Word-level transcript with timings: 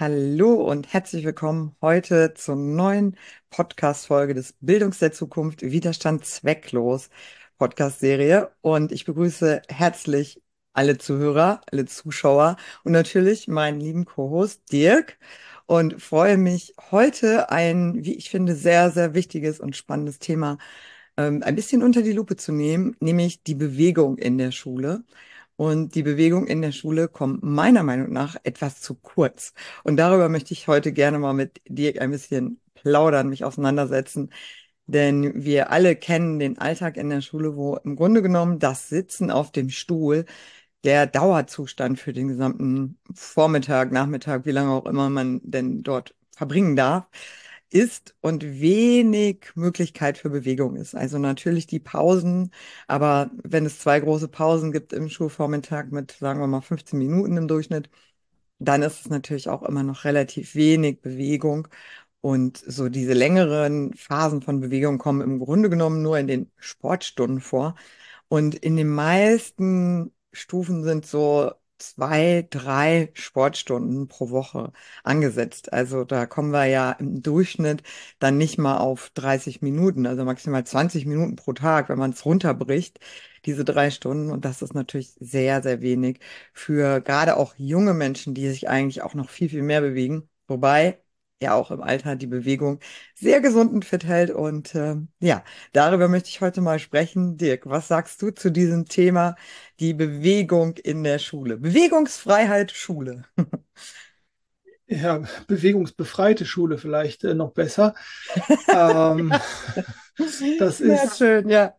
Hallo 0.00 0.54
und 0.54 0.90
herzlich 0.94 1.26
willkommen 1.26 1.76
heute 1.82 2.32
zur 2.32 2.56
neuen 2.56 3.18
Podcast-Folge 3.50 4.32
des 4.32 4.54
Bildungs 4.60 4.98
der 4.98 5.12
Zukunft 5.12 5.60
Widerstand 5.60 6.24
zwecklos 6.24 7.10
Podcast-Serie. 7.58 8.50
Und 8.62 8.92
ich 8.92 9.04
begrüße 9.04 9.60
herzlich 9.68 10.42
alle 10.72 10.96
Zuhörer, 10.96 11.60
alle 11.70 11.84
Zuschauer 11.84 12.56
und 12.82 12.92
natürlich 12.92 13.46
meinen 13.46 13.78
lieben 13.78 14.06
Co-Host 14.06 14.72
Dirk 14.72 15.18
und 15.66 16.00
freue 16.00 16.38
mich 16.38 16.74
heute 16.90 17.50
ein, 17.50 18.02
wie 18.02 18.14
ich 18.14 18.30
finde, 18.30 18.54
sehr, 18.56 18.90
sehr 18.90 19.12
wichtiges 19.12 19.60
und 19.60 19.76
spannendes 19.76 20.18
Thema 20.18 20.56
ähm, 21.18 21.42
ein 21.42 21.56
bisschen 21.56 21.82
unter 21.82 22.00
die 22.02 22.12
Lupe 22.12 22.36
zu 22.36 22.52
nehmen, 22.52 22.96
nämlich 23.00 23.42
die 23.42 23.54
Bewegung 23.54 24.16
in 24.16 24.38
der 24.38 24.52
Schule. 24.52 25.04
Und 25.60 25.94
die 25.94 26.02
Bewegung 26.02 26.46
in 26.46 26.62
der 26.62 26.72
Schule 26.72 27.06
kommt 27.06 27.42
meiner 27.42 27.82
Meinung 27.82 28.10
nach 28.14 28.34
etwas 28.44 28.80
zu 28.80 28.94
kurz. 28.94 29.52
Und 29.84 29.98
darüber 29.98 30.30
möchte 30.30 30.54
ich 30.54 30.68
heute 30.68 30.90
gerne 30.90 31.18
mal 31.18 31.34
mit 31.34 31.60
dir 31.68 32.00
ein 32.00 32.10
bisschen 32.10 32.62
plaudern, 32.72 33.28
mich 33.28 33.44
auseinandersetzen. 33.44 34.32
Denn 34.86 35.44
wir 35.44 35.70
alle 35.70 35.96
kennen 35.96 36.38
den 36.38 36.56
Alltag 36.56 36.96
in 36.96 37.10
der 37.10 37.20
Schule, 37.20 37.56
wo 37.56 37.76
im 37.76 37.94
Grunde 37.94 38.22
genommen 38.22 38.58
das 38.58 38.88
Sitzen 38.88 39.30
auf 39.30 39.52
dem 39.52 39.68
Stuhl 39.68 40.24
der 40.84 41.06
Dauerzustand 41.06 42.00
für 42.00 42.14
den 42.14 42.28
gesamten 42.28 42.98
Vormittag, 43.14 43.92
Nachmittag, 43.92 44.46
wie 44.46 44.52
lange 44.52 44.72
auch 44.72 44.86
immer 44.86 45.10
man 45.10 45.42
denn 45.44 45.82
dort 45.82 46.14
verbringen 46.30 46.74
darf, 46.74 47.06
ist 47.70 48.14
und 48.20 48.42
wenig 48.44 49.52
Möglichkeit 49.54 50.18
für 50.18 50.30
Bewegung 50.30 50.76
ist. 50.76 50.94
Also 50.94 51.18
natürlich 51.18 51.66
die 51.66 51.80
Pausen, 51.80 52.52
aber 52.88 53.30
wenn 53.42 53.66
es 53.66 53.78
zwei 53.78 54.00
große 54.00 54.28
Pausen 54.28 54.72
gibt 54.72 54.92
im 54.92 55.08
Schulvormittag 55.08 55.86
mit, 55.90 56.12
sagen 56.12 56.40
wir 56.40 56.46
mal, 56.46 56.60
15 56.62 56.98
Minuten 56.98 57.36
im 57.36 57.48
Durchschnitt, 57.48 57.90
dann 58.58 58.82
ist 58.82 59.00
es 59.00 59.10
natürlich 59.10 59.48
auch 59.48 59.62
immer 59.62 59.82
noch 59.82 60.04
relativ 60.04 60.54
wenig 60.54 61.00
Bewegung. 61.02 61.68
Und 62.20 62.58
so 62.58 62.88
diese 62.88 63.14
längeren 63.14 63.94
Phasen 63.94 64.42
von 64.42 64.60
Bewegung 64.60 64.98
kommen 64.98 65.22
im 65.22 65.38
Grunde 65.38 65.70
genommen 65.70 66.02
nur 66.02 66.18
in 66.18 66.26
den 66.26 66.50
Sportstunden 66.58 67.40
vor. 67.40 67.76
Und 68.28 68.54
in 68.56 68.76
den 68.76 68.88
meisten 68.90 70.12
Stufen 70.32 70.84
sind 70.84 71.06
so 71.06 71.52
zwei, 71.80 72.46
drei 72.50 73.10
Sportstunden 73.14 74.08
pro 74.08 74.30
Woche 74.30 74.72
angesetzt. 75.04 75.72
Also 75.72 76.04
da 76.04 76.26
kommen 76.26 76.50
wir 76.52 76.66
ja 76.66 76.92
im 76.92 77.22
Durchschnitt 77.22 77.82
dann 78.18 78.38
nicht 78.38 78.58
mal 78.58 78.78
auf 78.78 79.10
30 79.14 79.62
Minuten, 79.62 80.06
also 80.06 80.24
maximal 80.24 80.64
20 80.64 81.06
Minuten 81.06 81.36
pro 81.36 81.52
Tag, 81.52 81.88
wenn 81.88 81.98
man 81.98 82.10
es 82.12 82.24
runterbricht, 82.24 83.00
diese 83.44 83.64
drei 83.64 83.90
Stunden. 83.90 84.30
Und 84.30 84.44
das 84.44 84.62
ist 84.62 84.74
natürlich 84.74 85.14
sehr, 85.20 85.62
sehr 85.62 85.80
wenig 85.80 86.20
für 86.52 87.00
gerade 87.00 87.36
auch 87.36 87.54
junge 87.56 87.94
Menschen, 87.94 88.34
die 88.34 88.48
sich 88.48 88.68
eigentlich 88.68 89.02
auch 89.02 89.14
noch 89.14 89.30
viel, 89.30 89.48
viel 89.48 89.62
mehr 89.62 89.80
bewegen. 89.80 90.28
Wobei 90.46 91.00
ja 91.40 91.54
auch 91.54 91.70
im 91.70 91.80
Alter 91.80 92.16
die 92.16 92.26
Bewegung 92.26 92.80
sehr 93.14 93.40
gesund 93.40 93.72
und 93.72 93.84
fit 93.84 94.04
hält. 94.04 94.30
Und 94.30 94.74
äh, 94.74 94.96
ja, 95.20 95.42
darüber 95.72 96.08
möchte 96.08 96.28
ich 96.28 96.40
heute 96.40 96.60
mal 96.60 96.78
sprechen. 96.78 97.36
Dirk, 97.36 97.66
was 97.66 97.88
sagst 97.88 98.20
du 98.22 98.30
zu 98.30 98.50
diesem 98.50 98.86
Thema, 98.86 99.36
die 99.80 99.94
Bewegung 99.94 100.76
in 100.76 101.02
der 101.02 101.18
Schule? 101.18 101.56
Bewegungsfreiheit 101.56 102.72
Schule. 102.72 103.24
ja, 104.86 105.22
bewegungsbefreite 105.46 106.44
Schule 106.44 106.76
vielleicht 106.78 107.24
äh, 107.24 107.34
noch 107.34 107.52
besser. 107.52 107.94
ähm, 108.68 109.32
das 110.58 110.80
ist, 110.80 111.18
schön, 111.18 111.48
ja. 111.48 111.74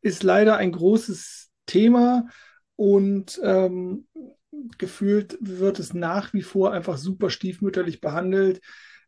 ist 0.00 0.22
leider 0.22 0.56
ein 0.56 0.72
großes 0.72 1.50
Thema 1.66 2.28
und 2.76 3.40
ähm, 3.44 4.06
gefühlt 4.78 5.36
wird 5.40 5.78
es 5.78 5.92
nach 5.92 6.32
wie 6.32 6.42
vor 6.42 6.72
einfach 6.72 6.96
super 6.96 7.30
stiefmütterlich 7.30 8.00
behandelt 8.00 8.60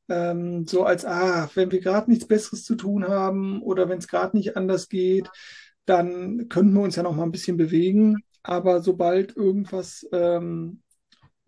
ähm, 0.08 0.66
so 0.66 0.84
als, 0.84 1.04
ah, 1.04 1.48
wenn 1.54 1.70
wir 1.70 1.80
gerade 1.80 2.10
nichts 2.10 2.26
Besseres 2.26 2.64
zu 2.64 2.74
tun 2.74 3.08
haben 3.08 3.62
oder 3.62 3.88
wenn 3.88 3.98
es 3.98 4.08
gerade 4.08 4.36
nicht 4.36 4.56
anders 4.56 4.88
geht, 4.88 5.30
dann 5.86 6.48
könnten 6.48 6.74
wir 6.74 6.82
uns 6.82 6.96
ja 6.96 7.02
noch 7.02 7.14
mal 7.14 7.24
ein 7.24 7.32
bisschen 7.32 7.56
bewegen. 7.56 8.22
Aber 8.42 8.82
sobald 8.82 9.36
irgendwas 9.36 10.06
ähm, 10.12 10.82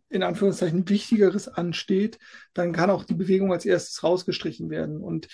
in 0.08 0.22
Anführungszeichen 0.22 0.88
Wichtigeres 0.88 1.48
ansteht, 1.48 2.18
dann 2.54 2.72
kann 2.72 2.90
auch 2.90 3.04
die 3.04 3.14
Bewegung 3.14 3.52
als 3.52 3.66
erstes 3.66 4.02
rausgestrichen 4.02 4.70
werden. 4.70 5.02
Und 5.02 5.28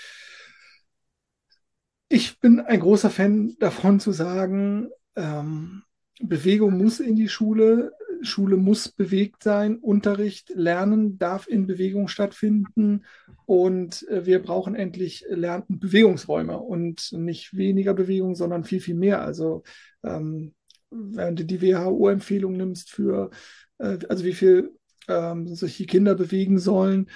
ich 2.09 2.41
bin 2.41 2.61
ein 2.61 2.81
großer 2.81 3.11
Fan 3.11 3.57
davon 3.59 4.01
zu 4.01 4.13
sagen, 4.13 4.89
ähm, 5.17 5.83
Bewegung 6.23 6.79
muss 6.79 7.01
in 7.01 7.17
die 7.17 7.29
Schule. 7.29 7.93
Schule 8.23 8.57
muss 8.57 8.89
bewegt 8.89 9.43
sein, 9.43 9.79
Unterricht, 9.79 10.51
Lernen 10.55 11.19
darf 11.19 11.49
in 11.49 11.67
Bewegung 11.67 12.07
stattfinden 12.07 13.05
und 13.47 14.07
äh, 14.09 14.25
wir 14.25 14.41
brauchen 14.41 14.77
endlich 14.77 15.25
Lern- 15.29 15.65
und 15.69 15.81
Bewegungsräume 15.81 16.59
und 16.59 17.13
nicht 17.13 17.57
weniger 17.57 17.95
Bewegung, 17.95 18.37
sondern 18.37 18.63
viel, 18.63 18.81
viel 18.81 18.95
mehr. 18.95 19.23
Also 19.23 19.65
ähm, 20.05 20.55
wenn 20.91 21.37
du 21.37 21.45
die 21.45 21.63
WHO-Empfehlung 21.63 22.53
nimmst 22.53 22.91
für, 22.91 23.31
äh, 23.79 23.99
also 24.09 24.25
wie 24.25 24.35
viel 24.35 24.71
ähm, 25.09 25.49
sich 25.49 25.77
die 25.77 25.87
Kinder 25.87 26.15
bewegen 26.15 26.59
sollen 26.59 27.09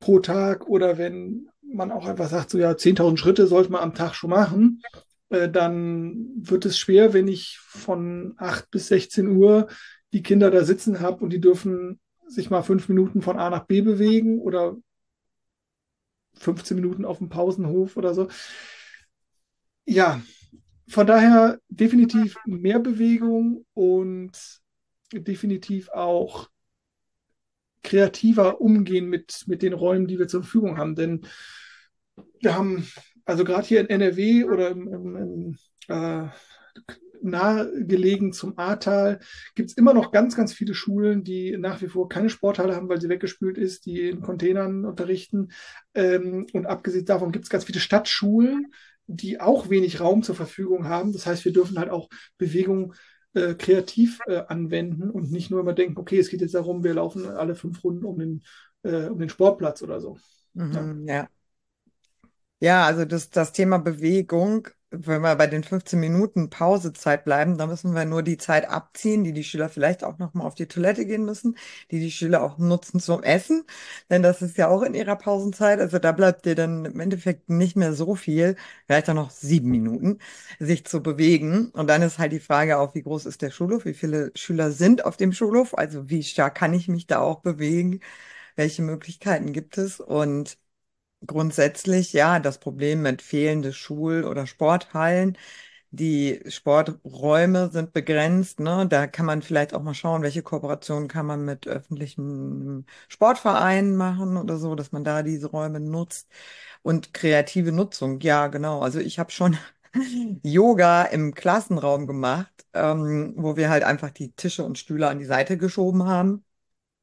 pro 0.00 0.20
Tag 0.20 0.68
oder 0.68 0.98
wenn 0.98 1.48
man 1.62 1.90
auch 1.90 2.06
einfach 2.06 2.28
sagt, 2.28 2.50
so 2.50 2.58
ja, 2.58 2.70
10.000 2.70 3.16
Schritte 3.16 3.46
sollte 3.46 3.72
man 3.72 3.82
am 3.82 3.94
Tag 3.94 4.14
schon 4.14 4.30
machen, 4.30 4.80
äh, 5.30 5.48
dann 5.48 6.28
wird 6.36 6.64
es 6.64 6.78
schwer, 6.78 7.12
wenn 7.12 7.28
ich 7.28 7.58
von 7.58 8.34
8 8.36 8.70
bis 8.70 8.88
16 8.88 9.28
Uhr 9.28 9.68
die 10.12 10.22
Kinder 10.22 10.50
da 10.50 10.64
sitzen 10.64 11.00
habe 11.00 11.24
und 11.24 11.30
die 11.30 11.40
dürfen 11.40 12.00
sich 12.26 12.50
mal 12.50 12.62
fünf 12.62 12.88
Minuten 12.88 13.22
von 13.22 13.38
A 13.38 13.50
nach 13.50 13.66
B 13.66 13.80
bewegen 13.80 14.40
oder 14.40 14.76
15 16.34 16.76
Minuten 16.76 17.04
auf 17.04 17.18
dem 17.18 17.28
Pausenhof 17.28 17.96
oder 17.96 18.14
so. 18.14 18.28
Ja, 19.84 20.20
von 20.88 21.06
daher 21.06 21.60
definitiv 21.68 22.36
mehr 22.44 22.78
Bewegung 22.78 23.64
und 23.74 24.32
definitiv 25.12 25.88
auch 25.90 26.48
kreativer 27.82 28.60
umgehen 28.60 29.08
mit, 29.08 29.44
mit 29.46 29.62
den 29.62 29.72
Räumen, 29.72 30.06
die 30.06 30.18
wir 30.18 30.28
zur 30.28 30.42
Verfügung 30.42 30.76
haben. 30.76 30.96
Denn 30.96 31.26
wir 32.40 32.54
haben, 32.56 32.86
also 33.26 33.44
gerade 33.44 33.66
hier 33.66 33.80
in 33.80 33.90
NRW 33.90 34.44
oder 34.44 34.70
im, 34.70 34.88
im, 34.88 35.16
im 35.16 35.58
äh, 35.88 36.28
nahegelegen 37.22 38.32
zum 38.32 38.58
Ahrtal 38.58 39.20
gibt 39.54 39.70
es 39.70 39.76
immer 39.76 39.94
noch 39.94 40.12
ganz, 40.12 40.36
ganz 40.36 40.52
viele 40.52 40.74
Schulen, 40.74 41.24
die 41.24 41.56
nach 41.56 41.82
wie 41.82 41.88
vor 41.88 42.08
keine 42.08 42.30
Sporthalle 42.30 42.74
haben, 42.74 42.88
weil 42.88 43.00
sie 43.00 43.08
weggespült 43.08 43.58
ist, 43.58 43.86
die 43.86 44.08
in 44.08 44.20
Containern 44.20 44.84
unterrichten. 44.84 45.48
Ähm, 45.94 46.46
und 46.52 46.66
abgesehen 46.66 47.04
davon 47.04 47.32
gibt 47.32 47.44
es 47.44 47.50
ganz 47.50 47.64
viele 47.64 47.80
Stadtschulen, 47.80 48.72
die 49.06 49.40
auch 49.40 49.70
wenig 49.70 50.00
Raum 50.00 50.22
zur 50.22 50.34
Verfügung 50.34 50.88
haben. 50.88 51.12
Das 51.12 51.26
heißt, 51.26 51.44
wir 51.44 51.52
dürfen 51.52 51.78
halt 51.78 51.90
auch 51.90 52.08
Bewegung 52.38 52.94
äh, 53.34 53.54
kreativ 53.54 54.20
äh, 54.26 54.42
anwenden 54.48 55.10
und 55.10 55.30
nicht 55.30 55.50
nur 55.50 55.60
immer 55.60 55.74
denken, 55.74 55.98
okay, 55.98 56.18
es 56.18 56.30
geht 56.30 56.40
jetzt 56.40 56.54
darum, 56.54 56.84
wir 56.84 56.94
laufen 56.94 57.26
alle 57.26 57.54
fünf 57.54 57.82
Runden 57.84 58.04
um 58.04 58.18
den, 58.18 58.42
äh, 58.82 59.06
um 59.06 59.18
den 59.18 59.28
Sportplatz 59.28 59.82
oder 59.82 60.00
so. 60.00 60.18
Mhm, 60.54 61.04
ja. 61.06 61.14
ja. 61.14 61.28
Ja, 62.58 62.86
also 62.86 63.04
das, 63.04 63.30
das 63.30 63.52
Thema 63.52 63.78
Bewegung 63.78 64.68
wenn 64.90 65.20
wir 65.20 65.34
bei 65.36 65.46
den 65.48 65.62
15 65.64 65.98
Minuten 66.00 66.48
Pausezeit 66.48 67.24
bleiben, 67.24 67.58
dann 67.58 67.68
müssen 67.68 67.92
wir 67.94 68.04
nur 68.06 68.22
die 68.22 68.38
Zeit 68.38 68.66
abziehen, 68.68 69.24
die 69.24 69.32
die 69.32 69.42
Schüler 69.44 69.68
vielleicht 69.68 70.04
auch 70.04 70.16
noch 70.18 70.32
mal 70.32 70.44
auf 70.44 70.54
die 70.54 70.66
Toilette 70.68 71.04
gehen 71.04 71.24
müssen, 71.24 71.56
die 71.90 71.98
die 72.00 72.10
Schüler 72.12 72.42
auch 72.42 72.56
nutzen 72.56 73.00
zum 73.00 73.22
Essen, 73.24 73.64
denn 74.10 74.22
das 74.22 74.40
ist 74.42 74.56
ja 74.56 74.68
auch 74.68 74.82
in 74.82 74.94
ihrer 74.94 75.16
Pausenzeit. 75.16 75.80
Also 75.80 75.98
da 75.98 76.12
bleibt 76.12 76.46
dir 76.46 76.54
dann 76.54 76.84
im 76.86 77.00
Endeffekt 77.00 77.50
nicht 77.50 77.76
mehr 77.76 77.92
so 77.92 78.14
viel, 78.14 78.56
vielleicht 78.86 79.10
auch 79.10 79.14
noch 79.14 79.30
sieben 79.30 79.70
Minuten, 79.70 80.18
sich 80.60 80.86
zu 80.86 81.02
bewegen. 81.02 81.70
Und 81.72 81.88
dann 81.88 82.00
ist 82.02 82.18
halt 82.18 82.32
die 82.32 82.40
Frage 82.40 82.78
auch, 82.78 82.94
wie 82.94 83.02
groß 83.02 83.26
ist 83.26 83.42
der 83.42 83.50
Schulhof, 83.50 83.84
wie 83.84 83.92
viele 83.94 84.30
Schüler 84.36 84.70
sind 84.70 85.04
auf 85.04 85.16
dem 85.16 85.32
Schulhof, 85.32 85.76
also 85.76 86.08
wie 86.08 86.22
stark 86.22 86.54
kann 86.54 86.72
ich 86.74 86.88
mich 86.88 87.06
da 87.08 87.18
auch 87.20 87.40
bewegen, 87.40 88.00
welche 88.56 88.82
Möglichkeiten 88.82 89.52
gibt 89.52 89.78
es? 89.78 90.00
Und 90.00 90.58
Grundsätzlich 91.26 92.12
ja, 92.12 92.38
das 92.40 92.58
Problem 92.58 93.02
mit 93.02 93.22
fehlende 93.22 93.72
Schul- 93.72 94.24
oder 94.24 94.46
Sporthallen. 94.46 95.38
Die 95.92 96.42
Sporträume 96.48 97.70
sind 97.72 97.92
begrenzt, 97.94 98.60
ne? 98.60 98.86
Da 98.88 99.06
kann 99.08 99.26
man 99.26 99.42
vielleicht 99.42 99.74
auch 99.74 99.82
mal 99.82 99.94
schauen, 99.94 100.22
welche 100.22 100.42
Kooperationen 100.42 101.08
kann 101.08 101.26
man 101.26 101.44
mit 101.44 101.66
öffentlichen 101.68 102.86
Sportvereinen 103.08 103.96
machen 103.96 104.36
oder 104.38 104.58
so, 104.58 104.74
dass 104.76 104.92
man 104.92 105.04
da 105.04 105.22
diese 105.24 105.48
Räume 105.48 105.80
nutzt. 105.80 106.28
Und 106.82 107.14
kreative 107.14 107.72
Nutzung, 107.72 108.20
ja, 108.22 108.48
genau. 108.48 108.80
Also 108.82 109.00
ich 109.00 109.18
habe 109.20 109.32
schon 109.32 109.58
Yoga 110.44 111.04
im 111.04 111.34
Klassenraum 111.34 112.06
gemacht, 112.08 112.52
ähm, 112.74 113.34
wo 113.38 113.56
wir 113.58 113.70
halt 113.70 113.84
einfach 113.84 114.10
die 114.12 114.32
Tische 114.34 114.64
und 114.64 114.78
Stühle 114.78 115.08
an 115.08 115.20
die 115.20 115.26
Seite 115.26 115.58
geschoben 115.58 116.06
haben 116.06 116.45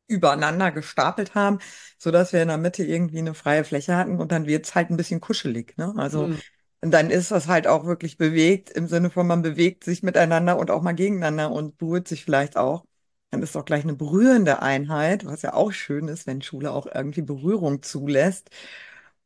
übereinander 0.08 0.72
gestapelt 0.72 1.36
haben, 1.36 1.60
so 1.98 2.12
dass 2.12 2.34
wir 2.34 2.42
in 2.42 2.50
der 2.50 2.58
Mitte 2.58 2.84
irgendwie 2.84 3.20
eine 3.20 3.34
freie 3.34 3.64
Fläche 3.64 3.96
hatten 3.96 4.20
und 4.20 4.32
dann 4.32 4.46
wird's 4.48 4.76
halt 4.76 4.90
ein 4.90 4.98
bisschen 4.98 5.22
kuschelig, 5.22 5.78
ne? 5.78 5.94
Also 5.98 6.28
mhm. 6.28 6.42
dann 6.82 7.10
ist 7.10 7.32
das 7.32 7.48
halt 7.48 7.68
auch 7.68 7.86
wirklich 7.86 8.18
bewegt 8.18 8.70
im 8.70 8.88
Sinne 8.88 9.10
von 9.10 9.28
man 9.28 9.42
bewegt 9.42 9.84
sich 9.84 10.04
miteinander 10.04 10.58
und 10.60 10.72
auch 10.72 10.82
mal 10.82 10.94
gegeneinander 10.94 11.52
und 11.52 11.78
berührt 11.78 12.08
sich 12.08 12.24
vielleicht 12.26 12.58
auch. 12.58 12.86
dann 13.32 13.42
ist 13.42 13.56
auch 13.58 13.66
gleich 13.66 13.84
eine 13.84 13.96
berührende 13.96 14.62
Einheit, 14.62 15.26
was 15.26 15.42
ja 15.42 15.54
auch 15.54 15.72
schön 15.72 16.08
ist, 16.08 16.28
wenn 16.28 16.42
Schule 16.42 16.72
auch 16.72 16.86
irgendwie 16.94 17.22
Berührung 17.24 17.82
zulässt. 17.82 18.50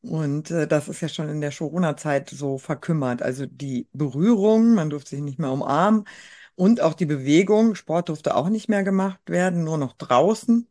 Und 0.02 0.52
äh, 0.52 0.68
das 0.68 0.88
ist 0.88 1.02
ja 1.02 1.10
schon 1.10 1.30
in 1.30 1.42
der 1.42 1.52
Corona-Zeit 1.52 2.30
so 2.30 2.58
verkümmert. 2.58 3.22
Also 3.22 3.46
die 3.46 3.88
Berührung, 3.94 4.76
man 4.76 4.90
durfte 4.90 5.12
sich 5.12 5.22
nicht 5.22 5.40
mehr 5.40 5.52
umarmen 5.52 6.06
und 6.58 6.82
auch 6.82 6.96
die 6.96 7.08
Bewegung. 7.08 7.76
Sport 7.76 8.10
durfte 8.10 8.36
auch 8.36 8.50
nicht 8.50 8.70
mehr 8.70 8.84
gemacht 8.84 9.22
werden, 9.28 9.66
nur 9.66 9.80
noch 9.80 9.94
draußen. 9.96 10.68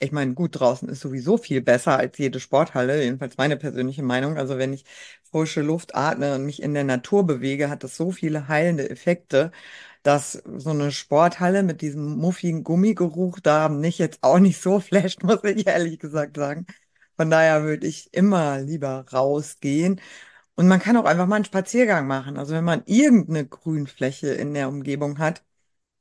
Ich 0.00 0.12
meine, 0.12 0.34
gut, 0.34 0.60
draußen 0.60 0.88
ist 0.90 1.00
sowieso 1.00 1.38
viel 1.38 1.62
besser 1.62 1.98
als 1.98 2.18
jede 2.18 2.40
Sporthalle, 2.40 3.02
jedenfalls 3.02 3.38
meine 3.38 3.56
persönliche 3.56 4.02
Meinung. 4.02 4.36
Also 4.38 4.58
wenn 4.58 4.72
ich 4.74 4.84
frische 5.30 5.62
Luft 5.62 5.94
atme 5.94 6.34
und 6.34 6.44
mich 6.46 6.62
in 6.62 6.74
der 6.74 6.84
Natur 6.84 7.26
bewege, 7.26 7.70
hat 7.70 7.84
das 7.84 7.96
so 7.96 8.10
viele 8.12 8.48
heilende 8.48 8.90
Effekte, 8.90 9.52
dass 10.02 10.32
so 10.56 10.70
eine 10.70 10.92
Sporthalle 10.92 11.62
mit 11.62 11.80
diesem 11.82 12.16
muffigen 12.18 12.64
Gummigeruch 12.64 13.40
da 13.40 13.68
nicht 13.70 13.98
jetzt 13.98 14.18
auch 14.22 14.38
nicht 14.38 14.60
so 14.60 14.80
flasht, 14.82 15.22
muss 15.24 15.44
ich 15.44 15.66
ehrlich 15.66 15.98
gesagt 15.98 16.36
sagen. 16.36 16.66
Von 17.16 17.30
daher 17.30 17.64
würde 17.64 17.86
ich 17.86 18.12
immer 18.14 18.60
lieber 18.60 19.06
rausgehen. 19.12 20.00
Und 20.56 20.68
man 20.68 20.80
kann 20.80 20.96
auch 20.96 21.04
einfach 21.04 21.26
mal 21.26 21.36
einen 21.36 21.44
Spaziergang 21.44 22.06
machen. 22.06 22.38
Also 22.38 22.54
wenn 22.54 22.64
man 22.64 22.82
irgendeine 22.86 23.46
Grünfläche 23.46 24.28
in 24.28 24.54
der 24.54 24.68
Umgebung 24.68 25.18
hat, 25.18 25.44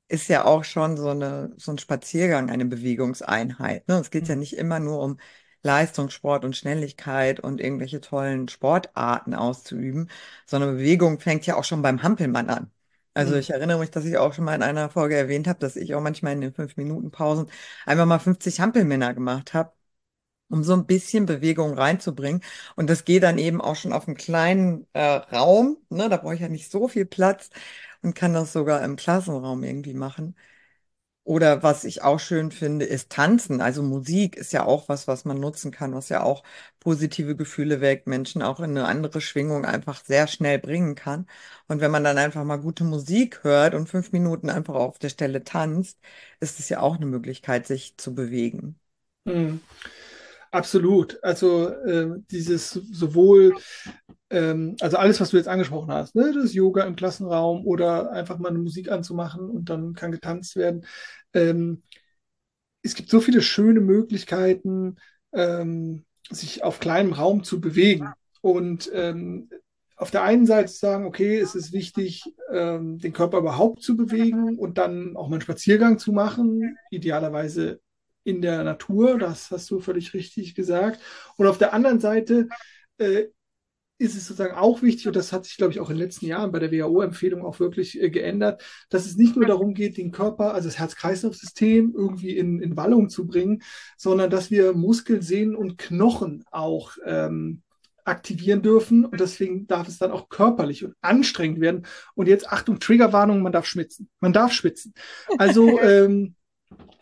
ist 0.07 0.29
ja 0.29 0.45
auch 0.45 0.63
schon 0.63 0.97
so 0.97 1.09
eine, 1.09 1.53
so 1.57 1.71
ein 1.71 1.77
Spaziergang 1.79 2.49
eine 2.51 2.65
Bewegungseinheit. 2.65 3.87
Ne? 3.87 3.95
Es 3.99 4.11
geht 4.11 4.27
ja 4.27 4.35
nicht 4.35 4.53
immer 4.57 4.79
nur 4.79 5.01
um 5.01 5.17
Leistungssport 5.63 6.45
und 6.45 6.55
Schnelligkeit 6.55 7.39
und 7.39 7.59
irgendwelche 7.61 8.01
tollen 8.01 8.47
Sportarten 8.49 9.33
auszuüben, 9.33 10.09
sondern 10.45 10.77
Bewegung 10.77 11.19
fängt 11.19 11.45
ja 11.47 11.55
auch 11.57 11.63
schon 11.63 11.81
beim 11.81 12.03
Hampelmann 12.03 12.49
an. 12.49 12.71
Also 13.15 13.35
Mhm. 13.35 13.39
ich 13.39 13.49
erinnere 13.51 13.79
mich, 13.79 13.91
dass 13.91 14.05
ich 14.05 14.17
auch 14.17 14.33
schon 14.33 14.45
mal 14.45 14.55
in 14.55 14.63
einer 14.63 14.89
Folge 14.89 15.15
erwähnt 15.15 15.47
habe, 15.47 15.59
dass 15.59 15.75
ich 15.75 15.95
auch 15.95 16.01
manchmal 16.01 16.33
in 16.33 16.41
den 16.41 16.53
fünf 16.53 16.77
Minuten 16.77 17.11
Pausen 17.11 17.49
einfach 17.85 18.05
mal 18.05 18.19
50 18.19 18.59
Hampelmänner 18.61 19.13
gemacht 19.13 19.53
habe 19.53 19.71
um 20.49 20.63
so 20.63 20.73
ein 20.73 20.85
bisschen 20.85 21.25
Bewegung 21.25 21.73
reinzubringen. 21.77 22.41
Und 22.75 22.89
das 22.89 23.05
geht 23.05 23.23
dann 23.23 23.37
eben 23.37 23.61
auch 23.61 23.75
schon 23.75 23.93
auf 23.93 24.07
einem 24.07 24.17
kleinen 24.17 24.87
äh, 24.93 25.01
Raum, 25.03 25.77
ne? 25.89 26.09
Da 26.09 26.17
brauche 26.17 26.35
ich 26.35 26.41
ja 26.41 26.49
nicht 26.49 26.71
so 26.71 26.87
viel 26.87 27.05
Platz 27.05 27.49
und 28.01 28.15
kann 28.15 28.33
das 28.33 28.53
sogar 28.53 28.83
im 28.83 28.95
Klassenraum 28.95 29.63
irgendwie 29.63 29.93
machen. 29.93 30.35
Oder 31.23 31.63
was 31.63 31.83
ich 31.85 32.03
auch 32.03 32.19
schön 32.19 32.51
finde, 32.51 32.85
ist 32.85 33.09
Tanzen. 33.11 33.59
Also 33.59 33.81
Musik 33.81 34.35
ist 34.35 34.53
ja 34.53 34.63
auch 34.65 34.87
was, 34.89 35.07
was 35.07 35.25
man 35.25 35.39
nutzen 35.39 35.71
kann, 35.71 35.93
was 35.95 36.09
ja 36.09 36.21
auch 36.21 36.43
positive 36.79 37.35
Gefühle 37.35 37.81
weckt, 37.81 38.05
Menschen 38.07 38.43
auch 38.43 38.59
in 38.59 38.65
eine 38.71 38.85
andere 38.85 39.21
Schwingung 39.21 39.65
einfach 39.65 40.05
sehr 40.05 40.27
schnell 40.27 40.59
bringen 40.59 40.93
kann. 40.95 41.25
Und 41.67 41.81
wenn 41.81 41.89
man 41.91 42.03
dann 42.03 42.19
einfach 42.19 42.43
mal 42.43 42.57
gute 42.57 42.83
Musik 42.83 43.43
hört 43.43 43.73
und 43.73 43.89
fünf 43.89 44.11
Minuten 44.11 44.49
einfach 44.51 44.75
auf 44.75 44.99
der 44.99 45.09
Stelle 45.09 45.43
tanzt, 45.43 45.99
ist 46.39 46.59
es 46.59 46.69
ja 46.69 46.79
auch 46.81 46.95
eine 46.97 47.07
Möglichkeit, 47.07 47.65
sich 47.65 47.97
zu 47.97 48.13
bewegen. 48.13 48.79
Mhm. 49.25 49.59
Absolut. 50.55 51.21
Also 51.21 51.67
äh, 51.69 52.07
dieses 52.31 52.69
sowohl, 52.71 53.55
ähm, 54.29 54.77
also 54.79 54.95
alles, 54.95 55.19
was 55.19 55.31
du 55.31 55.37
jetzt 55.37 55.49
angesprochen 55.49 55.91
hast, 55.91 56.15
ne, 56.15 56.31
das 56.33 56.53
Yoga 56.53 56.83
im 56.85 56.95
Klassenraum 56.95 57.65
oder 57.65 58.11
einfach 58.13 58.37
mal 58.39 58.49
eine 58.49 58.59
Musik 58.59 58.89
anzumachen 58.89 59.49
und 59.49 59.69
dann 59.69 59.95
kann 59.95 60.13
getanzt 60.13 60.55
werden. 60.55 60.85
Ähm, 61.33 61.83
es 62.83 62.95
gibt 62.95 63.09
so 63.09 63.19
viele 63.19 63.41
schöne 63.41 63.81
Möglichkeiten, 63.81 64.95
ähm, 65.33 66.05
sich 66.29 66.63
auf 66.63 66.79
kleinem 66.79 67.11
Raum 67.13 67.43
zu 67.43 67.59
bewegen. 67.59 68.13
Und 68.41 68.89
ähm, 68.93 69.49
auf 69.97 70.11
der 70.11 70.23
einen 70.23 70.45
Seite 70.45 70.69
sagen, 70.71 71.05
okay, 71.05 71.37
es 71.37 71.55
ist 71.55 71.73
wichtig, 71.73 72.23
ähm, 72.51 72.99
den 72.99 73.11
Körper 73.13 73.39
überhaupt 73.39 73.81
zu 73.81 73.97
bewegen 73.97 74.57
und 74.57 74.77
dann 74.77 75.17
auch 75.17 75.27
mal 75.27 75.35
einen 75.35 75.41
Spaziergang 75.41 75.97
zu 75.99 76.13
machen, 76.13 76.77
idealerweise 76.91 77.81
in 78.25 78.41
der 78.41 78.63
Natur, 78.63 79.17
das 79.17 79.51
hast 79.51 79.69
du 79.71 79.79
völlig 79.79 80.13
richtig 80.13 80.55
gesagt. 80.55 80.99
Und 81.37 81.47
auf 81.47 81.57
der 81.57 81.73
anderen 81.73 81.99
Seite 81.99 82.49
äh, 82.97 83.25
ist 83.97 84.15
es 84.15 84.27
sozusagen 84.27 84.55
auch 84.55 84.81
wichtig, 84.81 85.07
und 85.07 85.15
das 85.15 85.31
hat 85.31 85.45
sich, 85.45 85.55
glaube 85.55 85.71
ich, 85.71 85.79
auch 85.79 85.89
in 85.89 85.95
den 85.95 86.03
letzten 86.03 86.25
Jahren 86.25 86.51
bei 86.51 86.59
der 86.59 86.71
WHO-Empfehlung 86.71 87.45
auch 87.45 87.59
wirklich 87.59 88.01
äh, 88.01 88.09
geändert, 88.09 88.61
dass 88.89 89.05
es 89.05 89.15
nicht 89.15 89.37
nur 89.37 89.45
darum 89.45 89.73
geht, 89.73 89.97
den 89.97 90.11
Körper, 90.11 90.53
also 90.53 90.67
das 90.67 90.79
Herz-Kreislauf-System 90.79 91.93
irgendwie 91.95 92.35
in, 92.35 92.59
in 92.59 92.75
Wallung 92.75 93.09
zu 93.09 93.25
bringen, 93.25 93.61
sondern 93.95 94.29
dass 94.29 94.51
wir 94.51 94.73
Muskel, 94.73 95.21
Sehnen 95.21 95.55
und 95.55 95.77
Knochen 95.77 96.43
auch 96.51 96.97
ähm, 97.05 97.61
aktivieren 98.03 98.61
dürfen. 98.61 99.05
Und 99.05 99.19
deswegen 99.19 99.67
darf 99.67 99.87
es 99.87 99.97
dann 99.97 100.11
auch 100.11 100.29
körperlich 100.29 100.83
und 100.83 100.95
anstrengend 101.01 101.61
werden. 101.61 101.85
Und 102.15 102.27
jetzt 102.27 102.49
Achtung, 102.49 102.79
Triggerwarnung, 102.79 103.41
man 103.41 103.53
darf 103.53 103.65
schwitzen. 103.65 104.09
Man 104.19 104.33
darf 104.33 104.51
schwitzen. 104.51 104.93
Also 105.37 105.79
ähm, 105.79 106.35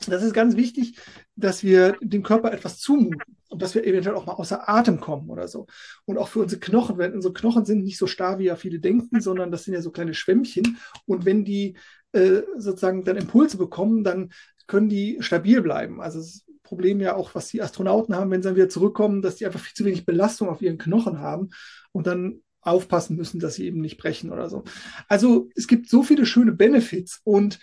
das 0.07 0.23
ist 0.23 0.33
ganz 0.33 0.55
wichtig, 0.55 0.97
dass 1.35 1.63
wir 1.63 1.97
dem 2.01 2.23
Körper 2.23 2.51
etwas 2.51 2.79
zumuten 2.79 3.21
und 3.49 3.61
dass 3.61 3.75
wir 3.75 3.85
eventuell 3.85 4.15
auch 4.15 4.25
mal 4.25 4.33
außer 4.33 4.67
Atem 4.69 4.99
kommen 4.99 5.29
oder 5.29 5.47
so. 5.47 5.67
Und 6.05 6.17
auch 6.17 6.27
für 6.27 6.39
unsere 6.39 6.59
Knochen, 6.59 6.97
wenn 6.97 7.13
unsere 7.13 7.33
Knochen 7.33 7.65
sind 7.65 7.83
nicht 7.83 7.97
so 7.97 8.07
starr, 8.07 8.39
wie 8.39 8.45
ja 8.45 8.55
viele 8.55 8.79
denken, 8.79 9.21
sondern 9.21 9.51
das 9.51 9.63
sind 9.63 9.73
ja 9.73 9.81
so 9.81 9.91
kleine 9.91 10.13
Schwämmchen. 10.13 10.77
Und 11.05 11.25
wenn 11.25 11.45
die 11.45 11.77
äh, 12.11 12.41
sozusagen 12.57 13.03
dann 13.03 13.17
Impulse 13.17 13.57
bekommen, 13.57 14.03
dann 14.03 14.31
können 14.67 14.89
die 14.89 15.17
stabil 15.21 15.61
bleiben. 15.61 16.01
Also 16.01 16.19
das 16.19 16.45
Problem 16.63 16.99
ja 16.99 17.15
auch, 17.15 17.35
was 17.35 17.49
die 17.49 17.61
Astronauten 17.61 18.15
haben, 18.15 18.31
wenn 18.31 18.41
sie 18.41 18.49
dann 18.49 18.55
wieder 18.55 18.69
zurückkommen, 18.69 19.21
dass 19.21 19.35
die 19.35 19.45
einfach 19.45 19.59
viel 19.59 19.75
zu 19.75 19.85
wenig 19.85 20.05
Belastung 20.05 20.49
auf 20.49 20.61
ihren 20.61 20.77
Knochen 20.77 21.19
haben 21.19 21.49
und 21.91 22.07
dann 22.07 22.41
aufpassen 22.61 23.17
müssen, 23.17 23.39
dass 23.39 23.55
sie 23.55 23.65
eben 23.65 23.81
nicht 23.81 23.97
brechen 23.97 24.31
oder 24.31 24.49
so. 24.49 24.63
Also 25.07 25.49
es 25.55 25.67
gibt 25.67 25.89
so 25.89 26.01
viele 26.01 26.25
schöne 26.25 26.53
Benefits 26.53 27.19
und 27.23 27.59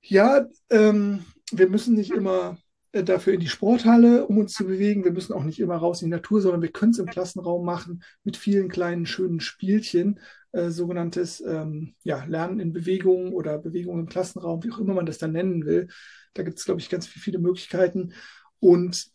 ja, 0.00 0.46
ähm, 0.70 1.24
wir 1.52 1.68
müssen 1.68 1.94
nicht 1.94 2.10
immer 2.10 2.58
äh, 2.92 3.04
dafür 3.04 3.34
in 3.34 3.40
die 3.40 3.48
Sporthalle, 3.48 4.26
um 4.26 4.38
uns 4.38 4.54
zu 4.54 4.64
bewegen. 4.64 5.04
Wir 5.04 5.12
müssen 5.12 5.32
auch 5.32 5.44
nicht 5.44 5.60
immer 5.60 5.76
raus 5.76 6.02
in 6.02 6.06
die 6.06 6.16
Natur, 6.16 6.40
sondern 6.40 6.62
wir 6.62 6.72
können 6.72 6.92
es 6.92 6.98
im 6.98 7.06
Klassenraum 7.06 7.64
machen 7.64 8.02
mit 8.24 8.36
vielen 8.36 8.68
kleinen, 8.68 9.06
schönen 9.06 9.40
Spielchen, 9.40 10.20
äh, 10.52 10.70
sogenanntes 10.70 11.40
ähm, 11.40 11.94
ja, 12.02 12.24
Lernen 12.24 12.60
in 12.60 12.72
Bewegung 12.72 13.32
oder 13.32 13.58
Bewegung 13.58 13.98
im 14.00 14.08
Klassenraum, 14.08 14.62
wie 14.64 14.70
auch 14.72 14.78
immer 14.78 14.94
man 14.94 15.06
das 15.06 15.18
dann 15.18 15.32
nennen 15.32 15.66
will. 15.66 15.88
Da 16.34 16.42
gibt 16.42 16.58
es, 16.58 16.64
glaube 16.64 16.80
ich, 16.80 16.88
ganz 16.88 17.06
viele 17.06 17.38
Möglichkeiten. 17.38 18.12
Und 18.60 19.06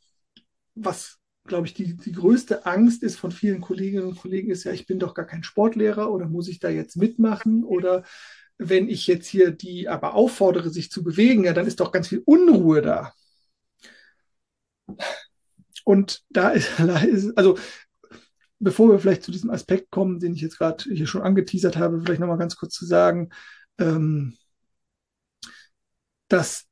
was, 0.75 1.17
glaube 1.45 1.67
ich, 1.67 1.73
die, 1.73 1.97
die 1.97 2.11
größte 2.11 2.65
Angst 2.65 3.03
ist 3.03 3.17
von 3.17 3.31
vielen 3.31 3.61
Kolleginnen 3.61 4.07
und 4.07 4.19
Kollegen, 4.19 4.51
ist 4.51 4.63
ja, 4.63 4.71
ich 4.71 4.85
bin 4.85 4.99
doch 4.99 5.13
gar 5.13 5.25
kein 5.25 5.43
Sportlehrer 5.43 6.11
oder 6.11 6.27
muss 6.27 6.47
ich 6.47 6.59
da 6.59 6.69
jetzt 6.69 6.95
mitmachen 6.95 7.63
oder 7.63 8.03
wenn 8.57 8.87
ich 8.89 9.07
jetzt 9.07 9.27
hier 9.27 9.51
die 9.51 9.89
aber 9.89 10.13
auffordere, 10.13 10.69
sich 10.69 10.91
zu 10.91 11.03
bewegen, 11.03 11.43
ja, 11.45 11.53
dann 11.53 11.67
ist 11.67 11.79
doch 11.79 11.91
ganz 11.91 12.07
viel 12.07 12.21
Unruhe 12.25 12.81
da. 12.81 13.13
Und 15.83 16.23
da 16.29 16.49
ist, 16.49 16.79
also 17.37 17.57
bevor 18.59 18.89
wir 18.89 18.99
vielleicht 18.99 19.23
zu 19.23 19.31
diesem 19.31 19.49
Aspekt 19.49 19.91
kommen, 19.91 20.19
den 20.19 20.33
ich 20.33 20.41
jetzt 20.41 20.57
gerade 20.57 20.83
hier 20.83 21.07
schon 21.07 21.21
angeteasert 21.21 21.77
habe, 21.77 22.01
vielleicht 22.01 22.21
nochmal 22.21 22.37
ganz 22.37 22.55
kurz 22.55 22.73
zu 22.73 22.85
sagen, 22.85 23.29
ähm, 23.77 24.37
dass 26.29 26.65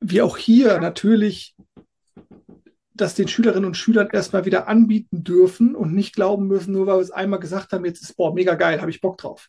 wir 0.00 0.24
auch 0.24 0.38
hier 0.38 0.80
natürlich 0.80 1.54
das 2.94 3.14
den 3.14 3.28
Schülerinnen 3.28 3.64
und 3.64 3.76
Schülern 3.76 4.08
erstmal 4.12 4.44
wieder 4.44 4.68
anbieten 4.68 5.24
dürfen 5.24 5.74
und 5.74 5.94
nicht 5.94 6.14
glauben 6.14 6.46
müssen, 6.46 6.72
nur 6.72 6.86
weil 6.86 6.96
wir 6.96 7.02
es 7.02 7.10
einmal 7.10 7.40
gesagt 7.40 7.72
haben, 7.72 7.84
jetzt 7.84 8.02
ist, 8.02 8.16
boah, 8.16 8.34
mega 8.34 8.54
geil, 8.54 8.80
habe 8.80 8.90
ich 8.90 9.00
Bock 9.00 9.16
drauf. 9.18 9.48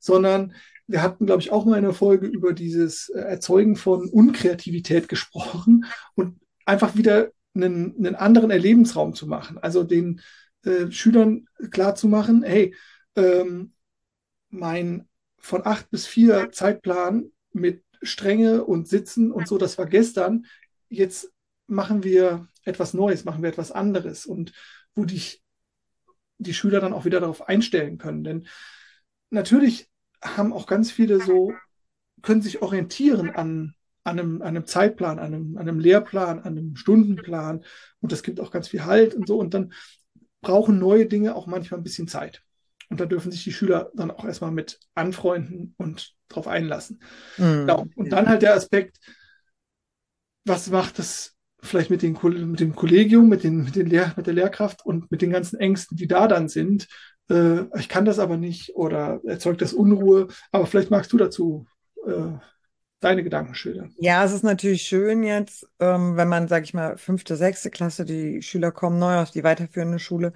Sondern 0.00 0.54
wir 0.90 1.02
hatten, 1.02 1.26
glaube 1.26 1.40
ich, 1.40 1.52
auch 1.52 1.64
mal 1.64 1.78
eine 1.78 1.92
Folge 1.92 2.26
über 2.26 2.52
dieses 2.52 3.08
Erzeugen 3.10 3.76
von 3.76 4.08
Unkreativität 4.08 5.08
gesprochen 5.08 5.84
und 6.14 6.40
einfach 6.66 6.96
wieder 6.96 7.30
einen, 7.54 7.96
einen 7.96 8.16
anderen 8.16 8.50
Erlebensraum 8.50 9.14
zu 9.14 9.26
machen. 9.26 9.58
Also 9.58 9.84
den 9.84 10.20
äh, 10.64 10.90
Schülern 10.90 11.46
klar 11.70 11.94
zu 11.94 12.08
machen, 12.08 12.42
hey, 12.42 12.74
ähm, 13.16 13.72
mein 14.48 15.08
von 15.38 15.64
acht 15.64 15.90
bis 15.90 16.06
vier 16.06 16.50
Zeitplan 16.52 17.30
mit 17.52 17.84
Strenge 18.02 18.64
und 18.64 18.88
Sitzen 18.88 19.30
und 19.30 19.46
so, 19.46 19.58
das 19.58 19.78
war 19.78 19.86
gestern. 19.86 20.46
Jetzt 20.88 21.32
machen 21.66 22.02
wir 22.02 22.48
etwas 22.64 22.94
Neues, 22.94 23.24
machen 23.24 23.42
wir 23.42 23.48
etwas 23.48 23.72
anderes 23.72 24.26
und 24.26 24.52
wo 24.94 25.04
dich 25.04 25.42
die 26.38 26.54
Schüler 26.54 26.80
dann 26.80 26.92
auch 26.92 27.04
wieder 27.04 27.20
darauf 27.20 27.48
einstellen 27.48 27.96
können. 27.96 28.24
Denn 28.24 28.48
natürlich 29.30 29.89
haben 30.22 30.52
auch 30.52 30.66
ganz 30.66 30.90
viele 30.90 31.20
so, 31.20 31.52
können 32.22 32.42
sich 32.42 32.62
orientieren 32.62 33.30
an, 33.30 33.74
an, 34.04 34.18
einem, 34.18 34.42
an 34.42 34.48
einem 34.48 34.66
Zeitplan, 34.66 35.18
an 35.18 35.34
einem, 35.34 35.56
an 35.56 35.68
einem 35.68 35.80
Lehrplan, 35.80 36.40
an 36.40 36.58
einem 36.58 36.76
Stundenplan 36.76 37.64
und 38.00 38.12
das 38.12 38.22
gibt 38.22 38.40
auch 38.40 38.50
ganz 38.50 38.68
viel 38.68 38.84
Halt 38.84 39.14
und 39.14 39.26
so 39.26 39.38
und 39.38 39.54
dann 39.54 39.72
brauchen 40.40 40.78
neue 40.78 41.06
Dinge 41.06 41.34
auch 41.34 41.46
manchmal 41.46 41.80
ein 41.80 41.84
bisschen 41.84 42.08
Zeit. 42.08 42.42
Und 42.88 42.98
da 42.98 43.06
dürfen 43.06 43.30
sich 43.30 43.44
die 43.44 43.52
Schüler 43.52 43.90
dann 43.94 44.10
auch 44.10 44.24
erstmal 44.24 44.50
mit 44.50 44.80
anfreunden 44.94 45.74
und 45.76 46.14
drauf 46.28 46.48
einlassen. 46.48 47.00
Mhm. 47.38 47.66
Ja, 47.68 47.84
und 47.94 48.10
dann 48.10 48.28
halt 48.28 48.42
der 48.42 48.54
Aspekt, 48.54 48.98
was 50.44 50.70
macht 50.70 50.98
das 50.98 51.36
vielleicht 51.62 51.90
mit, 51.90 52.02
den, 52.02 52.18
mit 52.50 52.60
dem 52.60 52.74
Kollegium, 52.74 53.28
mit, 53.28 53.44
den, 53.44 53.62
mit, 53.62 53.76
den 53.76 53.86
Lehr, 53.86 54.12
mit 54.16 54.26
der 54.26 54.34
Lehrkraft 54.34 54.84
und 54.84 55.10
mit 55.10 55.22
den 55.22 55.30
ganzen 55.30 55.58
Ängsten, 55.58 55.96
die 55.96 56.08
da 56.08 56.26
dann 56.26 56.48
sind. 56.48 56.88
Äh, 57.30 57.66
ich 57.78 57.88
kann 57.88 58.04
das 58.04 58.18
aber 58.18 58.36
nicht 58.36 58.74
oder 58.74 59.20
erzeugt 59.24 59.62
das 59.62 59.72
Unruhe. 59.72 60.28
Aber 60.52 60.66
vielleicht 60.66 60.90
magst 60.90 61.12
du 61.12 61.16
dazu 61.16 61.66
äh, 62.06 62.32
deine 63.00 63.22
Gedanken 63.22 63.54
schildern. 63.54 63.94
Ja, 63.98 64.24
es 64.24 64.32
ist 64.32 64.44
natürlich 64.44 64.82
schön 64.82 65.22
jetzt, 65.22 65.66
ähm, 65.78 66.16
wenn 66.16 66.28
man, 66.28 66.48
sag 66.48 66.64
ich 66.64 66.74
mal, 66.74 66.98
fünfte, 66.98 67.36
sechste 67.36 67.70
Klasse, 67.70 68.04
die 68.04 68.42
Schüler 68.42 68.72
kommen 68.72 68.98
neu 68.98 69.16
aus 69.16 69.32
die 69.32 69.44
weiterführende 69.44 69.98
Schule, 69.98 70.32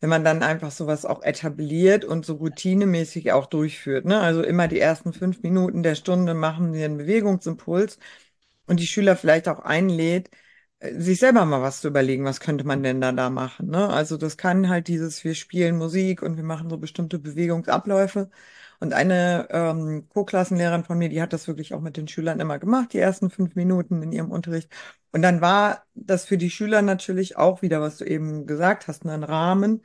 wenn 0.00 0.10
man 0.10 0.24
dann 0.24 0.42
einfach 0.42 0.70
sowas 0.70 1.04
auch 1.04 1.22
etabliert 1.22 2.04
und 2.04 2.24
so 2.24 2.34
routinemäßig 2.34 3.32
auch 3.32 3.46
durchführt. 3.46 4.04
Ne? 4.04 4.20
Also 4.20 4.42
immer 4.42 4.68
die 4.68 4.80
ersten 4.80 5.12
fünf 5.12 5.42
Minuten 5.42 5.82
der 5.82 5.94
Stunde 5.94 6.34
machen 6.34 6.72
sie 6.72 6.84
einen 6.84 6.98
Bewegungsimpuls 6.98 7.98
und 8.66 8.80
die 8.80 8.86
Schüler 8.86 9.16
vielleicht 9.16 9.48
auch 9.48 9.60
einlädt, 9.60 10.30
sich 10.80 11.18
selber 11.18 11.44
mal 11.44 11.62
was 11.62 11.80
zu 11.80 11.88
überlegen, 11.88 12.24
was 12.24 12.40
könnte 12.40 12.64
man 12.64 12.82
denn 12.82 13.00
da 13.00 13.12
da 13.12 13.30
machen. 13.30 13.68
Ne? 13.70 13.88
Also 13.88 14.16
das 14.16 14.36
kann 14.36 14.68
halt 14.68 14.88
dieses, 14.88 15.24
wir 15.24 15.34
spielen 15.34 15.76
Musik 15.76 16.22
und 16.22 16.36
wir 16.36 16.44
machen 16.44 16.70
so 16.70 16.78
bestimmte 16.78 17.18
Bewegungsabläufe. 17.18 18.30
Und 18.80 18.92
eine 18.92 19.48
ähm, 19.50 20.08
Co-Klassenlehrerin 20.08 20.84
von 20.84 20.98
mir, 20.98 21.08
die 21.08 21.20
hat 21.20 21.32
das 21.32 21.48
wirklich 21.48 21.74
auch 21.74 21.80
mit 21.80 21.96
den 21.96 22.06
Schülern 22.06 22.38
immer 22.38 22.60
gemacht, 22.60 22.92
die 22.92 22.98
ersten 22.98 23.28
fünf 23.28 23.56
Minuten 23.56 24.02
in 24.02 24.12
ihrem 24.12 24.30
Unterricht. 24.30 24.70
Und 25.10 25.22
dann 25.22 25.40
war 25.40 25.84
das 25.94 26.24
für 26.24 26.38
die 26.38 26.50
Schüler 26.50 26.82
natürlich 26.82 27.36
auch 27.36 27.60
wieder, 27.62 27.80
was 27.80 27.96
du 27.96 28.04
eben 28.04 28.46
gesagt 28.46 28.86
hast, 28.86 29.04
ein 29.04 29.24
Rahmen, 29.24 29.82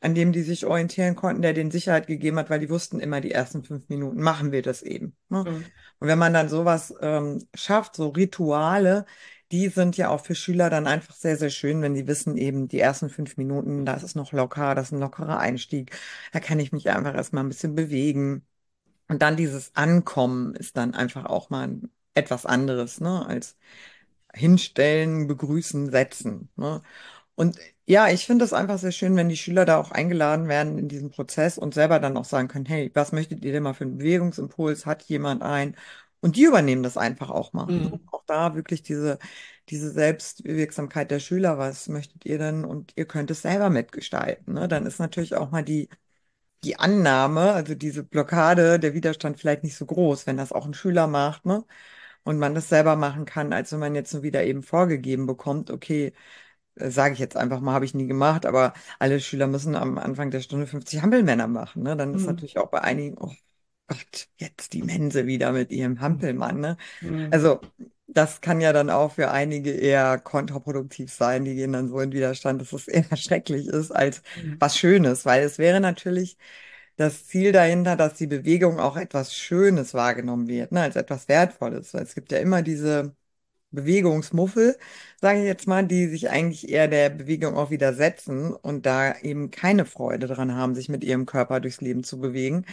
an 0.00 0.16
dem 0.16 0.32
die 0.32 0.42
sich 0.42 0.66
orientieren 0.66 1.14
konnten, 1.14 1.42
der 1.42 1.52
denen 1.52 1.70
Sicherheit 1.70 2.08
gegeben 2.08 2.38
hat, 2.38 2.50
weil 2.50 2.58
die 2.58 2.70
wussten 2.70 2.98
immer, 2.98 3.20
die 3.20 3.30
ersten 3.30 3.62
fünf 3.62 3.88
Minuten 3.88 4.20
machen 4.20 4.50
wir 4.50 4.62
das 4.62 4.82
eben. 4.82 5.16
Ne? 5.28 5.44
Mhm. 5.44 5.64
Und 6.00 6.08
wenn 6.08 6.18
man 6.18 6.34
dann 6.34 6.48
sowas 6.48 6.92
ähm, 7.00 7.46
schafft, 7.54 7.94
so 7.94 8.08
Rituale, 8.08 9.06
die 9.52 9.68
sind 9.68 9.96
ja 9.96 10.08
auch 10.10 10.24
für 10.24 10.34
Schüler 10.34 10.70
dann 10.70 10.86
einfach 10.86 11.14
sehr, 11.14 11.36
sehr 11.36 11.50
schön, 11.50 11.82
wenn 11.82 11.94
die 11.94 12.06
wissen, 12.06 12.36
eben 12.36 12.68
die 12.68 12.80
ersten 12.80 13.10
fünf 13.10 13.36
Minuten, 13.36 13.84
das 13.86 14.02
ist 14.02 14.16
noch 14.16 14.32
locker, 14.32 14.74
das 14.74 14.86
ist 14.88 14.92
ein 14.92 15.00
lockerer 15.00 15.38
Einstieg, 15.38 15.92
da 16.32 16.40
kann 16.40 16.58
ich 16.60 16.72
mich 16.72 16.90
einfach 16.90 17.14
erstmal 17.14 17.44
ein 17.44 17.48
bisschen 17.48 17.74
bewegen. 17.74 18.46
Und 19.08 19.22
dann 19.22 19.36
dieses 19.36 19.74
Ankommen 19.76 20.54
ist 20.56 20.76
dann 20.76 20.94
einfach 20.94 21.26
auch 21.26 21.50
mal 21.50 21.80
etwas 22.14 22.46
anderes, 22.46 23.00
ne, 23.00 23.26
als 23.26 23.56
hinstellen, 24.34 25.26
begrüßen, 25.28 25.90
setzen. 25.90 26.50
Ne? 26.56 26.82
Und 27.34 27.58
ja, 27.86 28.08
ich 28.10 28.26
finde 28.26 28.44
es 28.44 28.52
einfach 28.52 28.78
sehr 28.78 28.92
schön, 28.92 29.16
wenn 29.16 29.28
die 29.28 29.36
Schüler 29.36 29.64
da 29.66 29.78
auch 29.78 29.90
eingeladen 29.92 30.48
werden 30.48 30.78
in 30.78 30.88
diesen 30.88 31.10
Prozess 31.10 31.58
und 31.58 31.74
selber 31.74 31.98
dann 32.00 32.16
auch 32.16 32.24
sagen 32.24 32.48
können, 32.48 32.66
hey, 32.66 32.90
was 32.94 33.12
möchtet 33.12 33.44
ihr 33.44 33.52
denn 33.52 33.62
mal 33.64 33.74
für 33.74 33.84
einen 33.84 33.98
Bewegungsimpuls? 33.98 34.86
Hat 34.86 35.02
jemand 35.04 35.42
ein? 35.42 35.76
Und 36.22 36.36
die 36.36 36.44
übernehmen 36.44 36.84
das 36.84 36.96
einfach 36.96 37.30
auch 37.30 37.52
mal. 37.52 37.66
Mhm. 37.66 38.00
Auch 38.12 38.22
da 38.26 38.54
wirklich 38.54 38.82
diese, 38.82 39.18
diese 39.68 39.90
Selbstwirksamkeit 39.90 41.10
der 41.10 41.18
Schüler, 41.18 41.58
was 41.58 41.88
möchtet 41.88 42.24
ihr 42.24 42.38
denn? 42.38 42.64
Und 42.64 42.92
ihr 42.96 43.06
könnt 43.06 43.30
es 43.30 43.42
selber 43.42 43.70
mitgestalten. 43.70 44.54
Ne? 44.54 44.68
Dann 44.68 44.86
ist 44.86 45.00
natürlich 45.00 45.34
auch 45.34 45.50
mal 45.50 45.64
die, 45.64 45.88
die 46.64 46.78
Annahme, 46.78 47.52
also 47.52 47.74
diese 47.74 48.04
Blockade, 48.04 48.78
der 48.78 48.94
Widerstand 48.94 49.38
vielleicht 49.40 49.64
nicht 49.64 49.76
so 49.76 49.86
groß, 49.86 50.26
wenn 50.26 50.36
das 50.36 50.52
auch 50.52 50.66
ein 50.66 50.74
Schüler 50.74 51.06
macht, 51.08 51.44
ne? 51.46 51.64
Und 52.24 52.38
man 52.38 52.54
das 52.54 52.68
selber 52.68 52.96
machen 52.96 53.24
kann, 53.24 53.52
als 53.52 53.72
wenn 53.72 53.80
man 53.80 53.94
jetzt 53.96 54.12
nur 54.14 54.22
wieder 54.22 54.44
eben 54.44 54.62
vorgegeben 54.62 55.26
bekommt, 55.26 55.70
okay, 55.72 56.12
äh, 56.76 56.90
sage 56.90 57.14
ich 57.14 57.20
jetzt 57.20 57.36
einfach 57.36 57.60
mal, 57.60 57.74
habe 57.74 57.84
ich 57.84 57.94
nie 57.94 58.06
gemacht, 58.06 58.46
aber 58.46 58.74
alle 58.98 59.20
Schüler 59.20 59.48
müssen 59.48 59.76
am 59.76 59.98
Anfang 59.98 60.30
der 60.30 60.40
Stunde 60.40 60.66
50 60.66 61.02
Hampelmänner 61.02 61.48
machen. 61.48 61.82
Ne? 61.84 61.96
Dann 61.96 62.14
ist 62.14 62.22
mhm. 62.22 62.28
natürlich 62.28 62.58
auch 62.58 62.70
bei 62.70 62.82
einigen, 62.82 63.18
oh 63.18 63.32
Gott, 63.92 64.28
jetzt 64.38 64.72
die 64.72 64.82
Mense 64.82 65.26
wieder 65.26 65.52
mit 65.52 65.70
ihrem 65.70 66.00
Hampelmann. 66.00 66.60
Ne? 66.60 66.76
Mhm. 67.00 67.28
Also 67.30 67.60
das 68.06 68.40
kann 68.40 68.60
ja 68.60 68.72
dann 68.72 68.90
auch 68.90 69.12
für 69.12 69.30
einige 69.30 69.70
eher 69.72 70.18
kontraproduktiv 70.18 71.12
sein. 71.12 71.44
Die 71.44 71.54
gehen 71.54 71.72
dann 71.72 71.88
so 71.88 72.00
in 72.00 72.12
Widerstand, 72.12 72.60
dass 72.60 72.72
es 72.72 72.88
eher 72.88 73.04
schrecklich 73.16 73.66
ist 73.68 73.90
als 73.90 74.22
mhm. 74.42 74.56
was 74.58 74.76
Schönes, 74.78 75.24
weil 75.24 75.42
es 75.42 75.58
wäre 75.58 75.80
natürlich 75.80 76.36
das 76.96 77.26
Ziel 77.26 77.52
dahinter, 77.52 77.96
dass 77.96 78.14
die 78.14 78.26
Bewegung 78.26 78.78
auch 78.80 78.96
etwas 78.96 79.34
Schönes 79.34 79.94
wahrgenommen 79.94 80.48
wird, 80.48 80.72
ne, 80.72 80.82
als 80.82 80.96
etwas 80.96 81.28
Wertvolles. 81.28 81.94
Weil 81.94 82.02
es 82.02 82.14
gibt 82.14 82.32
ja 82.32 82.38
immer 82.38 82.62
diese 82.62 83.16
Bewegungsmuffel, 83.72 84.76
sage 85.20 85.40
ich 85.40 85.46
jetzt 85.46 85.66
mal, 85.66 85.86
die 85.86 86.06
sich 86.08 86.30
eigentlich 86.30 86.68
eher 86.68 86.88
der 86.88 87.10
Bewegung 87.10 87.56
auch 87.56 87.70
widersetzen 87.70 88.52
und 88.52 88.86
da 88.86 89.16
eben 89.20 89.50
keine 89.50 89.86
Freude 89.86 90.26
dran 90.26 90.54
haben, 90.54 90.74
sich 90.74 90.88
mit 90.88 91.04
ihrem 91.04 91.26
Körper 91.26 91.60
durchs 91.60 91.80
Leben 91.80 92.04
zu 92.04 92.20
bewegen, 92.20 92.66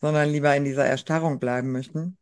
sondern 0.00 0.28
lieber 0.30 0.54
in 0.56 0.64
dieser 0.64 0.86
Erstarrung 0.86 1.38
bleiben 1.40 1.72
möchten. 1.72 2.16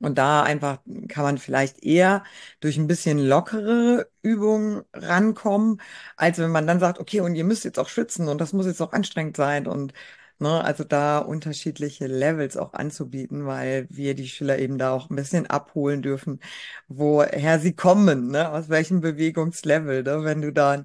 Und 0.00 0.16
da 0.16 0.44
einfach 0.44 0.78
kann 1.08 1.24
man 1.24 1.38
vielleicht 1.38 1.82
eher 1.82 2.22
durch 2.60 2.76
ein 2.78 2.86
bisschen 2.86 3.18
lockere 3.18 4.08
Übungen 4.22 4.82
rankommen, 4.92 5.80
als 6.16 6.38
wenn 6.38 6.52
man 6.52 6.68
dann 6.68 6.78
sagt, 6.78 7.00
okay, 7.00 7.20
und 7.20 7.34
ihr 7.34 7.42
müsst 7.44 7.64
jetzt 7.64 7.80
auch 7.80 7.88
schwitzen 7.88 8.28
und 8.28 8.40
das 8.40 8.52
muss 8.52 8.66
jetzt 8.66 8.80
auch 8.80 8.92
anstrengend 8.92 9.36
sein 9.36 9.66
und 9.66 9.92
Ne, 10.40 10.62
also 10.62 10.84
da 10.84 11.18
unterschiedliche 11.18 12.06
Levels 12.06 12.56
auch 12.56 12.72
anzubieten, 12.72 13.44
weil 13.46 13.88
wir 13.90 14.14
die 14.14 14.28
Schüler 14.28 14.58
eben 14.60 14.78
da 14.78 14.92
auch 14.92 15.10
ein 15.10 15.16
bisschen 15.16 15.46
abholen 15.48 16.00
dürfen, 16.00 16.38
woher 16.86 17.58
sie 17.58 17.74
kommen, 17.74 18.28
ne, 18.30 18.48
aus 18.52 18.68
welchem 18.68 19.00
Bewegungslevel. 19.00 20.04
Ne? 20.04 20.22
Wenn 20.24 20.40
du 20.42 20.52
da 20.52 20.84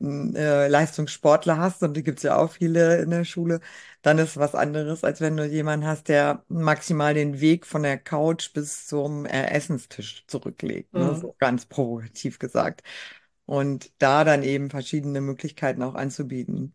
äh, 0.00 0.68
Leistungssportler 0.68 1.58
hast, 1.58 1.82
und 1.82 1.94
die 1.96 2.02
gibt's 2.02 2.22
ja 2.22 2.36
auch 2.36 2.52
viele 2.52 3.00
in 3.02 3.10
der 3.10 3.24
Schule, 3.24 3.60
dann 4.02 4.18
ist 4.18 4.36
was 4.36 4.54
anderes, 4.54 5.04
als 5.04 5.20
wenn 5.20 5.36
du 5.36 5.44
jemanden 5.46 5.86
hast, 5.86 6.08
der 6.08 6.44
maximal 6.48 7.14
den 7.14 7.40
Weg 7.40 7.66
von 7.66 7.82
der 7.82 7.98
Couch 7.98 8.52
bis 8.52 8.86
zum 8.86 9.26
äh, 9.26 9.50
Essenstisch 9.50 10.24
zurücklegt. 10.26 10.94
Ne? 10.94 11.12
Mhm. 11.12 11.20
So 11.20 11.34
ganz 11.38 11.66
provokativ 11.66 12.38
gesagt. 12.38 12.82
Und 13.46 13.92
da 13.98 14.24
dann 14.24 14.42
eben 14.42 14.70
verschiedene 14.70 15.20
Möglichkeiten 15.20 15.82
auch 15.82 15.94
anzubieten. 15.94 16.74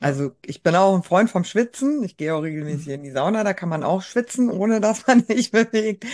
Also 0.00 0.36
ich 0.44 0.62
bin 0.62 0.76
auch 0.76 0.94
ein 0.94 1.02
Freund 1.02 1.28
vom 1.30 1.44
Schwitzen. 1.44 2.02
Ich 2.04 2.16
gehe 2.16 2.34
auch 2.34 2.42
regelmäßig 2.42 2.86
mhm. 2.88 2.92
in 2.94 3.02
die 3.02 3.10
Sauna, 3.10 3.44
da 3.44 3.52
kann 3.52 3.68
man 3.68 3.82
auch 3.82 4.02
schwitzen, 4.02 4.50
ohne 4.50 4.80
dass 4.80 5.06
man 5.06 5.24
sich 5.26 5.50
bewegt. 5.50 6.06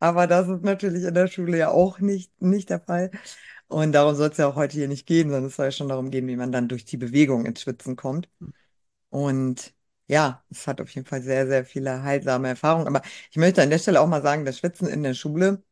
Aber 0.00 0.26
das 0.26 0.48
ist 0.48 0.62
natürlich 0.62 1.04
in 1.04 1.14
der 1.14 1.28
Schule 1.28 1.58
ja 1.58 1.70
auch 1.70 2.00
nicht, 2.00 2.40
nicht 2.42 2.70
der 2.70 2.80
Fall. 2.80 3.10
Und 3.68 3.92
darum 3.92 4.14
soll 4.14 4.30
es 4.30 4.38
ja 4.38 4.48
auch 4.48 4.56
heute 4.56 4.74
hier 4.78 4.88
nicht 4.88 5.06
gehen, 5.06 5.28
sondern 5.30 5.46
es 5.46 5.56
soll 5.56 5.66
ja 5.66 5.72
schon 5.72 5.88
darum 5.88 6.10
gehen, 6.10 6.26
wie 6.26 6.36
man 6.36 6.52
dann 6.52 6.68
durch 6.68 6.84
die 6.86 6.96
Bewegung 6.96 7.44
ins 7.46 7.62
Schwitzen 7.62 7.96
kommt. 7.96 8.28
Und 9.10 9.74
ja, 10.08 10.44
es 10.50 10.66
hat 10.66 10.80
auf 10.80 10.90
jeden 10.90 11.06
Fall 11.06 11.22
sehr, 11.22 11.46
sehr 11.48 11.64
viele 11.64 12.02
heilsame 12.02 12.48
Erfahrungen. 12.48 12.86
Aber 12.88 13.02
ich 13.30 13.36
möchte 13.38 13.62
an 13.62 13.70
der 13.70 13.78
Stelle 13.78 14.00
auch 14.00 14.08
mal 14.08 14.22
sagen, 14.22 14.44
das 14.46 14.58
Schwitzen 14.58 14.88
in 14.88 15.02
der 15.04 15.14
Schule, 15.14 15.62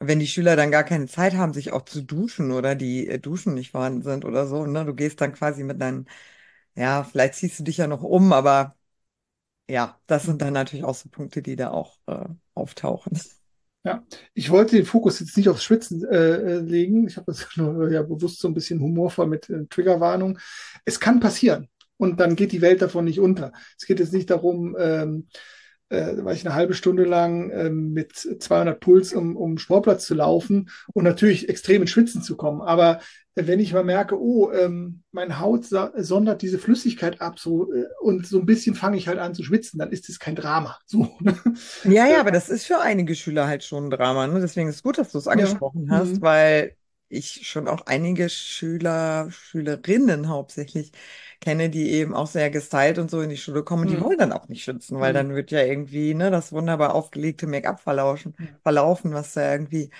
wenn 0.00 0.18
die 0.20 0.26
Schüler 0.28 0.56
dann 0.56 0.70
gar 0.70 0.84
keine 0.84 1.06
Zeit 1.06 1.34
haben, 1.34 1.52
sich 1.54 1.72
auch 1.72 1.84
zu 1.84 2.02
duschen 2.02 2.52
oder 2.52 2.74
die 2.74 3.08
äh, 3.08 3.18
Duschen 3.18 3.54
nicht 3.54 3.70
vorhanden 3.72 4.02
sind 4.02 4.24
oder 4.24 4.46
so, 4.46 4.66
ne, 4.66 4.84
du 4.84 4.94
gehst 4.94 5.20
dann 5.20 5.34
quasi 5.34 5.64
mit 5.64 5.80
deinen 5.80 6.08
ja, 6.76 7.04
vielleicht 7.04 7.34
ziehst 7.36 7.58
du 7.60 7.64
dich 7.64 7.78
ja 7.78 7.86
noch 7.88 8.02
um, 8.02 8.32
aber 8.32 8.76
ja, 9.68 10.00
das 10.06 10.24
sind 10.24 10.42
dann 10.42 10.52
natürlich 10.54 10.84
auch 10.84 10.94
so 10.94 11.08
Punkte, 11.10 11.42
die 11.42 11.56
da 11.56 11.70
auch 11.72 11.98
äh, 12.06 12.26
auftauchen. 12.54 13.12
Ja, 13.82 14.04
ich 14.34 14.50
wollte 14.50 14.76
den 14.76 14.84
Fokus 14.84 15.20
jetzt 15.20 15.36
nicht 15.38 15.48
aufs 15.48 15.64
Schwitzen 15.64 16.04
äh, 16.04 16.34
äh 16.34 16.58
legen. 16.58 17.06
Ich 17.06 17.16
habe 17.16 17.26
das 17.26 17.48
nur 17.56 17.90
ja, 17.90 18.02
bewusst 18.02 18.40
so 18.40 18.48
ein 18.48 18.54
bisschen 18.54 18.80
humorvoll 18.80 19.26
mit 19.26 19.48
äh, 19.48 19.66
Triggerwarnung. 19.70 20.38
Es 20.84 21.00
kann 21.00 21.20
passieren 21.20 21.68
und 21.96 22.20
dann 22.20 22.36
geht 22.36 22.52
die 22.52 22.60
Welt 22.60 22.82
davon 22.82 23.04
nicht 23.06 23.20
unter. 23.20 23.52
Es 23.78 23.86
geht 23.86 23.98
jetzt 23.98 24.12
nicht 24.12 24.30
darum, 24.30 24.76
ähm, 24.78 25.28
äh, 25.90 26.24
war 26.24 26.32
ich 26.32 26.46
eine 26.46 26.54
halbe 26.54 26.74
Stunde 26.74 27.04
lang 27.04 27.50
äh, 27.50 27.68
mit 27.68 28.14
200 28.16 28.80
Puls 28.80 29.12
um, 29.12 29.36
um 29.36 29.58
Sportplatz 29.58 30.06
zu 30.06 30.14
laufen 30.14 30.70
und 30.94 31.04
natürlich 31.04 31.48
extrem 31.48 31.82
in 31.82 31.88
Schwitzen 31.88 32.22
zu 32.22 32.36
kommen. 32.36 32.62
Aber 32.62 33.00
äh, 33.34 33.46
wenn 33.46 33.60
ich 33.60 33.72
mal 33.72 33.84
merke, 33.84 34.18
oh, 34.18 34.52
ähm, 34.52 35.02
meine 35.12 35.40
Haut 35.40 35.66
sondert 35.66 36.42
diese 36.42 36.58
Flüssigkeit 36.58 37.20
ab 37.20 37.38
so 37.38 37.72
äh, 37.72 37.86
und 38.00 38.26
so 38.26 38.38
ein 38.38 38.46
bisschen 38.46 38.74
fange 38.74 38.96
ich 38.96 39.08
halt 39.08 39.18
an 39.18 39.34
zu 39.34 39.42
schwitzen, 39.42 39.78
dann 39.78 39.90
ist 39.90 40.08
es 40.08 40.18
kein 40.18 40.36
Drama. 40.36 40.78
So, 40.86 41.08
ne? 41.20 41.36
Ja, 41.84 42.06
ja, 42.06 42.20
aber 42.20 42.30
das 42.30 42.48
ist 42.48 42.66
für 42.66 42.80
einige 42.80 43.14
Schüler 43.14 43.46
halt 43.46 43.64
schon 43.64 43.86
ein 43.86 43.90
Drama. 43.90 44.26
Ne? 44.26 44.40
Deswegen 44.40 44.68
ist 44.68 44.76
es 44.76 44.82
gut, 44.82 44.98
dass 44.98 45.12
du 45.12 45.18
es 45.18 45.28
angesprochen 45.28 45.86
ja. 45.88 45.98
hast, 45.98 46.14
mhm. 46.14 46.22
weil 46.22 46.76
ich 47.08 47.48
schon 47.48 47.66
auch 47.66 47.86
einige 47.86 48.28
Schüler, 48.28 49.28
Schülerinnen 49.32 50.28
hauptsächlich 50.28 50.92
kenne, 51.40 51.70
die 51.70 51.90
eben 51.90 52.14
auch 52.14 52.26
sehr 52.26 52.50
gestylt 52.50 52.98
und 52.98 53.10
so 53.10 53.20
in 53.20 53.30
die 53.30 53.36
Schule 53.36 53.62
kommen, 53.64 53.88
die 53.88 53.96
mhm. 53.96 54.02
wollen 54.02 54.18
dann 54.18 54.32
auch 54.32 54.48
nicht 54.48 54.62
schützen, 54.62 55.00
weil 55.00 55.12
mhm. 55.12 55.16
dann 55.16 55.34
wird 55.34 55.50
ja 55.50 55.62
irgendwie 55.62 56.14
ne, 56.14 56.30
das 56.30 56.52
wunderbar 56.52 56.94
aufgelegte 56.94 57.46
Make-up 57.46 57.80
verlaufen, 57.80 58.34
verlaufen, 58.62 59.14
was 59.14 59.32
da 59.32 59.52
irgendwie 59.52 59.90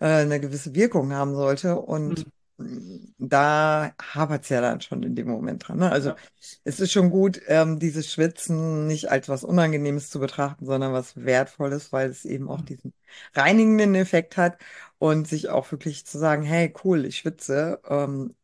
äh, 0.00 0.06
eine 0.06 0.40
gewisse 0.40 0.74
Wirkung 0.74 1.12
haben 1.12 1.34
sollte. 1.34 1.76
Und 1.80 2.26
mhm. 2.58 3.12
da 3.18 3.92
hapert 4.00 4.44
es 4.44 4.50
ja 4.50 4.60
dann 4.60 4.80
schon 4.80 5.02
in 5.02 5.16
dem 5.16 5.28
Moment 5.28 5.66
dran. 5.66 5.78
Ne? 5.78 5.90
Also 5.90 6.10
ja. 6.10 6.16
es 6.62 6.78
ist 6.78 6.92
schon 6.92 7.10
gut, 7.10 7.40
ähm, 7.48 7.80
dieses 7.80 8.12
Schwitzen 8.12 8.86
nicht 8.86 9.10
als 9.10 9.28
was 9.28 9.42
Unangenehmes 9.42 10.10
zu 10.10 10.20
betrachten, 10.20 10.64
sondern 10.64 10.92
was 10.92 11.16
Wertvolles, 11.16 11.92
weil 11.92 12.08
es 12.08 12.24
eben 12.24 12.48
auch 12.48 12.60
mhm. 12.60 12.66
diesen 12.66 12.92
reinigenden 13.34 13.96
Effekt 13.96 14.36
hat 14.36 14.58
und 14.98 15.26
sich 15.26 15.48
auch 15.48 15.70
wirklich 15.72 16.06
zu 16.06 16.18
sagen, 16.18 16.42
hey, 16.42 16.72
cool, 16.84 17.04
ich 17.04 17.18
schwitze 17.18 17.80
ähm, 17.88 18.34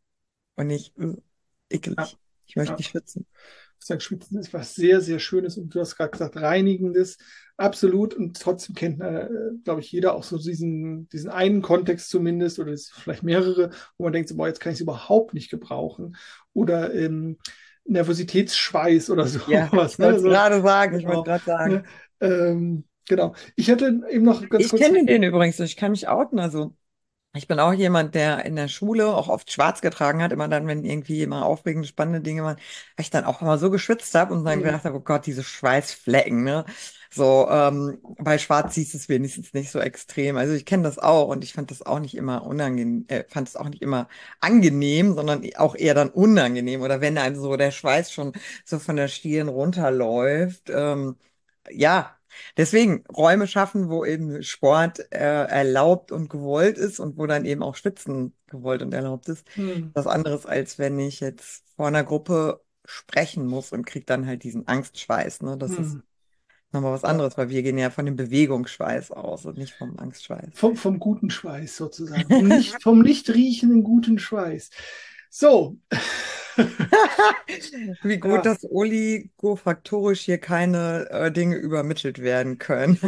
und 0.56 0.66
nicht 0.66 0.98
äh, 0.98 1.14
ekelig. 1.70 1.96
Ja. 1.98 2.19
Ich 2.50 2.56
möchte 2.56 2.72
ja. 2.72 2.76
nicht 2.78 2.90
schwitzen. 2.90 3.26
Ich 3.78 3.86
sage, 3.86 4.00
Schwitzen 4.00 4.38
ist 4.38 4.52
was 4.52 4.74
sehr, 4.74 5.00
sehr 5.00 5.20
Schönes 5.20 5.56
und 5.56 5.72
du 5.72 5.80
hast 5.80 5.96
gerade 5.96 6.10
gesagt, 6.10 6.36
Reinigendes, 6.36 7.16
absolut. 7.56 8.12
Und 8.12 8.38
trotzdem 8.38 8.74
kennt, 8.74 9.00
äh, 9.00 9.28
glaube 9.64 9.80
ich, 9.80 9.92
jeder 9.92 10.14
auch 10.14 10.24
so 10.24 10.36
diesen, 10.36 11.08
diesen 11.08 11.30
einen 11.30 11.62
Kontext 11.62 12.10
zumindest 12.10 12.58
oder 12.58 12.76
vielleicht 12.76 13.22
mehrere, 13.22 13.70
wo 13.96 14.04
man 14.04 14.12
denkt, 14.12 14.28
so, 14.28 14.36
boah, 14.36 14.48
jetzt 14.48 14.58
kann 14.60 14.72
ich 14.72 14.78
es 14.78 14.82
überhaupt 14.82 15.32
nicht 15.32 15.48
gebrauchen. 15.48 16.16
Oder 16.52 16.92
ähm, 16.92 17.38
Nervositätsschweiß 17.84 19.10
oder 19.10 19.26
so. 19.26 19.38
Ja, 19.48 19.68
was, 19.70 19.92
ich 19.92 19.98
wollte 20.00 20.16
ne? 20.16 20.22
so, 20.22 20.28
gerade 20.28 20.62
sagen, 20.62 20.98
ich 20.98 21.06
wollte 21.06 21.22
genau. 21.22 21.22
gerade 21.22 21.44
sagen. 21.44 21.84
Ähm, 22.20 22.84
genau. 23.08 23.34
Ich 23.54 23.68
hätte 23.68 24.02
eben 24.10 24.24
noch 24.24 24.46
ganz 24.48 24.64
Ich 24.64 24.70
kurz. 24.70 24.82
kenne 24.82 25.06
den 25.06 25.22
übrigens, 25.22 25.60
ich 25.60 25.76
kann 25.76 25.92
mich 25.92 26.08
outen. 26.08 26.40
Also 26.40 26.74
ich 27.34 27.46
bin 27.46 27.60
auch 27.60 27.72
jemand, 27.72 28.14
der 28.16 28.44
in 28.44 28.56
der 28.56 28.66
Schule 28.68 29.06
auch 29.14 29.28
oft 29.28 29.52
schwarz 29.52 29.80
getragen 29.80 30.22
hat. 30.22 30.32
Immer 30.32 30.48
dann, 30.48 30.66
wenn 30.66 30.84
irgendwie 30.84 31.22
immer 31.22 31.44
aufregende, 31.46 31.86
spannende 31.86 32.20
Dinge 32.20 32.42
waren, 32.42 32.56
weil 32.56 33.02
ich 33.04 33.10
dann 33.10 33.24
auch 33.24 33.40
immer 33.40 33.56
so 33.58 33.70
geschwitzt 33.70 34.14
habe 34.16 34.34
und 34.34 34.44
dann 34.44 34.62
Hm, 34.62 34.64
gedacht 34.64 34.84
habe, 34.84 34.96
oh 34.96 35.00
Gott, 35.00 35.26
diese 35.26 35.44
Schweißflecken, 35.44 36.42
ne? 36.42 36.64
So, 37.12 37.48
ähm, 37.50 37.98
bei 38.18 38.38
Schwarz 38.38 38.74
siehst 38.74 38.94
du 38.94 38.98
es 38.98 39.08
wenigstens 39.08 39.52
nicht 39.52 39.70
so 39.70 39.80
extrem. 39.80 40.36
Also 40.36 40.54
ich 40.54 40.64
kenne 40.64 40.82
das 40.84 40.98
auch 40.98 41.28
und 41.28 41.42
ich 41.44 41.52
fand 41.52 41.70
das 41.70 41.82
auch 41.84 41.98
nicht 42.00 42.16
immer 42.16 42.44
unangenehm, 42.46 43.04
äh, 43.08 43.24
fand 43.28 43.48
es 43.48 43.56
auch 43.56 43.68
nicht 43.68 43.82
immer 43.82 44.08
angenehm, 44.40 45.14
sondern 45.14 45.44
auch 45.56 45.74
eher 45.76 45.94
dann 45.94 46.10
unangenehm. 46.10 46.82
Oder 46.82 47.00
wenn 47.00 47.18
einem 47.18 47.36
so 47.36 47.56
der 47.56 47.70
Schweiß 47.72 48.12
schon 48.12 48.32
so 48.64 48.78
von 48.78 48.96
der 48.96 49.08
Stirn 49.08 49.48
runterläuft. 49.48 50.70
Ähm, 50.70 51.16
ja. 51.70 52.16
Deswegen 52.56 53.04
Räume 53.14 53.46
schaffen, 53.46 53.88
wo 53.88 54.04
eben 54.04 54.42
Sport 54.42 55.00
äh, 55.12 55.18
erlaubt 55.18 56.12
und 56.12 56.28
gewollt 56.28 56.78
ist 56.78 57.00
und 57.00 57.16
wo 57.18 57.26
dann 57.26 57.44
eben 57.44 57.62
auch 57.62 57.74
Schwitzen 57.76 58.34
gewollt 58.46 58.82
und 58.82 58.92
erlaubt 58.92 59.28
ist. 59.28 59.46
hm, 59.54 59.90
Was 59.94 60.06
anderes, 60.06 60.46
als 60.46 60.78
wenn 60.78 60.98
ich 60.98 61.20
jetzt 61.20 61.64
vor 61.76 61.88
einer 61.88 62.04
Gruppe 62.04 62.60
sprechen 62.84 63.46
muss 63.46 63.72
und 63.72 63.86
krieg 63.86 64.06
dann 64.06 64.26
halt 64.26 64.42
diesen 64.42 64.66
Angstschweiß. 64.66 65.42
Ne? 65.42 65.56
Das 65.56 65.72
ist 65.72 65.94
hm. 65.94 66.02
nochmal 66.72 66.92
was 66.92 67.04
anderes, 67.04 67.36
weil 67.38 67.48
wir 67.48 67.62
gehen 67.62 67.78
ja 67.78 67.90
von 67.90 68.06
dem 68.06 68.16
Bewegungsschweiß 68.16 69.12
aus 69.12 69.46
und 69.46 69.58
nicht 69.58 69.74
vom 69.74 69.98
Angstschweiß. 69.98 70.50
Vom, 70.54 70.76
vom 70.76 70.98
guten 70.98 71.30
Schweiß 71.30 71.76
sozusagen. 71.76 72.28
Vom 72.28 72.48
nicht, 72.48 72.82
vom 72.82 73.00
nicht 73.00 73.30
riechenden 73.30 73.84
guten 73.84 74.18
Schweiß. 74.18 74.70
So. 75.30 75.78
Wie 78.02 78.18
gut, 78.18 78.44
Ja, 78.44 78.46
dass 78.46 78.64
oligofaktorisch 78.64 80.20
hier 80.22 80.38
keine 80.38 81.08
äh, 81.10 81.32
Dinge 81.32 81.56
übermittelt 81.56 82.20
werden 82.20 82.58
können. 82.58 82.98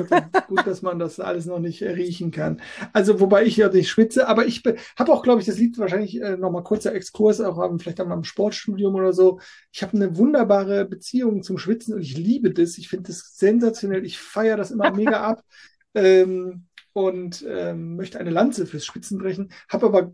gut, 0.46 0.66
dass 0.66 0.82
man 0.82 0.98
das 0.98 1.20
alles 1.20 1.46
noch 1.46 1.58
nicht 1.60 1.82
riechen 1.82 2.30
kann. 2.30 2.60
Also, 2.92 3.20
wobei 3.20 3.44
ich 3.44 3.56
ja 3.56 3.68
nicht 3.68 3.88
schwitze, 3.90 4.28
aber 4.28 4.46
ich 4.46 4.62
habe 4.98 5.12
auch, 5.12 5.22
glaube 5.22 5.40
ich, 5.40 5.46
das 5.46 5.58
liegt 5.58 5.78
wahrscheinlich 5.78 6.20
äh, 6.20 6.36
nochmal 6.36 6.62
kurzer 6.64 6.94
Exkurs, 6.94 7.40
auch 7.40 7.58
am- 7.58 7.78
vielleicht 7.78 8.00
an 8.00 8.08
meinem 8.08 8.24
Sportstudium 8.24 8.94
oder 8.94 9.12
so. 9.12 9.40
Ich 9.72 9.82
habe 9.82 9.94
eine 9.96 10.16
wunderbare 10.16 10.84
Beziehung 10.84 11.42
zum 11.42 11.58
Schwitzen 11.58 11.94
und 11.94 12.02
ich 12.02 12.16
liebe 12.16 12.52
das. 12.52 12.76
Ich 12.78 12.88
finde 12.88 13.08
das 13.08 13.36
sensationell. 13.36 14.04
Ich 14.04 14.18
feiere 14.18 14.56
das 14.56 14.70
immer 14.70 14.90
mega 14.90 15.20
ab 15.22 15.42
ähm, 15.94 16.66
und 16.92 17.44
ähm, 17.48 17.96
möchte 17.96 18.18
eine 18.20 18.30
Lanze 18.30 18.66
fürs 18.66 18.84
Schwitzen 18.84 19.18
brechen. 19.18 19.52
Habe 19.68 19.86
aber 19.86 20.12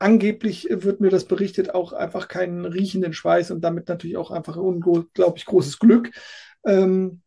angeblich 0.00 0.66
wird 0.70 1.00
mir 1.00 1.10
das 1.10 1.26
berichtet, 1.26 1.74
auch 1.74 1.92
einfach 1.92 2.26
keinen 2.26 2.64
riechenden 2.64 3.12
Schweiß 3.12 3.50
und 3.52 3.60
damit 3.62 3.88
natürlich 3.88 4.16
auch 4.16 4.30
einfach 4.32 4.56
unglaublich 4.56 5.44
großes 5.44 5.78
Glück. 5.78 6.10
Ähm, 6.64 7.22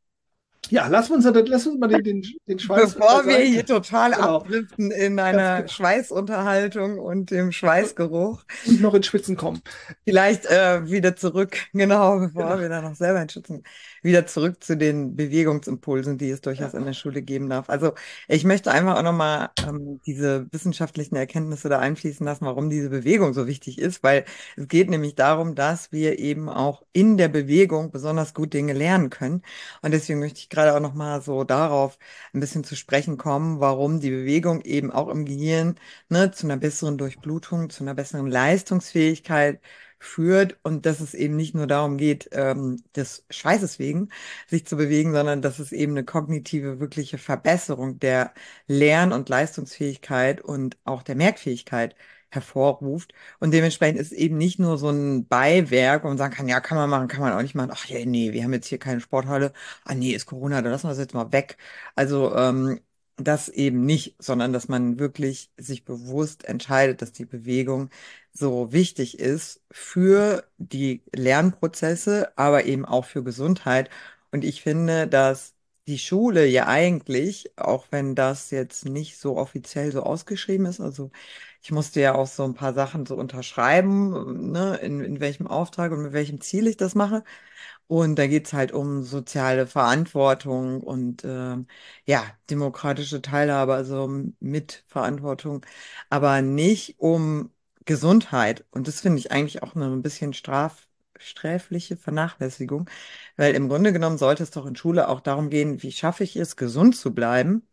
ja, 0.69 0.87
lass 0.87 1.09
uns, 1.11 1.25
lass 1.25 1.67
uns 1.67 1.79
mal 1.79 1.87
den, 1.87 2.03
den, 2.03 2.23
den 2.47 2.59
Schweiß 2.59 2.95
Bevor 2.95 3.25
wir 3.27 3.37
hier 3.39 3.65
total 3.65 4.13
Genau, 4.13 4.15
abdriften 4.15 4.91
in 4.91 5.19
einer 5.19 5.67
genau. 5.67 5.67
Schweißunterhaltung 5.67 6.99
und 6.99 7.29
dem 7.31 7.51
Schweißgeruch, 7.51 8.43
Und 8.65 8.81
noch 8.81 8.93
ins 8.93 9.07
Schwitzen 9.07 9.35
kommen. 9.37 9.61
vielleicht 10.05 10.45
äh, 10.45 10.89
wieder 10.89 11.15
zurück, 11.15 11.57
genau, 11.73 12.19
bevor 12.19 12.59
Genau. 12.59 12.59
wir 12.59 12.69
da 12.69 12.81
noch 12.81 12.95
selber 12.95 13.19
entschützen, 13.21 13.63
wieder 14.01 14.25
zurück 14.25 14.63
zu 14.63 14.75
den 14.77 15.15
Bewegungsimpulsen, 15.15 16.17
die 16.17 16.29
es 16.29 16.41
durchaus 16.41 16.73
Ja. 16.73 16.79
in 16.79 16.85
der 16.85 16.93
Schule 16.93 17.21
geben 17.21 17.49
darf. 17.49 17.69
Also 17.69 17.93
ich 18.27 18.43
möchte 18.43 18.71
einfach 18.71 18.97
auch 18.97 19.03
nochmal 19.03 19.49
ähm, 19.65 20.01
diese 20.05 20.47
wissenschaftlichen 20.51 21.15
Erkenntnisse 21.15 21.69
da 21.69 21.79
einfließen 21.79 22.25
lassen, 22.25 22.45
warum 22.45 22.69
diese 22.69 22.89
Bewegung 22.89 23.33
so 23.33 23.47
wichtig 23.47 23.79
ist, 23.79 24.03
weil 24.03 24.25
es 24.57 24.67
geht 24.67 24.89
nämlich 24.89 25.15
darum, 25.15 25.55
dass 25.55 25.91
wir 25.91 26.19
eben 26.19 26.49
auch 26.49 26.83
in 26.93 27.17
der 27.17 27.27
Bewegung 27.29 27.91
besonders 27.91 28.33
gut 28.33 28.53
Dinge 28.53 28.73
lernen 28.73 29.09
können. 29.09 29.41
Und 29.81 29.91
deswegen 29.91 30.19
möchte 30.19 30.39
ich 30.39 30.49
gerade 30.53 30.75
auch 30.75 30.79
nochmal 30.79 31.21
so 31.21 31.43
darauf 31.43 31.97
ein 32.33 32.39
bisschen 32.39 32.63
zu 32.63 32.75
sprechen 32.75 33.17
kommen, 33.17 33.59
warum 33.59 33.99
die 33.99 34.09
Bewegung 34.11 34.61
eben 34.61 34.91
auch 34.91 35.09
im 35.09 35.25
Gehirn 35.25 35.75
ne, 36.09 36.31
zu 36.31 36.47
einer 36.47 36.57
besseren 36.57 36.97
Durchblutung, 36.97 37.69
zu 37.69 37.83
einer 37.83 37.93
besseren 37.95 38.27
Leistungsfähigkeit 38.27 39.59
führt. 39.99 40.57
Und 40.63 40.85
dass 40.85 40.99
es 40.99 41.13
eben 41.13 41.35
nicht 41.35 41.55
nur 41.55 41.67
darum 41.67 41.97
geht, 41.97 42.29
ähm, 42.33 42.83
des 42.95 43.25
Schweißes 43.29 43.79
wegen 43.79 44.09
sich 44.47 44.65
zu 44.65 44.77
bewegen, 44.77 45.13
sondern 45.13 45.41
dass 45.41 45.59
es 45.59 45.71
eben 45.71 45.93
eine 45.93 46.03
kognitive, 46.05 46.79
wirkliche 46.79 47.17
Verbesserung 47.17 47.99
der 47.99 48.33
Lern- 48.67 49.13
und 49.13 49.29
Leistungsfähigkeit 49.29 50.41
und 50.41 50.77
auch 50.83 51.03
der 51.03 51.15
Merkfähigkeit 51.15 51.95
hervorruft. 52.35 53.13
Und 53.39 53.51
dementsprechend 53.51 53.99
ist 53.99 54.11
es 54.11 54.17
eben 54.17 54.37
nicht 54.37 54.59
nur 54.59 54.77
so 54.77 54.89
ein 54.89 55.27
Beiwerk, 55.27 56.03
wo 56.03 56.07
man 56.07 56.17
sagen 56.17 56.33
kann, 56.33 56.47
ja, 56.47 56.59
kann 56.61 56.77
man 56.77 56.89
machen, 56.89 57.07
kann 57.07 57.21
man 57.21 57.33
auch 57.33 57.41
nicht 57.41 57.55
machen. 57.55 57.71
Ach 57.73 57.85
ja, 57.85 58.05
nee, 58.05 58.31
wir 58.33 58.43
haben 58.43 58.53
jetzt 58.53 58.67
hier 58.67 58.79
keine 58.79 59.01
Sporthalle. 59.01 59.53
Ah 59.85 59.93
nee, 59.95 60.11
ist 60.13 60.25
Corona, 60.25 60.61
dann 60.61 60.71
lassen 60.71 60.85
wir 60.85 60.89
das 60.89 60.99
jetzt 60.99 61.13
mal 61.13 61.31
weg. 61.31 61.57
Also 61.95 62.35
ähm, 62.35 62.79
das 63.17 63.49
eben 63.49 63.85
nicht, 63.85 64.15
sondern 64.21 64.53
dass 64.53 64.67
man 64.67 64.97
wirklich 64.99 65.51
sich 65.57 65.85
bewusst 65.85 66.45
entscheidet, 66.45 67.01
dass 67.01 67.11
die 67.11 67.25
Bewegung 67.25 67.89
so 68.31 68.71
wichtig 68.71 69.19
ist 69.19 69.61
für 69.71 70.45
die 70.57 71.03
Lernprozesse, 71.15 72.35
aber 72.37 72.65
eben 72.65 72.85
auch 72.85 73.05
für 73.05 73.23
Gesundheit. 73.23 73.89
Und 74.31 74.43
ich 74.43 74.61
finde, 74.63 75.07
dass 75.07 75.53
die 75.87 75.99
Schule 75.99 76.45
ja 76.47 76.67
eigentlich, 76.67 77.51
auch 77.57 77.87
wenn 77.91 78.15
das 78.15 78.51
jetzt 78.51 78.85
nicht 78.85 79.17
so 79.17 79.37
offiziell 79.37 79.91
so 79.91 80.03
ausgeschrieben 80.03 80.65
ist, 80.65 80.79
also 80.79 81.11
ich 81.61 81.71
musste 81.71 81.99
ja 82.01 82.15
auch 82.15 82.27
so 82.27 82.43
ein 82.45 82.53
paar 82.55 82.73
Sachen 82.73 83.05
so 83.05 83.15
unterschreiben, 83.15 84.51
ne, 84.51 84.77
in, 84.77 85.01
in 85.01 85.19
welchem 85.19 85.47
Auftrag 85.47 85.91
und 85.91 86.03
mit 86.03 86.13
welchem 86.13 86.39
Ziel 86.41 86.67
ich 86.67 86.77
das 86.77 86.95
mache. 86.95 87.23
Und 87.87 88.15
da 88.17 88.27
geht's 88.27 88.53
halt 88.53 88.71
um 88.71 89.03
soziale 89.03 89.67
Verantwortung 89.67 90.81
und 90.81 91.23
ähm, 91.25 91.67
ja, 92.05 92.23
demokratische 92.49 93.21
Teilhabe, 93.21 93.73
also 93.75 94.07
Mitverantwortung, 94.39 95.65
aber 96.09 96.41
nicht 96.41 96.99
um 96.99 97.51
Gesundheit. 97.85 98.65
Und 98.71 98.87
das 98.87 99.01
finde 99.01 99.19
ich 99.19 99.31
eigentlich 99.31 99.63
auch 99.63 99.75
eine 99.75 99.85
ein 99.87 100.01
bisschen 100.01 100.33
straf, 100.33 100.87
sträfliche 101.23 101.97
Vernachlässigung, 101.97 102.89
weil 103.37 103.55
im 103.55 103.69
Grunde 103.69 103.93
genommen 103.93 104.17
sollte 104.17 104.43
es 104.43 104.51
doch 104.51 104.65
in 104.65 104.75
Schule 104.75 105.09
auch 105.09 105.21
darum 105.21 105.49
gehen, 105.49 105.81
wie 105.83 105.91
schaffe 105.91 106.23
ich 106.23 106.35
es, 106.35 106.55
gesund 106.57 106.95
zu 106.95 107.13
bleiben. 107.13 107.67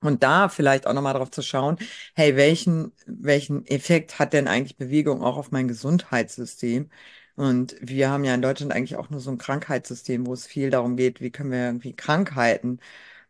Und 0.00 0.22
da 0.22 0.48
vielleicht 0.50 0.86
auch 0.86 0.92
nochmal 0.92 1.14
drauf 1.14 1.30
zu 1.30 1.40
schauen, 1.42 1.78
hey, 2.14 2.36
welchen, 2.36 2.92
welchen 3.06 3.66
Effekt 3.66 4.18
hat 4.18 4.34
denn 4.34 4.48
eigentlich 4.48 4.76
Bewegung 4.76 5.22
auch 5.22 5.38
auf 5.38 5.50
mein 5.50 5.66
Gesundheitssystem? 5.66 6.90
Und 7.36 7.74
wir 7.80 8.10
haben 8.10 8.22
ja 8.24 8.34
in 8.34 8.42
Deutschland 8.42 8.72
eigentlich 8.72 8.96
auch 8.96 9.08
nur 9.10 9.20
so 9.20 9.30
ein 9.30 9.38
Krankheitssystem, 9.38 10.26
wo 10.26 10.34
es 10.34 10.46
viel 10.46 10.68
darum 10.70 10.96
geht, 10.96 11.20
wie 11.22 11.30
können 11.30 11.50
wir 11.50 11.64
irgendwie 11.66 11.96
Krankheiten 11.96 12.80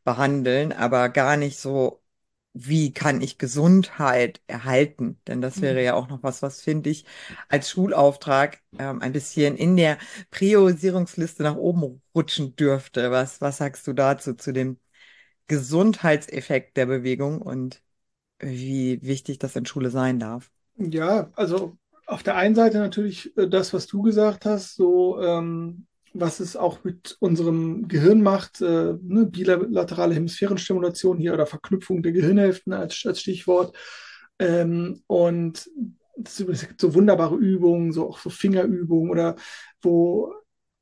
behandeln, 0.05 0.73
aber 0.73 1.11
gar 1.11 1.37
nicht 1.37 1.59
so, 1.59 2.03
wie 2.55 2.93
kann 2.93 3.21
ich 3.21 3.39
Gesundheit 3.39 4.41
erhalten? 4.47 5.21
Denn 5.27 5.41
das 5.43 5.61
wäre 5.63 5.83
Hm. 5.83 5.85
ja 5.85 5.95
auch 5.95 6.09
noch 6.09 6.23
was, 6.23 6.43
was 6.43 6.63
finde 6.63 6.91
ich 6.91 7.05
als 7.49 7.71
Schulauftrag 7.71 8.63
ähm, 8.79 9.03
ein 9.03 9.13
bisschen 9.13 9.57
in 9.57 9.77
der 9.77 9.99
Priorisierungsliste 10.31 11.43
nach 11.43 11.57
oben 11.57 12.03
rutschen 12.15 12.57
dürfte. 12.57 13.11
Was, 13.11 13.41
was 13.41 13.59
sagst 13.59 13.87
du 13.87 13.93
dazu, 13.93 14.35
zu 14.35 14.53
dem 14.53 14.79
Gesundheitseffekt 15.49 16.77
der 16.77 16.87
Bewegung 16.87 17.43
und 17.43 17.83
wie 18.41 19.01
wichtig 19.03 19.39
das 19.41 19.57
in 19.57 19.67
Schule 19.67 19.91
sein 19.91 20.19
darf. 20.21 20.53
Ja, 20.77 21.31
also 21.37 21.77
auf 22.07 22.23
der 22.23 22.37
einen 22.37 22.55
Seite 22.55 22.79
natürlich 22.79 23.37
äh, 23.37 23.49
das, 23.49 23.73
was 23.73 23.87
du 23.87 24.03
gesagt 24.03 24.45
hast, 24.45 24.75
so 24.77 25.21
ähm, 25.23 25.87
was 26.15 26.41
es 26.41 26.57
auch 26.57 26.85
mit 26.85 27.17
unserem 27.19 27.89
Gehirn 27.89 28.23
macht, 28.23 28.61
äh, 28.61 28.95
ne, 29.03 29.27
bilaterale 29.27 30.15
Hemisphärenstimulation 30.15 31.19
hier 31.19 31.35
oder 31.35 31.47
Verknüpfung 31.47 32.03
der 32.03 32.13
Gehirnhälften 32.13 32.73
als, 32.73 33.05
als 33.05 33.21
Stichwort. 33.21 33.77
Ähm, 34.39 35.03
und 35.09 35.69
es 36.25 36.69
gibt 36.69 36.81
so 36.81 36.95
wunderbare 36.95 37.37
Übungen, 37.37 37.93
so 37.93 38.09
auch 38.09 38.19
so 38.19 38.31
Fingerübungen 38.31 39.11
oder 39.11 39.35
wo 39.83 40.33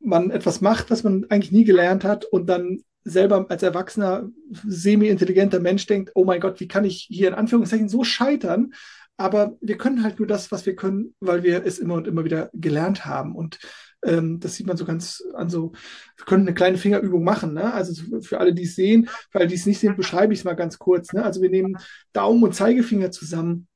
man 0.00 0.30
etwas 0.30 0.60
macht, 0.60 0.90
was 0.90 1.02
man 1.02 1.26
eigentlich 1.30 1.52
nie 1.52 1.64
gelernt 1.64 2.04
hat 2.04 2.26
und 2.26 2.46
dann 2.48 2.82
selber 3.04 3.46
als 3.48 3.62
erwachsener, 3.62 4.28
semi-intelligenter 4.66 5.60
Mensch 5.60 5.86
denkt, 5.86 6.12
oh 6.14 6.24
mein 6.24 6.40
Gott, 6.40 6.60
wie 6.60 6.68
kann 6.68 6.84
ich 6.84 7.06
hier 7.10 7.28
in 7.28 7.34
Anführungszeichen 7.34 7.88
so 7.88 8.04
scheitern? 8.04 8.74
Aber 9.16 9.56
wir 9.60 9.78
können 9.78 10.02
halt 10.02 10.18
nur 10.18 10.28
das, 10.28 10.52
was 10.52 10.66
wir 10.66 10.76
können, 10.76 11.14
weil 11.20 11.42
wir 11.42 11.64
es 11.64 11.78
immer 11.78 11.94
und 11.94 12.06
immer 12.06 12.24
wieder 12.24 12.50
gelernt 12.52 13.04
haben. 13.04 13.34
Und 13.34 13.58
ähm, 14.04 14.40
das 14.40 14.54
sieht 14.54 14.66
man 14.66 14.76
so 14.76 14.84
ganz 14.84 15.22
an 15.34 15.48
so, 15.48 15.72
wir 16.16 16.26
können 16.26 16.46
eine 16.46 16.54
kleine 16.54 16.78
Fingerübung 16.78 17.24
machen. 17.24 17.54
Ne? 17.54 17.72
Also 17.72 18.20
für 18.20 18.40
alle, 18.40 18.54
die 18.54 18.64
es 18.64 18.74
sehen, 18.74 19.08
für 19.30 19.38
alle, 19.38 19.48
die 19.48 19.54
es 19.54 19.66
nicht 19.66 19.78
sehen, 19.78 19.96
beschreibe 19.96 20.32
ich 20.32 20.40
es 20.40 20.44
mal 20.44 20.54
ganz 20.54 20.78
kurz. 20.78 21.12
Ne? 21.12 21.24
Also 21.24 21.42
wir 21.42 21.50
nehmen 21.50 21.78
Daumen 22.12 22.42
und 22.42 22.54
Zeigefinger 22.54 23.10
zusammen 23.10 23.68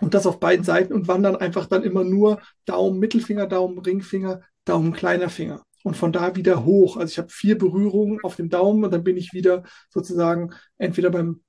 und 0.00 0.14
das 0.14 0.26
auf 0.26 0.40
beiden 0.40 0.64
Seiten 0.64 0.92
und 0.92 1.08
wandern 1.08 1.36
einfach 1.36 1.66
dann 1.66 1.84
immer 1.84 2.04
nur 2.04 2.40
Daumen, 2.64 2.98
Mittelfinger, 2.98 3.46
Daumen, 3.46 3.78
Ringfinger, 3.78 4.40
Daumen, 4.64 4.92
kleiner 4.92 5.28
Finger. 5.28 5.62
Und 5.82 5.96
von 5.96 6.12
da 6.12 6.36
wieder 6.36 6.64
hoch. 6.64 6.96
Also 6.96 7.12
ich 7.12 7.18
habe 7.18 7.30
vier 7.30 7.56
Berührungen 7.56 8.18
auf 8.22 8.36
dem 8.36 8.50
Daumen 8.50 8.84
und 8.84 8.92
dann 8.92 9.04
bin 9.04 9.16
ich 9.16 9.32
wieder 9.32 9.62
sozusagen 9.88 10.52
entweder 10.76 11.10
beim, 11.10 11.42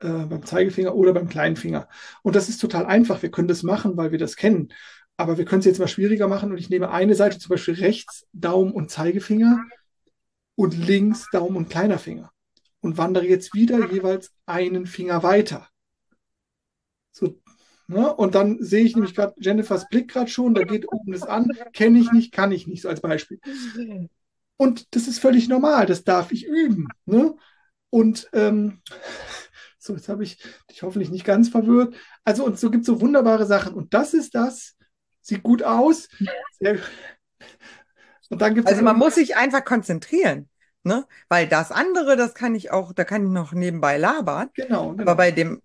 äh, 0.00 0.26
beim 0.26 0.44
Zeigefinger 0.44 0.94
oder 0.94 1.14
beim 1.14 1.28
kleinen 1.28 1.56
Finger. 1.56 1.88
Und 2.22 2.36
das 2.36 2.50
ist 2.50 2.60
total 2.60 2.84
einfach. 2.84 3.22
Wir 3.22 3.30
können 3.30 3.48
das 3.48 3.62
machen, 3.62 3.96
weil 3.96 4.12
wir 4.12 4.18
das 4.18 4.36
kennen. 4.36 4.68
Aber 5.18 5.36
wir 5.36 5.44
können 5.44 5.60
es 5.60 5.66
jetzt 5.66 5.80
mal 5.80 5.88
schwieriger 5.88 6.28
machen 6.28 6.52
und 6.52 6.58
ich 6.58 6.70
nehme 6.70 6.90
eine 6.90 7.16
Seite, 7.16 7.38
zum 7.38 7.50
Beispiel 7.50 7.74
rechts 7.74 8.26
Daumen 8.32 8.72
und 8.72 8.90
Zeigefinger 8.90 9.62
und 10.54 10.78
links 10.78 11.26
Daumen 11.32 11.56
und 11.56 11.68
kleiner 11.68 11.98
Finger. 11.98 12.30
und 12.80 12.96
wandere 12.96 13.26
jetzt 13.26 13.52
wieder 13.54 13.90
jeweils 13.92 14.32
einen 14.46 14.86
Finger 14.86 15.24
weiter. 15.24 15.68
So, 17.10 17.40
ne? 17.88 18.14
Und 18.14 18.36
dann 18.36 18.62
sehe 18.62 18.84
ich 18.84 18.94
nämlich 18.94 19.16
gerade 19.16 19.34
Jennifers 19.38 19.88
Blick 19.88 20.08
gerade 20.08 20.30
schon, 20.30 20.54
da 20.54 20.62
geht 20.62 20.86
oben 20.92 21.10
das 21.10 21.24
an, 21.24 21.50
kenne 21.72 21.98
ich 21.98 22.12
nicht, 22.12 22.32
kann 22.32 22.52
ich 22.52 22.68
nicht, 22.68 22.82
so 22.82 22.88
als 22.88 23.00
Beispiel. 23.00 23.40
Und 24.56 24.94
das 24.94 25.08
ist 25.08 25.18
völlig 25.18 25.48
normal, 25.48 25.86
das 25.86 26.04
darf 26.04 26.30
ich 26.30 26.46
üben. 26.46 26.86
Ne? 27.06 27.34
Und 27.90 28.28
ähm, 28.32 28.80
so, 29.78 29.94
jetzt 29.94 30.08
habe 30.08 30.22
ich 30.22 30.38
dich 30.70 30.82
hoffentlich 30.82 31.10
nicht 31.10 31.24
ganz 31.24 31.48
verwirrt. 31.48 31.96
Also, 32.24 32.44
und 32.44 32.58
so 32.58 32.70
gibt 32.70 32.82
es 32.82 32.86
so 32.86 33.00
wunderbare 33.00 33.46
Sachen. 33.46 33.74
Und 33.74 33.94
das 33.94 34.14
ist 34.14 34.36
das, 34.36 34.77
sieht 35.28 35.42
gut 35.42 35.62
aus. 35.62 36.08
Und 38.30 38.42
dann 38.42 38.54
gibt's 38.54 38.70
also 38.70 38.82
man 38.82 38.98
muss 38.98 39.14
sich 39.14 39.36
einfach 39.36 39.64
konzentrieren. 39.64 40.48
Ne? 40.84 41.06
Weil 41.28 41.48
das 41.48 41.70
andere, 41.70 42.16
das 42.16 42.34
kann 42.34 42.54
ich 42.54 42.70
auch, 42.70 42.92
da 42.92 43.04
kann 43.04 43.24
ich 43.24 43.30
noch 43.30 43.52
nebenbei 43.52 43.98
labern. 43.98 44.50
Genau, 44.54 44.90
genau. 44.90 45.02
Aber 45.02 45.16
bei 45.16 45.30
dem, 45.30 45.60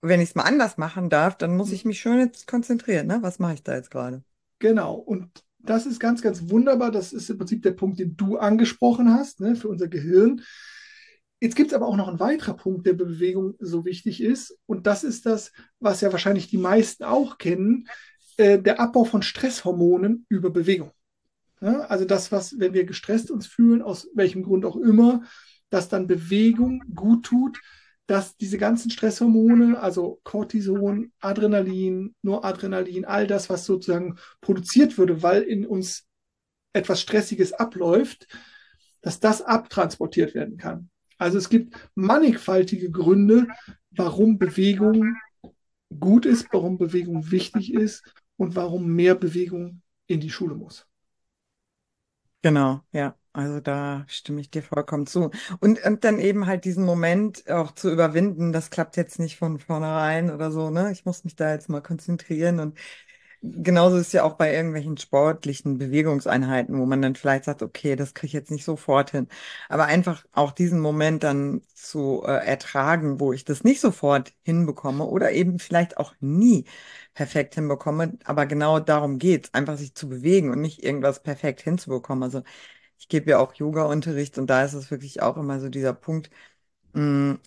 wenn 0.00 0.20
ich 0.20 0.30
es 0.30 0.34
mal 0.34 0.44
anders 0.44 0.76
machen 0.76 1.10
darf, 1.10 1.36
dann 1.36 1.56
muss 1.56 1.72
ich 1.72 1.84
mich 1.84 2.00
schon 2.00 2.18
jetzt 2.18 2.46
konzentrieren. 2.46 3.06
Ne? 3.06 3.18
Was 3.20 3.38
mache 3.38 3.54
ich 3.54 3.62
da 3.62 3.74
jetzt 3.74 3.90
gerade? 3.90 4.22
Genau. 4.58 4.94
Und 4.94 5.30
das 5.58 5.86
ist 5.86 5.98
ganz, 5.98 6.22
ganz 6.22 6.50
wunderbar. 6.50 6.90
Das 6.90 7.12
ist 7.12 7.30
im 7.30 7.38
Prinzip 7.38 7.62
der 7.62 7.72
Punkt, 7.72 7.98
den 7.98 8.16
du 8.16 8.36
angesprochen 8.36 9.12
hast, 9.12 9.40
ne, 9.40 9.56
für 9.56 9.68
unser 9.68 9.88
Gehirn. 9.88 10.42
Jetzt 11.40 11.56
gibt 11.56 11.70
es 11.70 11.74
aber 11.74 11.86
auch 11.86 11.96
noch 11.96 12.08
einen 12.08 12.20
weiteren 12.20 12.56
Punkt, 12.56 12.86
der 12.86 12.92
Bewegung 12.94 13.54
so 13.58 13.84
wichtig 13.84 14.22
ist. 14.22 14.56
Und 14.66 14.86
das 14.86 15.04
ist 15.04 15.26
das, 15.26 15.52
was 15.78 16.00
ja 16.00 16.12
wahrscheinlich 16.12 16.48
die 16.48 16.58
meisten 16.58 17.04
auch 17.04 17.38
kennen, 17.38 17.88
äh, 18.36 18.58
der 18.58 18.80
Abbau 18.80 19.04
von 19.04 19.22
Stresshormonen 19.22 20.26
über 20.28 20.50
Bewegung. 20.50 20.90
Ja, 21.60 21.80
also 21.86 22.04
das, 22.04 22.32
was, 22.32 22.58
wenn 22.58 22.74
wir 22.74 22.84
gestresst 22.84 23.30
uns 23.30 23.46
fühlen, 23.46 23.80
aus 23.80 24.08
welchem 24.14 24.42
Grund 24.42 24.64
auch 24.64 24.76
immer, 24.76 25.22
dass 25.70 25.88
dann 25.88 26.06
Bewegung 26.06 26.82
gut 26.94 27.24
tut, 27.24 27.60
dass 28.06 28.36
diese 28.36 28.58
ganzen 28.58 28.90
Stresshormone, 28.90 29.80
also 29.80 30.20
Cortison, 30.24 31.12
Adrenalin, 31.20 32.14
Noradrenalin, 32.22 33.06
all 33.06 33.26
das, 33.26 33.48
was 33.48 33.64
sozusagen 33.64 34.18
produziert 34.40 34.98
würde, 34.98 35.22
weil 35.22 35.42
in 35.42 35.66
uns 35.66 36.06
etwas 36.74 37.00
Stressiges 37.00 37.54
abläuft, 37.54 38.26
dass 39.00 39.20
das 39.20 39.40
abtransportiert 39.40 40.34
werden 40.34 40.58
kann. 40.58 40.90
Also 41.16 41.38
es 41.38 41.48
gibt 41.48 41.74
mannigfaltige 41.94 42.90
Gründe, 42.90 43.46
warum 43.90 44.38
Bewegung 44.38 45.16
gut 45.98 46.26
ist, 46.26 46.48
warum 46.52 46.76
Bewegung 46.76 47.30
wichtig 47.30 47.72
ist 47.72 48.02
und 48.36 48.56
warum 48.56 48.86
mehr 48.94 49.14
Bewegung 49.14 49.82
in 50.06 50.20
die 50.20 50.30
Schule 50.30 50.54
muss. 50.54 50.86
Genau, 52.42 52.82
ja. 52.92 53.16
Also 53.32 53.58
da 53.60 54.04
stimme 54.08 54.40
ich 54.40 54.50
dir 54.50 54.62
vollkommen 54.62 55.06
zu. 55.06 55.30
Und, 55.60 55.82
und 55.84 56.04
dann 56.04 56.18
eben 56.20 56.46
halt 56.46 56.64
diesen 56.64 56.84
Moment 56.84 57.48
auch 57.50 57.72
zu 57.72 57.90
überwinden, 57.90 58.52
das 58.52 58.70
klappt 58.70 58.96
jetzt 58.96 59.18
nicht 59.18 59.36
von 59.38 59.58
vornherein 59.58 60.30
oder 60.30 60.52
so, 60.52 60.70
ne? 60.70 60.92
Ich 60.92 61.04
muss 61.04 61.24
mich 61.24 61.34
da 61.34 61.50
jetzt 61.52 61.68
mal 61.68 61.80
konzentrieren 61.80 62.60
und 62.60 62.78
genauso 63.44 63.96
ist 63.98 64.12
ja 64.12 64.24
auch 64.24 64.34
bei 64.34 64.54
irgendwelchen 64.54 64.96
sportlichen 64.98 65.78
Bewegungseinheiten, 65.78 66.78
wo 66.78 66.86
man 66.86 67.02
dann 67.02 67.16
vielleicht 67.16 67.44
sagt, 67.44 67.62
okay, 67.62 67.96
das 67.96 68.14
kriege 68.14 68.28
ich 68.28 68.32
jetzt 68.32 68.50
nicht 68.50 68.64
sofort 68.64 69.10
hin. 69.12 69.28
Aber 69.68 69.84
einfach 69.86 70.24
auch 70.32 70.52
diesen 70.52 70.80
Moment 70.80 71.22
dann 71.24 71.62
zu 71.74 72.22
äh, 72.26 72.30
ertragen, 72.46 73.20
wo 73.20 73.32
ich 73.32 73.44
das 73.44 73.64
nicht 73.64 73.80
sofort 73.80 74.32
hinbekomme 74.44 75.04
oder 75.04 75.32
eben 75.32 75.58
vielleicht 75.58 75.96
auch 75.98 76.14
nie 76.20 76.64
perfekt 77.14 77.54
hinbekomme. 77.54 78.18
Aber 78.24 78.46
genau 78.46 78.80
darum 78.80 79.18
geht's, 79.18 79.52
einfach 79.54 79.76
sich 79.78 79.94
zu 79.94 80.08
bewegen 80.08 80.50
und 80.50 80.60
nicht 80.60 80.82
irgendwas 80.82 81.22
perfekt 81.22 81.60
hinzubekommen. 81.62 82.22
Also 82.24 82.42
ich 82.98 83.08
gebe 83.08 83.30
ja 83.30 83.38
auch 83.38 83.54
Yoga-Unterricht 83.54 84.38
und 84.38 84.48
da 84.48 84.64
ist 84.64 84.74
es 84.74 84.90
wirklich 84.90 85.22
auch 85.22 85.36
immer 85.36 85.60
so 85.60 85.68
dieser 85.68 85.94
Punkt, 85.94 86.30
mh, 86.94 87.38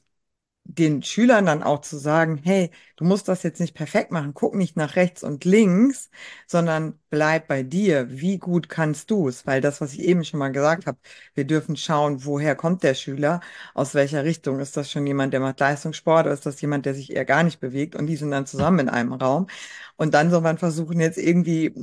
den 0.70 1.02
Schülern 1.04 1.46
dann 1.46 1.64
auch 1.64 1.82
zu 1.82 1.98
sagen, 1.98 2.40
hey, 2.44 2.72
du 2.98 3.06
musst 3.06 3.28
das 3.28 3.44
jetzt 3.44 3.60
nicht 3.60 3.74
perfekt 3.74 4.12
machen, 4.12 4.34
guck 4.34 4.54
nicht 4.56 4.76
nach 4.76 4.96
rechts 4.96 5.24
und 5.24 5.46
links, 5.46 6.10
sondern 6.46 7.00
bleib 7.10 7.48
bei 7.48 7.64
dir. 7.64 8.08
Wie 8.10 8.38
gut 8.38 8.70
kannst 8.70 9.10
du 9.12 9.28
es? 9.30 9.46
Weil 9.48 9.62
das, 9.62 9.82
was 9.82 9.94
ich 9.94 10.00
eben 10.02 10.24
schon 10.26 10.40
mal 10.40 10.52
gesagt 10.52 10.86
habe, 10.86 10.98
wir 11.34 11.46
dürfen 11.46 11.78
schauen, 11.78 12.26
woher 12.26 12.56
kommt 12.56 12.84
der 12.84 12.94
Schüler, 12.96 13.40
aus 13.74 13.96
welcher 13.96 14.24
Richtung. 14.26 14.60
Ist 14.60 14.76
das 14.78 14.92
schon 14.92 15.08
jemand, 15.08 15.34
der 15.34 15.40
macht 15.40 15.60
Leistungssport 15.60 16.26
oder 16.26 16.34
ist 16.34 16.46
das 16.46 16.60
jemand, 16.62 16.86
der 16.86 16.94
sich 16.96 17.12
eher 17.14 17.26
gar 17.26 17.44
nicht 17.44 17.60
bewegt? 17.60 17.96
Und 17.96 18.08
die 18.08 18.16
sind 18.18 18.32
dann 18.32 18.46
zusammen 18.46 18.80
in 18.80 18.90
einem 18.90 19.14
Raum. 19.14 19.48
Und 19.96 20.14
dann 20.14 20.30
soll 20.30 20.42
man 20.42 20.58
versuchen, 20.58 21.00
jetzt 21.00 21.18
irgendwie 21.18 21.74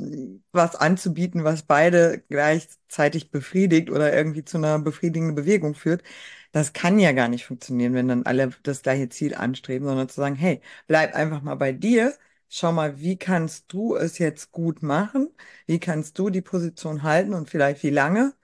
was 0.52 0.76
anzubieten, 0.76 1.44
was 1.44 1.62
beide 1.62 2.22
gleichzeitig 2.28 3.30
befriedigt 3.30 3.90
oder 3.90 4.12
irgendwie 4.14 4.44
zu 4.44 4.58
einer 4.58 4.78
befriedigenden 4.78 5.34
Bewegung 5.34 5.74
führt. 5.74 6.02
Das 6.54 6.72
kann 6.72 6.98
ja 7.00 7.10
gar 7.12 7.28
nicht 7.28 7.44
funktionieren, 7.46 7.94
wenn 7.94 8.06
dann 8.08 8.22
alle 8.26 8.50
das 8.62 8.82
gleiche 8.82 9.08
Ziel 9.08 9.34
anstreben, 9.34 9.86
sondern 9.88 10.08
zu 10.08 10.16
sagen, 10.20 10.36
hey, 10.36 10.60
bleib 10.86 11.14
einfach 11.14 11.42
mal 11.42 11.56
bei 11.56 11.72
dir. 11.72 12.14
Schau 12.48 12.70
mal, 12.72 13.00
wie 13.00 13.16
kannst 13.18 13.72
du 13.72 13.96
es 13.96 14.18
jetzt 14.18 14.52
gut 14.52 14.80
machen? 14.82 15.30
Wie 15.66 15.80
kannst 15.80 16.16
du 16.18 16.30
die 16.30 16.42
Position 16.42 17.02
halten 17.02 17.34
und 17.34 17.50
vielleicht 17.50 17.82
wie 17.82 17.90
lange? 17.90 18.34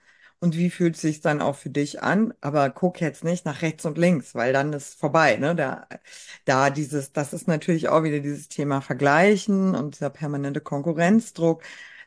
Und 0.40 0.56
wie 0.56 0.70
fühlt 0.70 0.96
es 0.96 1.02
sich 1.02 1.20
dann 1.20 1.40
auch 1.40 1.54
für 1.56 1.70
dich 1.70 2.02
an? 2.02 2.34
Aber 2.40 2.70
guck 2.70 3.00
jetzt 3.00 3.22
nicht 3.24 3.44
nach 3.44 3.62
rechts 3.62 3.84
und 3.84 3.98
links, 3.98 4.34
weil 4.34 4.52
dann 4.52 4.72
ist 4.72 4.94
vorbei, 4.98 5.36
ne? 5.36 5.54
Da, 5.54 5.86
da 6.44 6.70
dieses, 6.70 7.12
das 7.12 7.32
ist 7.32 7.46
natürlich 7.48 7.88
auch 7.88 8.02
wieder 8.02 8.20
dieses 8.20 8.48
Thema 8.48 8.80
Vergleichen 8.80 9.74
und 9.74 9.94
dieser 9.96 10.10
permanente 10.10 10.60
Konkurrenzdruck, 10.60 11.62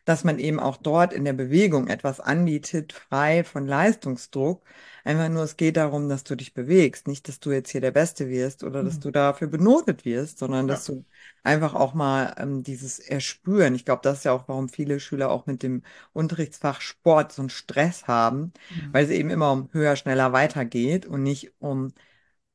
dass 0.06 0.24
man 0.24 0.40
eben 0.40 0.60
auch 0.60 0.78
dort 0.78 1.14
in 1.14 1.26
der 1.26 1.34
Bewegung 1.34 1.88
etwas 1.88 2.20
anbietet, 2.20 2.94
frei 2.94 3.44
von 3.44 3.68
Leistungsdruck 3.68 4.64
Einfach 5.06 5.30
nur, 5.30 5.44
es 5.44 5.58
geht 5.58 5.78
darum, 5.78 6.08
dass 6.10 6.24
du 6.24 6.36
dich 6.36 6.54
bewegst. 6.54 7.08
Nicht, 7.08 7.28
dass 7.28 7.40
du 7.40 7.52
jetzt 7.52 7.70
hier 7.72 7.82
der 7.82 7.92
Beste 7.92 8.30
wirst 8.30 8.64
oder 8.64 8.84
dass 8.84 9.00
Mhm. 9.00 9.00
du 9.00 9.12
dafür 9.12 9.48
benotet 9.48 10.06
wirst, 10.06 10.40
sondern 10.40 10.68
Ja. 10.68 10.70
dass 10.70 10.86
du 10.86 11.06
einfach 11.44 11.74
auch 11.74 11.94
mal 11.94 12.34
ähm, 12.38 12.64
dieses 12.64 13.00
Erspüren. 13.00 13.76
Ich 13.76 13.86
glaube, 13.86 14.02
das 14.04 14.20
ist 14.20 14.24
ja 14.26 14.32
auch, 14.34 14.48
warum 14.48 14.70
viele 14.70 15.00
Schüler 15.00 15.30
auch 15.32 15.46
mit 15.46 15.62
dem 15.64 15.84
Unterrichtsfach 16.14 16.80
Sport 16.82 17.32
so 17.34 17.42
einen 17.42 17.50
Stress 17.50 18.08
haben, 18.08 18.54
Mhm. 18.70 18.94
weil 18.94 19.06
es 19.06 19.12
eben 19.12 19.30
immer 19.30 19.52
um 19.52 19.70
höher, 19.74 19.96
schneller 19.96 20.32
weitergeht 20.34 21.06
und 21.06 21.24
nicht 21.24 21.52
um 21.60 21.94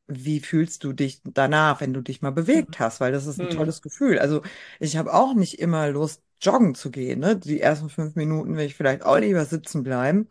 wie 0.07 0.41
fühlst 0.41 0.85
du 0.85 0.93
dich 0.93 1.21
danach, 1.25 1.81
wenn 1.81 1.93
du 1.93 2.01
dich 2.03 2.23
mal 2.23 2.31
bewegt 2.33 2.79
hast, 2.81 3.01
weil 3.01 3.13
das 3.13 3.27
ist 3.27 3.43
ein 3.43 3.49
Mhm. 3.49 3.49
tolles 3.51 3.83
Gefühl. 3.83 4.19
Also 4.19 4.43
ich 4.81 4.97
habe 4.97 5.13
auch 5.15 5.35
nicht 5.35 5.59
immer 5.61 5.89
Lust, 5.91 6.23
joggen 6.41 6.75
zu 6.75 6.91
gehen. 6.91 7.21
Ne? 7.21 7.37
Die 7.37 7.61
ersten 7.61 7.89
fünf 7.91 8.15
Minuten 8.17 8.57
will 8.57 8.67
ich 8.67 8.75
vielleicht 8.75 9.05
auch 9.05 9.19
lieber 9.19 9.45
sitzen 9.45 9.83
bleiben 9.83 10.29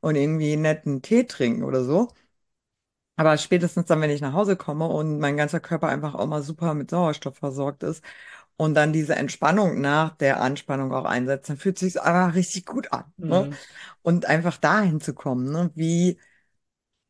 und 0.00 0.16
irgendwie 0.16 0.52
einen 0.52 0.62
netten 0.62 1.02
Tee 1.02 1.24
trinken 1.24 1.64
oder 1.64 1.84
so. 1.84 2.08
Aber 3.16 3.36
spätestens 3.36 3.86
dann, 3.86 4.00
wenn 4.00 4.10
ich 4.10 4.20
nach 4.20 4.32
Hause 4.32 4.56
komme 4.56 4.86
und 4.86 5.18
mein 5.18 5.36
ganzer 5.36 5.58
Körper 5.58 5.88
einfach 5.88 6.14
auch 6.14 6.26
mal 6.26 6.42
super 6.42 6.74
mit 6.74 6.90
Sauerstoff 6.90 7.36
versorgt 7.36 7.82
ist 7.82 8.04
und 8.56 8.74
dann 8.74 8.92
diese 8.92 9.16
Entspannung 9.16 9.80
nach 9.80 10.16
der 10.16 10.40
Anspannung 10.40 10.92
auch 10.92 11.04
einsetzt, 11.04 11.50
dann 11.50 11.56
fühlt 11.56 11.78
sich 11.78 12.00
einfach 12.00 12.36
richtig 12.36 12.64
gut 12.66 12.92
an. 12.92 13.12
Ne? 13.16 13.48
Mhm. 13.50 13.56
Und 14.02 14.26
einfach 14.26 14.56
dahin 14.58 15.00
zu 15.00 15.14
kommen, 15.14 15.50
ne? 15.50 15.72
Wie, 15.74 16.18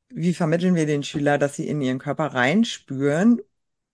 wie 0.09 0.33
vermitteln 0.33 0.75
wir 0.75 0.87
den 0.87 1.03
Schüler, 1.03 1.37
dass 1.39 1.57
sie 1.57 1.69
in 1.69 1.83
ihren 1.83 1.99
Körper 1.99 2.27
reinspüren 2.35 3.43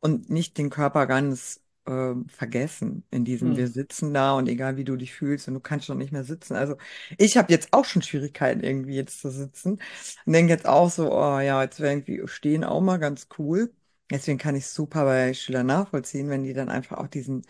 und 0.00 0.30
nicht 0.30 0.56
den 0.58 0.70
Körper 0.70 1.06
ganz 1.06 1.63
äh, 1.86 2.14
vergessen 2.28 3.04
in 3.10 3.24
diesem 3.24 3.56
wir 3.56 3.66
Mhm. 3.66 3.68
sitzen 3.68 4.14
da 4.14 4.34
und 4.34 4.48
egal 4.48 4.76
wie 4.76 4.84
du 4.84 4.96
dich 4.96 5.12
fühlst 5.14 5.48
und 5.48 5.54
du 5.54 5.60
kannst 5.60 5.86
schon 5.86 5.98
nicht 5.98 6.12
mehr 6.12 6.24
sitzen. 6.24 6.54
Also 6.56 6.76
ich 7.18 7.36
habe 7.36 7.52
jetzt 7.52 7.72
auch 7.72 7.84
schon 7.84 8.02
Schwierigkeiten 8.02 8.62
irgendwie 8.62 8.94
jetzt 8.96 9.20
zu 9.20 9.30
sitzen 9.30 9.80
und 10.26 10.32
denke 10.32 10.52
jetzt 10.52 10.66
auch 10.66 10.90
so, 10.90 11.12
oh 11.12 11.38
ja, 11.40 11.62
jetzt 11.62 11.80
wäre 11.80 11.92
irgendwie 11.92 12.22
stehen 12.26 12.64
auch 12.64 12.80
mal 12.80 12.98
ganz 12.98 13.28
cool. 13.38 13.72
Deswegen 14.10 14.38
kann 14.38 14.54
ich 14.56 14.64
es 14.64 14.74
super 14.74 15.04
bei 15.04 15.32
Schülern 15.34 15.66
nachvollziehen, 15.66 16.28
wenn 16.30 16.42
die 16.44 16.52
dann 16.52 16.68
einfach 16.68 16.98
auch 16.98 17.08
diesen 17.08 17.42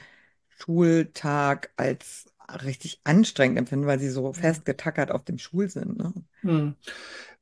Schultag 0.48 1.72
als 1.76 2.26
richtig 2.64 3.00
anstrengend 3.04 3.58
empfinden, 3.58 3.86
weil 3.86 3.98
sie 4.00 4.10
so 4.10 4.32
festgetackert 4.32 5.10
auf 5.10 5.24
dem 5.24 5.38
Schul 5.38 5.68
sind. 5.68 5.96
Ne? 5.98 6.12
Mhm. 6.42 6.76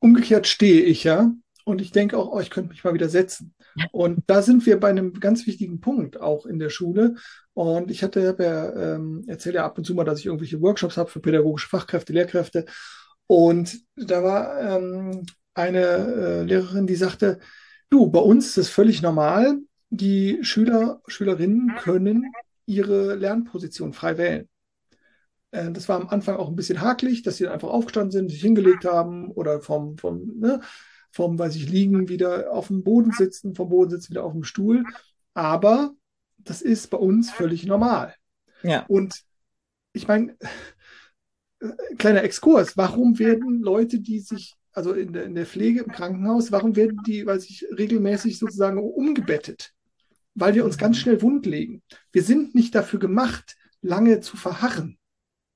Umgekehrt 0.01 0.47
stehe 0.47 0.83
ich 0.83 1.05
ja 1.05 1.33
und 1.65 1.81
ich 1.81 1.93
denke 1.93 2.19
auch, 2.19 2.33
oh, 2.33 2.41
ich 2.41 2.51
könnte 2.51 2.71
mich 2.71 2.85
mal 2.85 2.95
wieder 2.95 3.09
setzen. 3.09 3.55
Und 3.93 4.23
da 4.27 4.43
sind 4.43 4.67
wir 4.67 4.79
bei 4.81 4.91
einem 4.91 5.15
ganz 5.15 5.47
wichtigen 5.47 5.81
Punkt 5.81 6.21
auch 6.21 6.47
in 6.47 6.59
der 6.59 6.71
Schule. 6.71 7.15
Und 7.55 7.91
ich 7.91 8.03
hatte, 8.03 8.37
ja, 8.39 8.95
ähm, 8.95 9.25
erzähle 9.27 9.57
ja 9.57 9.65
ab 9.65 9.79
und 9.79 9.85
zu 9.85 9.95
mal, 9.95 10.05
dass 10.05 10.19
ich 10.21 10.27
irgendwelche 10.27 10.61
Workshops 10.61 10.97
habe 10.97 11.11
für 11.11 11.21
pädagogische 11.21 11.69
Fachkräfte, 11.69 12.13
Lehrkräfte. 12.13 12.67
Und 13.27 13.81
da 13.97 14.23
war 14.23 14.61
ähm, 14.61 15.25
eine 15.55 15.81
äh, 15.81 16.43
Lehrerin, 16.43 16.87
die 16.87 16.97
sagte, 16.97 17.39
du, 17.91 18.11
bei 18.11 18.21
uns 18.21 18.49
ist 18.49 18.57
es 18.59 18.69
völlig 18.69 19.03
normal, 19.03 19.59
die 19.91 20.39
Schüler, 20.43 21.01
Schülerinnen 21.07 21.75
können 21.77 22.25
ihre 22.67 23.15
Lernposition 23.15 23.93
frei 23.93 24.19
wählen. 24.19 24.49
Äh, 25.51 25.71
Das 25.73 25.89
war 25.89 26.01
am 26.01 26.09
Anfang 26.09 26.37
auch 26.37 26.49
ein 26.49 26.57
bisschen 26.57 26.81
hakelig, 26.81 27.23
dass 27.23 27.37
sie 27.37 27.45
dann 27.45 27.53
einfach 27.53 27.69
aufgestanden 27.69 28.11
sind, 28.11 28.31
sich 28.31 28.41
hingelegt 28.43 28.85
haben 28.85 29.31
oder 29.31 29.61
vom, 29.61 29.99
vom, 29.99 30.39
ne, 30.39 30.61
vom, 31.13 31.39
weiß 31.39 31.55
ich, 31.57 31.69
liegen 31.69 32.09
wieder 32.09 32.53
auf 32.53 32.69
dem 32.69 32.83
Boden 32.83 33.13
sitzen, 33.13 33.55
vom 33.55 33.69
Boden 33.69 33.91
sitzen 33.91 34.11
wieder 34.11 34.25
auf 34.25 34.33
dem 34.33 34.45
Stuhl. 34.45 34.85
Aber 35.35 35.95
das 36.39 36.63
ist 36.63 36.89
bei 36.91 36.99
uns 36.99 37.31
völlig 37.31 37.67
normal. 37.67 38.15
Ja. 38.63 38.85
Und 38.89 39.23
ich 39.93 40.09
meine, 40.09 40.37
kleiner 41.99 42.25
Exkurs, 42.25 42.77
warum 42.77 43.19
werden 43.19 43.61
Leute, 43.61 44.01
die 44.01 44.21
sich 44.21 44.57
also 44.73 44.93
in 44.95 45.13
der, 45.13 45.25
in 45.25 45.35
der 45.35 45.47
Pflege 45.47 45.83
im 45.83 45.93
Krankenhaus, 45.93 46.51
warum 46.51 46.77
werden 46.77 47.01
die, 47.07 47.27
weiß 47.27 47.45
ich, 47.51 47.67
regelmäßig 47.77 48.39
sozusagen 48.39 48.79
umgebettet? 48.79 49.73
Weil 50.35 50.55
wir 50.55 50.65
uns 50.65 50.79
ganz 50.79 50.97
schnell 50.97 51.21
wund 51.21 51.45
legen. 51.45 51.83
Wir 52.11 52.23
sind 52.23 52.55
nicht 52.55 52.75
dafür 52.75 52.99
gemacht, 52.99 53.57
lange 53.83 54.21
zu 54.21 54.39
verharren, 54.39 54.97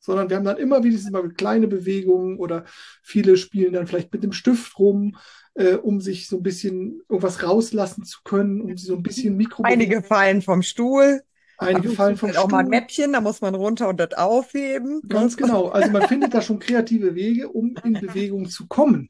sondern 0.07 0.31
wir 0.31 0.37
haben 0.37 0.45
dann 0.45 0.57
immer 0.57 0.85
wieder 0.85 0.97
diese 0.97 1.11
kleine 1.35 1.67
Bewegungen 1.67 2.39
oder 2.39 2.65
viele 3.03 3.37
spielen 3.37 3.75
dann 3.75 3.87
vielleicht 3.87 4.13
mit 4.13 4.23
dem 4.23 4.33
Stift 4.33 4.79
rum, 4.79 5.17
äh, 5.55 5.75
um 5.75 6.01
sich 6.01 6.29
so 6.29 6.37
ein 6.37 6.43
bisschen 6.43 7.03
irgendwas 7.09 7.43
rauslassen 7.43 8.05
zu 8.05 8.21
können, 8.25 8.61
um 8.61 8.77
so 8.77 8.95
ein 8.95 9.03
bisschen 9.03 9.37
Mikro. 9.37 9.65
Einige 9.65 10.03
fallen 10.03 10.41
vom 10.41 10.63
Stuhl. 10.63 11.23
Einige 11.59 11.91
fallen 11.91 12.17
vom 12.17 12.31
Stuhl. 12.31 12.43
Auch 12.43 12.49
mal 12.51 12.61
ein 12.61 12.69
Mäppchen, 12.69 13.13
da 13.13 13.21
muss 13.21 13.41
man 13.41 13.55
runter 13.55 13.89
und 13.89 13.99
das 13.99 14.13
aufheben. 14.15 15.03
Ganz 15.09 15.37
genau. 15.37 15.69
Also 15.69 15.91
man 15.91 16.07
findet 16.07 16.33
da 16.33 16.41
schon 16.41 16.59
kreative 16.59 17.15
Wege, 17.15 17.49
um 17.49 17.75
in 17.83 17.95
Bewegung 17.95 18.49
zu 18.49 18.67
kommen. 18.69 19.09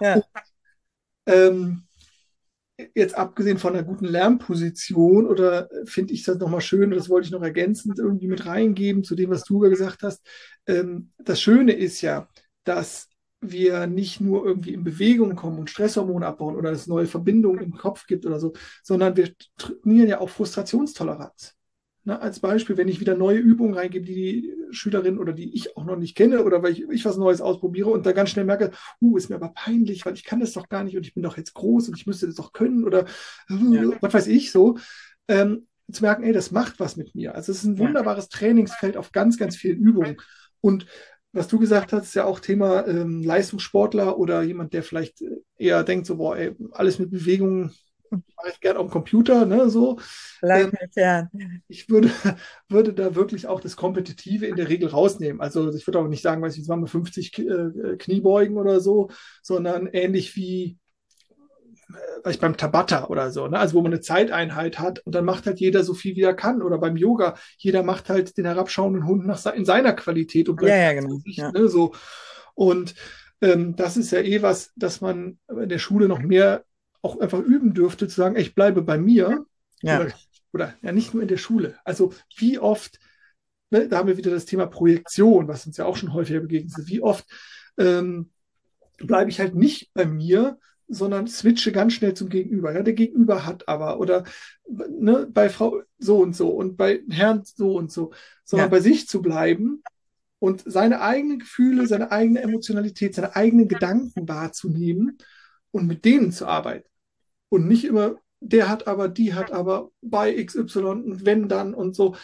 Ja. 0.00 0.14
Und, 0.14 0.24
ähm, 1.26 1.85
jetzt 2.94 3.14
abgesehen 3.16 3.58
von 3.58 3.74
einer 3.74 3.84
guten 3.84 4.04
Lernposition 4.04 5.26
oder 5.26 5.68
finde 5.84 6.12
ich 6.12 6.24
das 6.24 6.38
nochmal 6.38 6.60
schön, 6.60 6.90
das 6.90 7.08
wollte 7.08 7.26
ich 7.26 7.32
noch 7.32 7.42
ergänzend 7.42 7.98
irgendwie 7.98 8.28
mit 8.28 8.46
reingeben 8.46 9.02
zu 9.04 9.14
dem, 9.14 9.30
was 9.30 9.44
du 9.44 9.58
gesagt 9.60 10.02
hast. 10.02 10.26
Ähm, 10.66 11.12
das 11.18 11.40
Schöne 11.40 11.72
ist 11.72 12.02
ja, 12.02 12.28
dass 12.64 13.08
wir 13.40 13.86
nicht 13.86 14.20
nur 14.20 14.44
irgendwie 14.44 14.74
in 14.74 14.84
Bewegung 14.84 15.36
kommen 15.36 15.58
und 15.58 15.70
Stresshormone 15.70 16.26
abbauen 16.26 16.56
oder 16.56 16.70
es 16.72 16.86
neue 16.86 17.06
Verbindungen 17.06 17.62
im 17.62 17.76
Kopf 17.76 18.06
gibt 18.06 18.26
oder 18.26 18.40
so, 18.40 18.52
sondern 18.82 19.16
wir 19.16 19.32
trainieren 19.56 20.08
ja 20.08 20.20
auch 20.20 20.28
Frustrationstoleranz. 20.30 21.54
Na, 22.06 22.20
als 22.20 22.38
Beispiel, 22.38 22.76
wenn 22.76 22.86
ich 22.86 23.00
wieder 23.00 23.16
neue 23.16 23.38
Übungen 23.38 23.74
reingebe, 23.74 24.06
die 24.06 24.14
die 24.14 24.54
Schülerin 24.70 25.18
oder 25.18 25.32
die 25.32 25.52
ich 25.56 25.76
auch 25.76 25.84
noch 25.84 25.96
nicht 25.96 26.16
kenne 26.16 26.44
oder 26.44 26.62
weil 26.62 26.70
ich, 26.70 26.88
ich 26.88 27.04
was 27.04 27.16
Neues 27.16 27.40
ausprobiere 27.40 27.90
und 27.90 28.06
da 28.06 28.12
ganz 28.12 28.30
schnell 28.30 28.44
merke, 28.44 28.70
uh, 29.00 29.16
ist 29.16 29.28
mir 29.28 29.34
aber 29.34 29.48
peinlich, 29.48 30.06
weil 30.06 30.14
ich 30.14 30.22
kann 30.22 30.38
das 30.38 30.52
doch 30.52 30.68
gar 30.68 30.84
nicht 30.84 30.96
und 30.96 31.04
ich 31.04 31.14
bin 31.14 31.24
doch 31.24 31.36
jetzt 31.36 31.54
groß 31.54 31.88
und 31.88 31.98
ich 31.98 32.06
müsste 32.06 32.26
das 32.26 32.36
doch 32.36 32.52
können 32.52 32.84
oder 32.84 33.06
uh, 33.50 33.74
ja. 33.74 33.90
was 34.00 34.14
weiß 34.14 34.26
ich 34.28 34.52
so, 34.52 34.78
ähm, 35.26 35.66
zu 35.90 36.04
merken, 36.04 36.22
ey, 36.22 36.32
das 36.32 36.52
macht 36.52 36.78
was 36.78 36.96
mit 36.96 37.16
mir. 37.16 37.34
Also 37.34 37.50
es 37.50 37.58
ist 37.58 37.64
ein 37.64 37.78
wunderbares 37.78 38.28
Trainingsfeld 38.28 38.96
auf 38.96 39.10
ganz, 39.10 39.36
ganz 39.36 39.56
vielen 39.56 39.78
Übungen. 39.78 40.16
Und 40.60 40.86
was 41.32 41.48
du 41.48 41.58
gesagt 41.58 41.92
hast, 41.92 42.04
ist 42.04 42.14
ja 42.14 42.24
auch 42.24 42.38
Thema 42.38 42.86
ähm, 42.86 43.24
Leistungssportler 43.24 44.16
oder 44.16 44.42
jemand, 44.42 44.74
der 44.74 44.84
vielleicht 44.84 45.24
eher 45.58 45.82
denkt, 45.82 46.06
so, 46.06 46.18
boah, 46.18 46.36
ey, 46.36 46.54
alles 46.70 47.00
mit 47.00 47.10
Bewegungen 47.10 47.72
mache 48.10 48.50
ich 48.52 48.60
gerne 48.60 48.78
am 48.78 48.90
Computer, 48.90 49.46
ne, 49.46 49.68
so. 49.68 49.98
Ähm, 50.42 50.72
ich 51.68 51.88
würde, 51.88 52.10
würde 52.68 52.92
da 52.92 53.14
wirklich 53.14 53.46
auch 53.46 53.60
das 53.60 53.76
Kompetitive 53.76 54.46
in 54.46 54.56
der 54.56 54.68
Regel 54.68 54.88
rausnehmen. 54.88 55.40
Also 55.40 55.72
ich 55.74 55.86
würde 55.86 55.98
auch 55.98 56.08
nicht 56.08 56.22
sagen, 56.22 56.42
weiß 56.42 56.52
ich, 56.54 56.58
jetzt 56.58 56.68
machen 56.68 56.82
wir 56.82 56.88
50 56.88 57.38
äh, 57.38 57.96
Kniebeugen 57.98 58.56
oder 58.56 58.80
so, 58.80 59.10
sondern 59.42 59.86
ähnlich 59.86 60.36
wie 60.36 60.78
vielleicht 62.22 62.40
beim 62.40 62.56
Tabata 62.56 63.06
oder 63.06 63.30
so, 63.30 63.46
ne? 63.46 63.58
also 63.58 63.74
wo 63.74 63.82
man 63.82 63.92
eine 63.92 64.00
Zeiteinheit 64.00 64.78
hat 64.78 65.00
und 65.06 65.14
dann 65.14 65.24
macht 65.24 65.46
halt 65.46 65.60
jeder 65.60 65.84
so 65.84 65.94
viel, 65.94 66.16
wie 66.16 66.22
er 66.22 66.34
kann. 66.34 66.62
Oder 66.62 66.78
beim 66.78 66.96
Yoga, 66.96 67.36
jeder 67.58 67.82
macht 67.82 68.08
halt 68.08 68.36
den 68.36 68.44
herabschauenden 68.44 69.06
Hund 69.06 69.26
nach, 69.26 69.44
in 69.54 69.64
seiner 69.64 69.92
Qualität 69.92 70.48
und 70.48 70.60
ja, 70.62 70.76
ja, 70.76 70.92
genau. 70.92 71.16
sich, 71.18 71.36
ja. 71.36 71.52
ne? 71.52 71.68
so. 71.68 71.92
Und 72.54 72.94
ähm, 73.40 73.76
das 73.76 73.96
ist 73.96 74.10
ja 74.10 74.20
eh 74.20 74.42
was, 74.42 74.72
dass 74.76 75.00
man 75.00 75.38
in 75.48 75.68
der 75.68 75.78
Schule 75.78 76.08
noch 76.08 76.20
mehr 76.20 76.64
auch 77.02 77.18
einfach 77.20 77.40
üben 77.40 77.74
dürfte, 77.74 78.08
zu 78.08 78.16
sagen, 78.16 78.36
ich 78.36 78.54
bleibe 78.54 78.82
bei 78.82 78.98
mir. 78.98 79.44
Ja. 79.82 80.00
Oder, 80.00 80.12
oder 80.52 80.74
ja, 80.82 80.92
nicht 80.92 81.14
nur 81.14 81.22
in 81.22 81.28
der 81.28 81.36
Schule. 81.36 81.78
Also 81.84 82.12
wie 82.36 82.58
oft, 82.58 82.98
ne, 83.70 83.88
da 83.88 83.98
haben 83.98 84.08
wir 84.08 84.16
wieder 84.16 84.30
das 84.30 84.46
Thema 84.46 84.66
Projektion, 84.66 85.48
was 85.48 85.66
uns 85.66 85.76
ja 85.76 85.84
auch 85.84 85.96
schon 85.96 86.12
häufiger 86.12 86.40
begegnet 86.40 86.76
ist. 86.78 86.88
Wie 86.88 87.02
oft 87.02 87.26
ähm, 87.78 88.30
bleibe 88.98 89.30
ich 89.30 89.40
halt 89.40 89.54
nicht 89.54 89.92
bei 89.94 90.06
mir, 90.06 90.58
sondern 90.88 91.26
switche 91.26 91.72
ganz 91.72 91.94
schnell 91.94 92.14
zum 92.14 92.28
Gegenüber. 92.28 92.72
Ja, 92.72 92.82
der 92.82 92.94
Gegenüber 92.94 93.44
hat 93.44 93.68
aber 93.68 93.98
oder 93.98 94.24
ne, 94.68 95.26
bei 95.30 95.48
Frau 95.48 95.82
so 95.98 96.18
und 96.18 96.36
so 96.36 96.50
und 96.50 96.76
bei 96.76 97.02
Herrn 97.10 97.42
so 97.44 97.76
und 97.76 97.90
so, 97.90 98.12
sondern 98.44 98.66
ja. 98.66 98.70
bei 98.70 98.80
sich 98.80 99.08
zu 99.08 99.20
bleiben 99.20 99.82
und 100.38 100.62
seine 100.64 101.00
eigenen 101.00 101.40
Gefühle, 101.40 101.86
seine 101.86 102.12
eigene 102.12 102.40
Emotionalität, 102.40 103.14
seine 103.14 103.34
eigenen 103.34 103.68
Gedanken 103.68 104.28
wahrzunehmen 104.28 105.18
und 105.76 105.86
mit 105.86 106.06
denen 106.06 106.32
zu 106.32 106.46
arbeiten. 106.46 106.88
Und 107.50 107.68
nicht 107.68 107.84
immer, 107.84 108.16
der 108.40 108.68
hat 108.68 108.86
aber, 108.86 109.08
die 109.08 109.34
hat 109.34 109.52
aber 109.52 109.90
bei 110.00 110.42
XY 110.42 110.78
und 110.78 111.26
wenn 111.26 111.48
dann 111.48 111.74
und 111.74 111.94
so. 111.94 112.16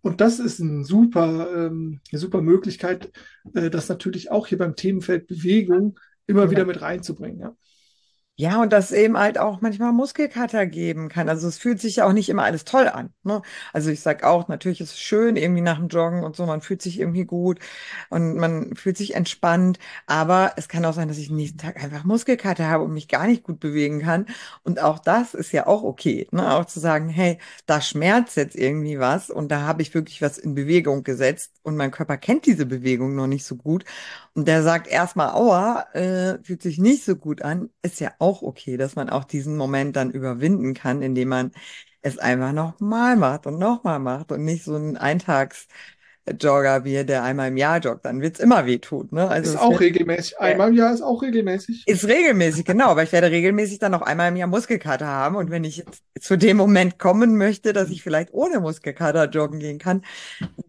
Und 0.00 0.22
das 0.22 0.38
ist 0.38 0.58
ein 0.58 0.84
super, 0.84 1.50
ähm, 1.54 2.00
eine 2.10 2.18
super 2.18 2.40
Möglichkeit, 2.40 3.12
äh, 3.54 3.68
das 3.68 3.90
natürlich 3.90 4.30
auch 4.30 4.46
hier 4.46 4.56
beim 4.56 4.74
Themenfeld 4.74 5.26
Bewegung 5.26 5.98
immer 6.26 6.50
wieder 6.50 6.64
mit 6.64 6.80
reinzubringen. 6.80 7.40
Ja. 7.40 7.56
Ja, 8.40 8.62
und 8.62 8.72
das 8.72 8.92
eben 8.92 9.18
halt 9.18 9.36
auch 9.36 9.60
manchmal 9.62 9.92
Muskelkater 9.92 10.64
geben 10.66 11.08
kann. 11.08 11.28
Also 11.28 11.48
es 11.48 11.58
fühlt 11.58 11.80
sich 11.80 11.96
ja 11.96 12.06
auch 12.06 12.12
nicht 12.12 12.28
immer 12.28 12.44
alles 12.44 12.64
toll 12.64 12.86
an. 12.86 13.12
Ne? 13.24 13.42
Also 13.72 13.90
ich 13.90 13.98
sag 14.00 14.22
auch, 14.22 14.46
natürlich 14.46 14.80
ist 14.80 14.92
es 14.92 15.00
schön, 15.00 15.34
irgendwie 15.34 15.60
nach 15.60 15.76
dem 15.78 15.88
Joggen 15.88 16.22
und 16.22 16.36
so, 16.36 16.46
man 16.46 16.60
fühlt 16.60 16.80
sich 16.80 17.00
irgendwie 17.00 17.24
gut 17.24 17.58
und 18.10 18.36
man 18.36 18.76
fühlt 18.76 18.96
sich 18.96 19.16
entspannt. 19.16 19.80
Aber 20.06 20.52
es 20.56 20.68
kann 20.68 20.84
auch 20.84 20.92
sein, 20.92 21.08
dass 21.08 21.18
ich 21.18 21.30
nächsten 21.30 21.58
Tag 21.58 21.82
einfach 21.82 22.04
Muskelkater 22.04 22.68
habe 22.68 22.84
und 22.84 22.92
mich 22.92 23.08
gar 23.08 23.26
nicht 23.26 23.42
gut 23.42 23.58
bewegen 23.58 23.98
kann. 24.02 24.26
Und 24.62 24.80
auch 24.80 25.00
das 25.00 25.34
ist 25.34 25.50
ja 25.50 25.66
auch 25.66 25.82
okay. 25.82 26.28
Ne? 26.30 26.54
Auch 26.54 26.66
zu 26.66 26.78
sagen, 26.78 27.08
hey, 27.08 27.38
da 27.66 27.80
schmerzt 27.80 28.36
jetzt 28.36 28.54
irgendwie 28.54 29.00
was 29.00 29.30
und 29.30 29.48
da 29.50 29.62
habe 29.62 29.82
ich 29.82 29.94
wirklich 29.94 30.22
was 30.22 30.38
in 30.38 30.54
Bewegung 30.54 31.02
gesetzt 31.02 31.54
und 31.64 31.76
mein 31.76 31.90
Körper 31.90 32.16
kennt 32.16 32.46
diese 32.46 32.66
Bewegung 32.66 33.16
noch 33.16 33.26
nicht 33.26 33.44
so 33.44 33.56
gut. 33.56 33.84
Und 34.34 34.46
der 34.46 34.62
sagt 34.62 34.86
erstmal, 34.86 35.30
aua, 35.30 35.86
äh, 35.94 36.38
fühlt 36.44 36.62
sich 36.62 36.78
nicht 36.78 37.04
so 37.04 37.16
gut 37.16 37.42
an, 37.42 37.70
ist 37.82 37.98
ja 38.00 38.12
auch 38.20 38.27
okay, 38.42 38.76
dass 38.76 38.96
man 38.96 39.10
auch 39.10 39.24
diesen 39.24 39.56
Moment 39.56 39.96
dann 39.96 40.10
überwinden 40.10 40.74
kann, 40.74 41.02
indem 41.02 41.28
man 41.28 41.52
es 42.02 42.18
einfach 42.18 42.52
nochmal 42.52 43.16
macht 43.16 43.46
und 43.46 43.58
nochmal 43.58 43.98
macht 43.98 44.32
und 44.32 44.44
nicht 44.44 44.64
so 44.64 44.76
ein 44.76 44.96
Eintags- 44.96 45.68
Jogger 46.34 46.84
wie 46.84 47.04
der 47.04 47.22
einmal 47.22 47.48
im 47.48 47.56
Jahr 47.56 47.78
joggt, 47.78 48.04
dann 48.04 48.20
wird 48.20 48.36
es 48.36 48.40
immer 48.40 48.66
wehtun. 48.66 49.08
Ne? 49.10 49.28
Also 49.28 49.52
ist 49.52 49.60
auch 49.60 49.80
regelmäßig. 49.80 50.38
Einmal 50.38 50.68
im 50.68 50.74
Jahr 50.74 50.92
ist 50.92 51.02
auch 51.02 51.22
regelmäßig. 51.22 51.84
Ist 51.86 52.06
regelmäßig, 52.06 52.64
genau. 52.64 52.88
Aber 52.88 53.02
ich 53.02 53.12
werde 53.12 53.30
regelmäßig 53.30 53.78
dann 53.78 53.92
noch 53.92 54.02
einmal 54.02 54.28
im 54.28 54.36
Jahr 54.36 54.48
Muskelkater 54.48 55.06
haben. 55.06 55.36
Und 55.36 55.50
wenn 55.50 55.64
ich 55.64 55.78
jetzt 55.78 56.02
zu 56.20 56.36
dem 56.36 56.56
Moment 56.56 56.98
kommen 56.98 57.36
möchte, 57.36 57.72
dass 57.72 57.90
ich 57.90 58.02
vielleicht 58.02 58.32
ohne 58.32 58.60
Muskelkater 58.60 59.28
joggen 59.28 59.58
gehen 59.58 59.78
kann, 59.78 60.02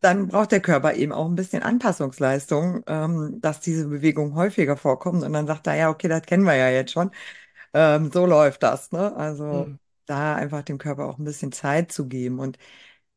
dann 0.02 0.28
braucht 0.28 0.52
der 0.52 0.62
Körper 0.62 0.94
eben 0.94 1.12
auch 1.12 1.28
ein 1.28 1.36
bisschen 1.36 1.64
Anpassungsleistung, 1.64 2.84
ähm, 2.88 3.38
dass 3.42 3.60
diese 3.60 3.88
Bewegung 3.88 4.36
häufiger 4.36 4.78
vorkommt. 4.78 5.24
Und 5.24 5.34
dann 5.34 5.48
sagt 5.48 5.68
er, 5.68 5.76
ja, 5.76 5.90
okay, 5.90 6.08
das 6.08 6.24
kennen 6.24 6.44
wir 6.44 6.56
ja 6.56 6.70
jetzt 6.70 6.92
schon. 6.92 7.12
Ähm, 7.74 8.12
so 8.12 8.26
läuft 8.26 8.64
das. 8.64 8.92
Ne? 8.92 9.16
Also 9.16 9.66
hm. 9.66 9.80
da 10.06 10.36
einfach 10.36 10.64
dem 10.64 10.78
Körper 10.78 11.06
auch 11.06 11.18
ein 11.18 11.24
bisschen 11.24 11.52
Zeit 11.52 11.92
zu 11.92 12.08
geben. 12.08 12.40
Und 12.40 12.58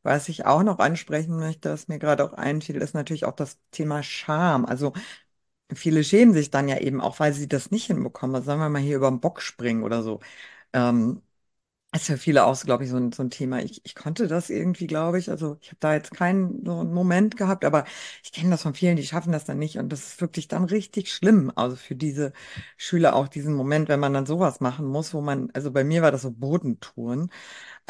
was 0.02 0.28
ich 0.28 0.46
auch 0.46 0.62
noch 0.62 0.78
ansprechen 0.78 1.36
möchte, 1.38 1.70
was 1.70 1.88
mir 1.88 1.98
gerade 1.98 2.24
auch 2.24 2.32
einfiel, 2.34 2.76
ist 2.76 2.94
natürlich 2.94 3.24
auch 3.24 3.34
das 3.36 3.58
Thema 3.70 4.02
Scham. 4.02 4.64
Also 4.64 4.92
viele 5.74 6.04
schämen 6.04 6.34
sich 6.34 6.50
dann 6.50 6.68
ja 6.68 6.78
eben 6.78 7.00
auch, 7.00 7.20
weil 7.20 7.32
sie 7.32 7.48
das 7.48 7.70
nicht 7.70 7.86
hinbekommen. 7.86 8.36
Also 8.36 8.46
sagen 8.46 8.60
wir 8.60 8.68
mal 8.68 8.82
hier 8.82 8.96
über 8.96 9.10
den 9.10 9.20
Bock 9.20 9.40
springen 9.42 9.84
oder 9.84 10.02
so. 10.02 10.20
Ähm, 10.72 11.22
ist 11.94 12.06
für 12.06 12.16
viele 12.18 12.44
auch, 12.46 12.58
glaube 12.62 12.84
ich, 12.84 12.90
so 12.90 12.96
ein, 12.96 13.12
so 13.12 13.22
ein 13.22 13.30
Thema. 13.30 13.60
Ich, 13.62 13.80
ich 13.84 13.94
konnte 13.94 14.26
das 14.26 14.48
irgendwie, 14.50 14.86
glaube 14.86 15.18
ich. 15.18 15.30
Also 15.30 15.58
ich 15.60 15.68
habe 15.68 15.76
da 15.80 15.92
jetzt 15.94 16.10
keinen 16.12 16.64
so 16.64 16.80
einen 16.80 16.92
Moment 16.94 17.36
gehabt, 17.36 17.64
aber 17.64 17.84
ich 18.24 18.32
kenne 18.32 18.50
das 18.50 18.62
von 18.62 18.74
vielen, 18.74 18.96
die 18.96 19.04
schaffen 19.06 19.32
das 19.32 19.44
dann 19.44 19.58
nicht. 19.58 19.78
Und 19.78 19.90
das 19.90 20.00
ist 20.06 20.20
wirklich 20.20 20.48
dann 20.48 20.64
richtig 20.64 21.12
schlimm. 21.12 21.52
Also 21.54 21.76
für 21.76 21.94
diese 21.94 22.32
Schüler 22.78 23.14
auch 23.14 23.28
diesen 23.28 23.54
Moment, 23.54 23.88
wenn 23.88 24.00
man 24.00 24.14
dann 24.14 24.26
sowas 24.26 24.60
machen 24.60 24.86
muss, 24.86 25.12
wo 25.14 25.20
man, 25.20 25.50
also 25.52 25.70
bei 25.70 25.84
mir 25.84 26.00
war 26.02 26.10
das 26.12 26.22
so 26.22 26.30
Bodentouren. 26.30 27.30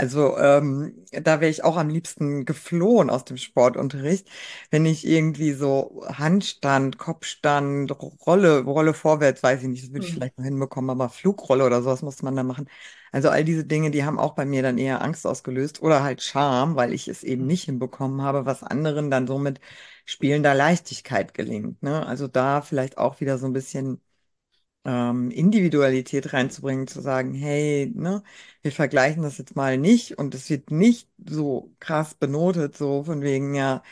Also 0.02 0.36
ähm, 0.36 1.04
da 1.12 1.40
wäre 1.40 1.48
ich 1.50 1.62
auch 1.62 1.76
am 1.76 1.88
liebsten 1.88 2.44
geflohen 2.44 3.08
aus 3.08 3.24
dem 3.24 3.36
Sportunterricht, 3.36 4.28
wenn 4.70 4.84
ich 4.84 5.06
irgendwie 5.06 5.52
so 5.52 6.04
Handstand, 6.08 6.98
Kopfstand, 6.98 7.92
Rolle, 8.26 8.62
Rolle 8.64 8.94
vorwärts, 8.94 9.44
weiß 9.44 9.62
ich 9.62 9.68
nicht, 9.68 9.84
das 9.84 9.92
würde 9.92 10.04
ich 10.04 10.10
mhm. 10.10 10.14
vielleicht 10.16 10.38
noch 10.38 10.44
hinbekommen, 10.44 10.90
aber 10.90 11.08
Flugrolle 11.08 11.64
oder 11.64 11.82
sowas 11.82 12.02
muss 12.02 12.20
man 12.22 12.34
da 12.34 12.42
machen. 12.42 12.68
Also 13.12 13.28
all 13.28 13.44
diese 13.44 13.64
Dinge, 13.64 13.92
die 13.92 14.04
haben 14.04 14.18
auch 14.18 14.34
bei 14.34 14.44
mir 14.44 14.62
dann 14.62 14.76
eher 14.76 15.02
Angst 15.02 15.24
ausgelöst 15.24 15.82
oder 15.82 16.02
halt 16.02 16.20
Scham, 16.22 16.74
weil 16.74 16.92
ich 16.92 17.06
es 17.06 17.22
eben 17.22 17.46
nicht 17.46 17.64
hinbekommen 17.64 18.22
habe, 18.22 18.44
was 18.44 18.64
anderen 18.64 19.08
dann 19.10 19.28
so 19.28 19.38
mit 19.38 19.60
spielender 20.04 20.54
Leichtigkeit 20.54 21.32
gelingt. 21.32 21.80
Ne? 21.82 22.04
Also 22.06 22.26
da 22.26 22.60
vielleicht 22.62 22.98
auch 22.98 23.20
wieder 23.20 23.38
so 23.38 23.46
ein 23.46 23.52
bisschen 23.52 24.00
ähm, 24.84 25.30
Individualität 25.30 26.32
reinzubringen, 26.32 26.86
zu 26.88 27.00
sagen, 27.00 27.34
hey, 27.34 27.90
ne, 27.94 28.22
wir 28.62 28.72
vergleichen 28.72 29.22
das 29.22 29.38
jetzt 29.38 29.56
mal 29.56 29.78
nicht 29.78 30.18
und 30.18 30.34
es 30.34 30.50
wird 30.50 30.70
nicht 30.70 31.08
so 31.24 31.74
krass 31.80 32.14
benotet, 32.14 32.76
so 32.76 33.04
von 33.04 33.22
wegen, 33.22 33.54
ja, 33.54 33.82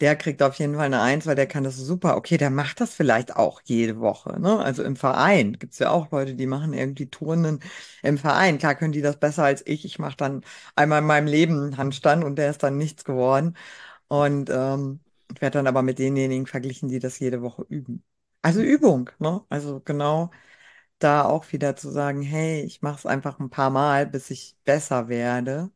der 0.00 0.14
kriegt 0.16 0.42
auf 0.42 0.54
jeden 0.58 0.74
Fall 0.74 0.86
eine 0.86 1.00
Eins, 1.00 1.26
weil 1.26 1.36
der 1.36 1.46
kann 1.46 1.64
das 1.64 1.76
super. 1.76 2.16
Okay, 2.16 2.36
der 2.36 2.50
macht 2.50 2.80
das 2.80 2.92
vielleicht 2.94 3.34
auch 3.36 3.62
jede 3.64 3.98
Woche. 3.98 4.38
Ne? 4.40 4.58
Also 4.58 4.82
im 4.84 4.94
Verein 4.96 5.54
gibt's 5.58 5.78
ja 5.78 5.90
auch 5.90 6.10
Leute, 6.10 6.34
die 6.34 6.46
machen 6.46 6.74
irgendwie 6.74 7.08
Turnen 7.08 7.60
im 8.02 8.18
Verein. 8.18 8.58
Klar 8.58 8.74
können 8.74 8.92
die 8.92 9.00
das 9.02 9.18
besser 9.18 9.44
als 9.44 9.66
ich. 9.66 9.84
Ich 9.86 9.98
mache 9.98 10.16
dann 10.16 10.42
einmal 10.74 11.00
in 11.00 11.06
meinem 11.06 11.26
Leben 11.26 11.54
einen 11.62 11.76
Handstand 11.78 12.24
und 12.24 12.36
der 12.36 12.50
ist 12.50 12.62
dann 12.62 12.76
nichts 12.76 13.04
geworden. 13.04 13.56
Und 14.08 14.50
ähm, 14.50 15.00
ich 15.34 15.40
werde 15.42 15.58
dann 15.58 15.66
aber 15.68 15.82
mit 15.82 15.98
denjenigen 15.98 16.46
verglichen, 16.46 16.88
die 16.88 17.00
das 17.00 17.18
jede 17.20 17.42
Woche 17.42 17.66
üben. 17.68 18.04
Also 18.46 18.60
Übung, 18.62 19.10
ne? 19.18 19.44
Also 19.48 19.80
genau 19.80 20.30
da 21.00 21.24
auch 21.24 21.52
wieder 21.52 21.76
zu 21.76 21.90
sagen, 21.90 22.22
hey, 22.22 22.62
ich 22.64 22.82
mache 22.82 22.98
es 22.98 23.06
einfach 23.06 23.40
ein 23.40 23.50
paar 23.50 23.70
Mal, 23.70 24.06
bis 24.06 24.30
ich 24.30 24.56
besser 24.64 25.08
werde. 25.08 25.70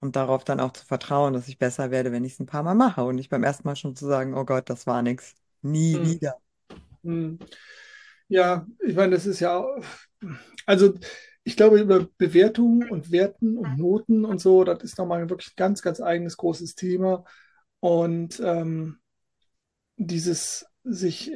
Und 0.00 0.16
darauf 0.16 0.44
dann 0.44 0.60
auch 0.60 0.72
zu 0.74 0.86
vertrauen, 0.86 1.34
dass 1.34 1.48
ich 1.48 1.58
besser 1.58 1.90
werde, 1.90 2.12
wenn 2.12 2.24
ich 2.24 2.34
es 2.34 2.40
ein 2.40 2.46
paar 2.46 2.62
Mal 2.64 2.74
mache. 2.76 3.04
Und 3.04 3.16
nicht 3.16 3.30
beim 3.30 3.44
ersten 3.44 3.68
Mal 3.68 3.76
schon 3.76 3.96
zu 3.96 4.06
sagen, 4.06 4.34
oh 4.36 4.44
Gott, 4.46 4.70
das 4.70 4.86
war 4.86 5.02
nix. 5.02 5.34
Nie 5.62 6.00
Hm, 6.00 6.02
wieder. 6.02 6.40
hm. 7.04 7.38
Ja, 8.28 8.66
ich 8.80 8.94
meine, 8.96 9.12
das 9.16 9.26
ist 9.26 9.40
ja, 9.40 9.56
auch- 9.58 9.82
also 10.66 10.94
ich 11.44 11.56
glaube, 11.56 11.80
über 11.80 12.08
Bewertungen 12.18 12.88
und 12.90 13.10
Werten 13.12 13.58
und 13.58 13.78
Noten 13.78 14.24
und 14.24 14.40
so, 14.40 14.64
das 14.64 14.82
ist 14.84 14.98
nochmal 14.98 15.28
wirklich 15.30 15.50
ein 15.50 15.56
ganz, 15.56 15.82
ganz 15.82 16.00
eigenes 16.00 16.36
großes 16.38 16.74
Thema. 16.76 17.24
Und 17.80 18.40
ähm, 18.44 18.98
dieses 19.96 20.66
sich, 20.84 21.32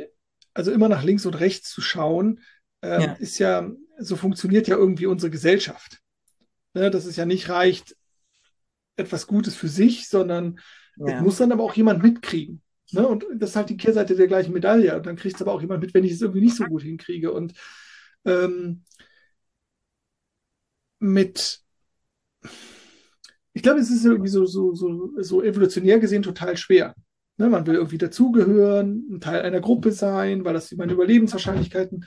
also 0.58 0.72
immer 0.72 0.88
nach 0.88 1.04
links 1.04 1.24
und 1.24 1.38
rechts 1.38 1.70
zu 1.70 1.80
schauen, 1.80 2.40
ähm, 2.82 3.00
Ja, 3.00 3.12
ist 3.12 3.38
ja, 3.38 3.70
so 4.00 4.16
funktioniert 4.16 4.66
ja 4.66 4.76
irgendwie 4.76 5.06
unsere 5.06 5.30
Gesellschaft. 5.30 6.00
Ne, 6.74 6.90
dass 6.90 7.04
es 7.04 7.14
ja 7.14 7.24
nicht 7.24 7.48
reicht, 7.48 7.96
etwas 8.96 9.28
Gutes 9.28 9.54
für 9.54 9.68
sich, 9.68 10.08
sondern 10.08 10.58
es 10.96 11.12
ja, 11.12 11.22
muss 11.22 11.36
dann 11.36 11.52
aber 11.52 11.62
auch 11.62 11.74
jemand 11.74 12.02
mitkriegen. 12.02 12.60
Ne? 12.90 13.06
Und 13.06 13.24
das 13.36 13.50
ist 13.50 13.56
halt 13.56 13.70
die 13.70 13.76
Kehrseite 13.76 14.16
der 14.16 14.26
gleichen 14.26 14.52
Medaille. 14.52 14.96
Und 14.96 15.06
dann 15.06 15.14
kriegt 15.14 15.36
es 15.36 15.42
aber 15.42 15.52
auch 15.52 15.60
jemand 15.60 15.80
mit, 15.80 15.94
wenn 15.94 16.02
ich 16.02 16.12
es 16.12 16.20
irgendwie 16.20 16.40
nicht 16.40 16.56
so 16.56 16.64
gut 16.64 16.82
hinkriege. 16.82 17.32
Und 17.32 17.54
ähm, 18.24 18.82
mit, 20.98 21.60
ich 23.52 23.62
glaube, 23.62 23.78
es 23.78 23.90
ist 23.90 24.04
irgendwie 24.04 24.28
so, 24.28 24.44
so, 24.44 24.74
so, 24.74 25.12
so 25.22 25.40
evolutionär 25.40 26.00
gesehen 26.00 26.22
total 26.22 26.56
schwer. 26.56 26.96
Ne? 27.38 27.48
Man 27.48 27.66
will 27.66 27.76
irgendwie 27.76 27.98
dazugehören, 27.98 29.06
ein 29.10 29.20
Teil 29.20 29.42
einer 29.42 29.60
Gruppe 29.60 29.92
sein, 29.92 30.44
weil 30.44 30.54
das 30.54 30.72
meine 30.72 30.92
Überlebenswahrscheinlichkeiten 30.92 32.04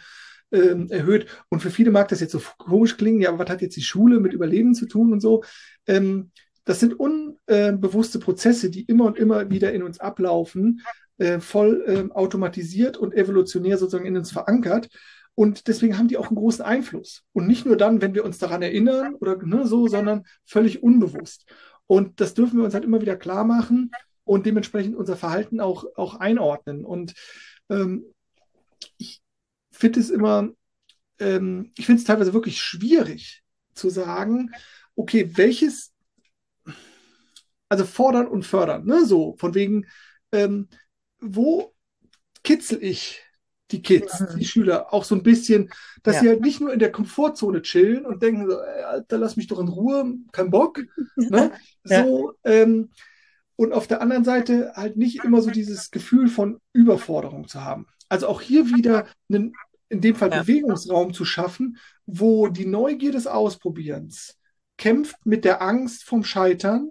ähm, 0.52 0.88
erhöht. 0.90 1.28
Und 1.50 1.62
für 1.62 1.72
viele 1.72 1.92
mag 1.92 2.10
das 2.10 2.20
jetzt 2.20 2.34
so 2.34 2.42
komisch 2.58 2.98
klingen, 2.98 3.22
ja, 3.22 3.30
aber 3.30 3.40
was 3.40 3.50
hat 3.50 3.62
jetzt 3.62 3.78
die 3.78 3.82
Schule 3.82 4.20
mit 4.20 4.34
Überleben 4.34 4.76
zu 4.76 4.86
tun 4.86 5.14
und 5.14 5.22
so? 5.22 5.44
Ähm, 5.88 6.32
das 6.66 6.80
sind 6.80 6.94
unbewusste 6.94 8.20
Prozesse, 8.20 8.70
die 8.70 8.84
immer 8.84 9.06
und 9.06 9.18
immer 9.18 9.50
wieder 9.50 9.74
in 9.74 9.82
uns 9.82 10.00
ablaufen, 10.00 10.82
äh, 11.18 11.40
voll 11.40 11.84
ähm, 11.88 12.12
automatisiert 12.12 12.98
und 12.98 13.14
evolutionär 13.14 13.78
sozusagen 13.78 14.06
in 14.06 14.18
uns 14.18 14.32
verankert. 14.32 14.90
Und 15.34 15.68
deswegen 15.68 15.98
haben 15.98 16.10
die 16.10 16.18
auch 16.18 16.28
einen 16.28 16.36
großen 16.36 16.64
Einfluss. 16.64 17.24
Und 17.32 17.48
nicht 17.48 17.66
nur 17.66 17.78
dann, 17.78 18.02
wenn 18.02 18.14
wir 18.14 18.26
uns 18.26 18.38
daran 18.38 18.62
erinnern 18.62 19.16
oder 19.16 19.38
ne, 19.44 19.66
so, 19.66 19.88
sondern 19.88 20.24
völlig 20.46 20.84
unbewusst. 20.84 21.46
Und 21.88 22.20
das 22.20 22.34
dürfen 22.34 22.58
wir 22.58 22.66
uns 22.66 22.74
halt 22.74 22.84
immer 22.84 23.02
wieder 23.02 23.16
klar 23.16 23.44
machen 23.44 23.92
und 24.24 24.46
dementsprechend 24.46 24.96
unser 24.96 25.18
Verhalten 25.18 25.60
auch, 25.60 25.86
auch 25.96 26.16
einordnen. 26.16 26.86
Und 26.86 27.14
ähm, 27.70 28.06
ich 28.98 29.22
finde 29.72 30.00
es 30.00 30.10
immer, 30.10 30.50
ähm, 31.20 31.72
ich 31.78 31.86
finde 31.88 32.02
es 32.02 32.08
teilweise 32.08 32.34
wirklich 32.34 32.62
schwierig 32.62 33.44
zu 33.76 33.90
sagen, 33.90 34.52
okay, 34.96 35.32
welches, 35.38 35.94
also 37.70 37.86
fordern 37.86 38.28
und 38.28 38.44
fördern, 38.46 38.86
ne? 38.86 39.06
So, 39.06 39.36
von 39.38 39.54
wegen, 39.56 39.88
ähm, 40.32 40.68
wo 41.20 41.74
kitzel 42.44 42.84
ich 42.84 43.22
die 43.72 43.82
Kids, 43.84 44.28
die 44.36 44.46
Mhm. 44.46 44.46
Schüler, 44.46 44.94
auch 44.94 45.06
so 45.06 45.16
ein 45.16 45.24
bisschen, 45.24 45.72
dass 46.04 46.20
sie 46.20 46.28
ja, 46.28 46.30
halt 46.30 46.42
nicht 46.42 46.62
nur 46.62 46.74
in 46.74 46.80
der 46.80 46.92
Komfortzone 46.92 47.62
chillen 47.64 48.06
und 48.06 48.24
denken 48.24 48.50
so, 48.50 48.60
ey, 48.62 48.84
Alter, 48.84 49.18
lass 49.20 49.38
mich 49.38 49.48
doch 49.48 49.60
in 49.60 49.70
Ruhe, 49.70 50.16
kein 50.34 50.52
Bock, 50.52 50.82
ne? 51.30 51.54
ja, 51.90 52.08
So, 52.08 52.34
ähm, 52.46 52.92
und 53.62 53.74
auf 53.74 53.86
der 53.86 54.02
anderen 54.02 54.24
Seite 54.24 54.74
halt 54.76 54.98
nicht 54.98 55.24
immer 55.24 55.40
so 55.44 55.52
dieses 55.52 55.92
Gefühl 55.92 56.30
von 56.30 56.60
Überforderung 56.74 57.48
zu 57.48 57.64
haben. 57.64 57.86
Also 58.10 58.28
auch 58.28 58.42
hier 58.42 58.66
wieder 58.76 59.06
einen, 59.30 59.54
in 59.88 60.02
dem 60.02 60.16
Fall 60.16 60.32
ja, 60.32 60.42
Bewegungsraum 60.42 61.14
zu 61.14 61.26
schaffen, 61.26 61.78
wo 62.08 62.48
die 62.48 62.66
Neugier 62.66 63.12
des 63.12 63.28
Ausprobierens 63.28 64.40
kämpft 64.78 65.16
mit 65.26 65.46
der 65.46 65.62
Angst 65.62 66.06
vom 66.06 66.24
Scheitern, 66.24 66.90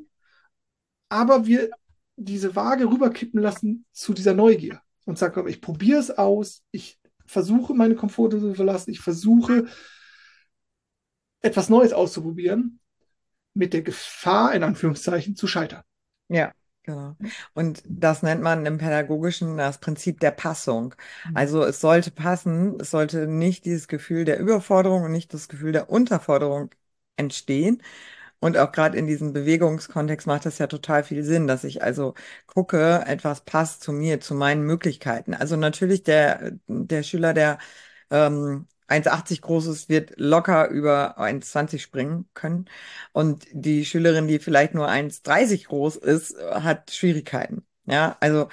aber 1.09 1.45
wir 1.45 1.71
diese 2.15 2.55
Waage 2.55 2.85
rüberkippen 2.85 3.41
lassen 3.41 3.85
zu 3.91 4.15
dieser 4.15 4.35
Neugier 4.35 4.81
und 5.07 5.19
sagen, 5.19 5.35
komm, 5.35 5.49
ich 5.49 5.61
probiere 5.61 5.99
es 5.99 6.13
aus, 6.13 6.63
ich 6.71 7.01
versuche 7.27 7.75
meine 7.75 7.97
Komfortzone 7.97 8.51
zu 8.51 8.55
verlassen, 8.55 8.93
ich 8.93 9.01
versuche 9.01 9.67
etwas 11.41 11.69
Neues 11.69 11.93
auszuprobieren, 11.93 12.79
mit 13.55 13.73
der 13.73 13.83
Gefahr, 13.83 14.55
in 14.55 14.63
Anführungszeichen, 14.63 15.35
zu 15.35 15.49
scheitern. 15.49 15.83
ja, 16.29 16.53
genau. 16.83 17.17
Und 17.55 17.83
das 17.87 18.23
nennt 18.23 18.43
man 18.43 18.67
im 18.67 18.79
Pädagogischen 18.79 19.57
das 19.57 19.79
Prinzip 19.79 20.21
der 20.21 20.31
Passung. 20.33 20.95
Also 21.35 21.65
es 21.65 21.81
sollte 21.81 22.11
passen, 22.11 22.79
es 22.81 22.91
sollte 22.91 23.27
nicht 23.27 23.65
dieses 23.65 23.89
Gefühl 23.89 24.25
der 24.25 24.39
Überforderung 24.39 25.05
und 25.05 25.13
nicht 25.13 25.33
das 25.35 25.49
Gefühl 25.49 25.73
der 25.73 25.91
Unterforderung 25.91 26.71
entstehen. 27.17 27.83
Und 28.41 28.57
auch 28.59 28.73
gerade 28.73 28.99
in 28.99 29.07
diesem 29.07 29.33
Bewegungskontext 29.35 30.27
macht 30.27 30.47
das 30.47 30.59
ja 30.59 30.67
total 30.67 31.05
viel 31.05 31.25
Sinn, 31.25 31.47
dass 31.47 31.65
ich 31.65 31.83
also 31.83 32.15
gucke, 32.47 33.05
etwas 33.07 33.43
passt 33.45 33.83
zu 33.83 33.93
mir, 33.93 34.21
zu 34.21 34.35
meinen 34.35 34.63
Möglichkeiten. 34.65 35.35
Also 35.35 35.57
natürlich 35.57 36.05
der, 36.05 36.53
der 36.69 37.03
Schüler, 37.03 37.35
der 37.35 37.59
ähm, 38.11 38.67
1,80 38.91 39.41
groß 39.43 39.67
ist, 39.67 39.89
wird 39.89 40.13
locker 40.19 40.69
über 40.69 41.19
1,20 41.19 41.83
springen 41.83 42.29
können. 42.35 42.67
Und 43.13 43.47
die 43.53 43.85
Schülerin, 43.85 44.29
die 44.29 44.39
vielleicht 44.39 44.75
nur 44.75 44.89
1,30 44.89 45.67
groß 45.67 45.97
ist, 45.97 46.37
hat 46.39 46.91
Schwierigkeiten. 46.93 47.67
Ja, 47.87 48.17
also 48.21 48.49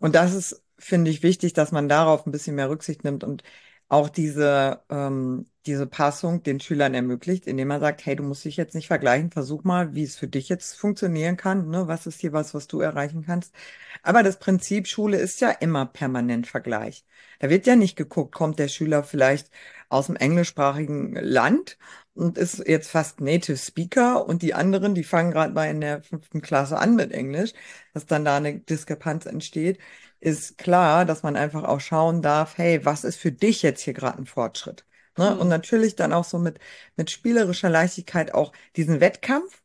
und 0.00 0.14
das 0.14 0.34
ist, 0.34 0.62
finde 0.78 1.10
ich, 1.10 1.22
wichtig, 1.22 1.52
dass 1.52 1.72
man 1.72 1.88
darauf 1.88 2.26
ein 2.26 2.32
bisschen 2.32 2.56
mehr 2.56 2.70
Rücksicht 2.70 3.04
nimmt 3.04 3.24
und 3.24 3.42
auch 3.90 4.08
diese, 4.10 4.82
ähm, 4.90 5.46
diese 5.66 5.86
Passung 5.88 6.42
den 6.44 6.60
Schülern 6.60 6.94
ermöglicht, 6.94 7.46
indem 7.48 7.68
man 7.68 7.80
sagt, 7.80 8.06
hey, 8.06 8.16
du 8.16 8.22
musst 8.24 8.44
dich 8.46 8.56
jetzt 8.56 8.74
nicht 8.74 8.88
vergleichen, 8.88 9.32
versuch 9.32 9.64
mal, 9.64 9.94
wie 9.94 10.04
es 10.04 10.16
für 10.16 10.28
dich 10.28 10.48
jetzt 10.48 10.74
funktionieren 10.78 11.36
kann, 11.36 11.68
ne? 11.70 11.88
Was 11.88 12.06
ist 12.06 12.20
hier 12.20 12.32
was, 12.32 12.54
was 12.54 12.68
du 12.68 12.80
erreichen 12.80 13.24
kannst? 13.26 13.54
Aber 14.02 14.22
das 14.22 14.38
Prinzip 14.38 14.86
Schule 14.88 15.18
ist 15.18 15.40
ja 15.40 15.50
immer 15.50 15.86
permanent 15.86 16.46
Vergleich. 16.46 17.04
Da 17.40 17.50
wird 17.50 17.66
ja 17.66 17.76
nicht 17.76 17.96
geguckt, 17.96 18.34
kommt 18.34 18.58
der 18.58 18.68
Schüler 18.68 19.04
vielleicht 19.04 19.50
aus 19.88 20.06
dem 20.06 20.16
englischsprachigen 20.16 21.14
Land 21.16 21.78
und 22.14 22.38
ist 22.38 22.58
jetzt 22.66 22.90
fast 22.90 23.20
Native 23.20 23.56
Speaker 23.58 24.26
und 24.26 24.42
die 24.42 24.54
anderen, 24.54 24.94
die 24.94 25.04
fangen 25.04 25.30
gerade 25.32 25.52
mal 25.54 25.70
in 25.70 25.80
der 25.80 26.02
fünften 26.02 26.40
Klasse 26.42 26.78
an 26.78 26.96
mit 26.96 27.12
Englisch, 27.12 27.52
dass 27.94 28.06
dann 28.06 28.24
da 28.24 28.36
eine 28.36 28.60
Diskrepanz 28.60 29.26
entsteht 29.26 29.78
ist 30.20 30.58
klar, 30.58 31.04
dass 31.04 31.22
man 31.22 31.36
einfach 31.36 31.64
auch 31.64 31.80
schauen 31.80 32.22
darf, 32.22 32.58
hey, 32.58 32.84
was 32.84 33.04
ist 33.04 33.16
für 33.18 33.32
dich 33.32 33.62
jetzt 33.62 33.82
hier 33.82 33.94
gerade 33.94 34.18
ein 34.18 34.26
Fortschritt? 34.26 34.84
Ne? 35.18 35.36
Und 35.38 35.48
Hm, 35.48 35.50
natürlich 35.50 35.96
dann 35.96 36.12
auch 36.12 36.24
so 36.24 36.38
mit, 36.38 36.58
mit 36.96 37.10
spielerischer 37.10 37.70
Leichtigkeit 37.70 38.34
auch 38.34 38.52
diesen 38.76 39.00
Wettkampf 39.00 39.62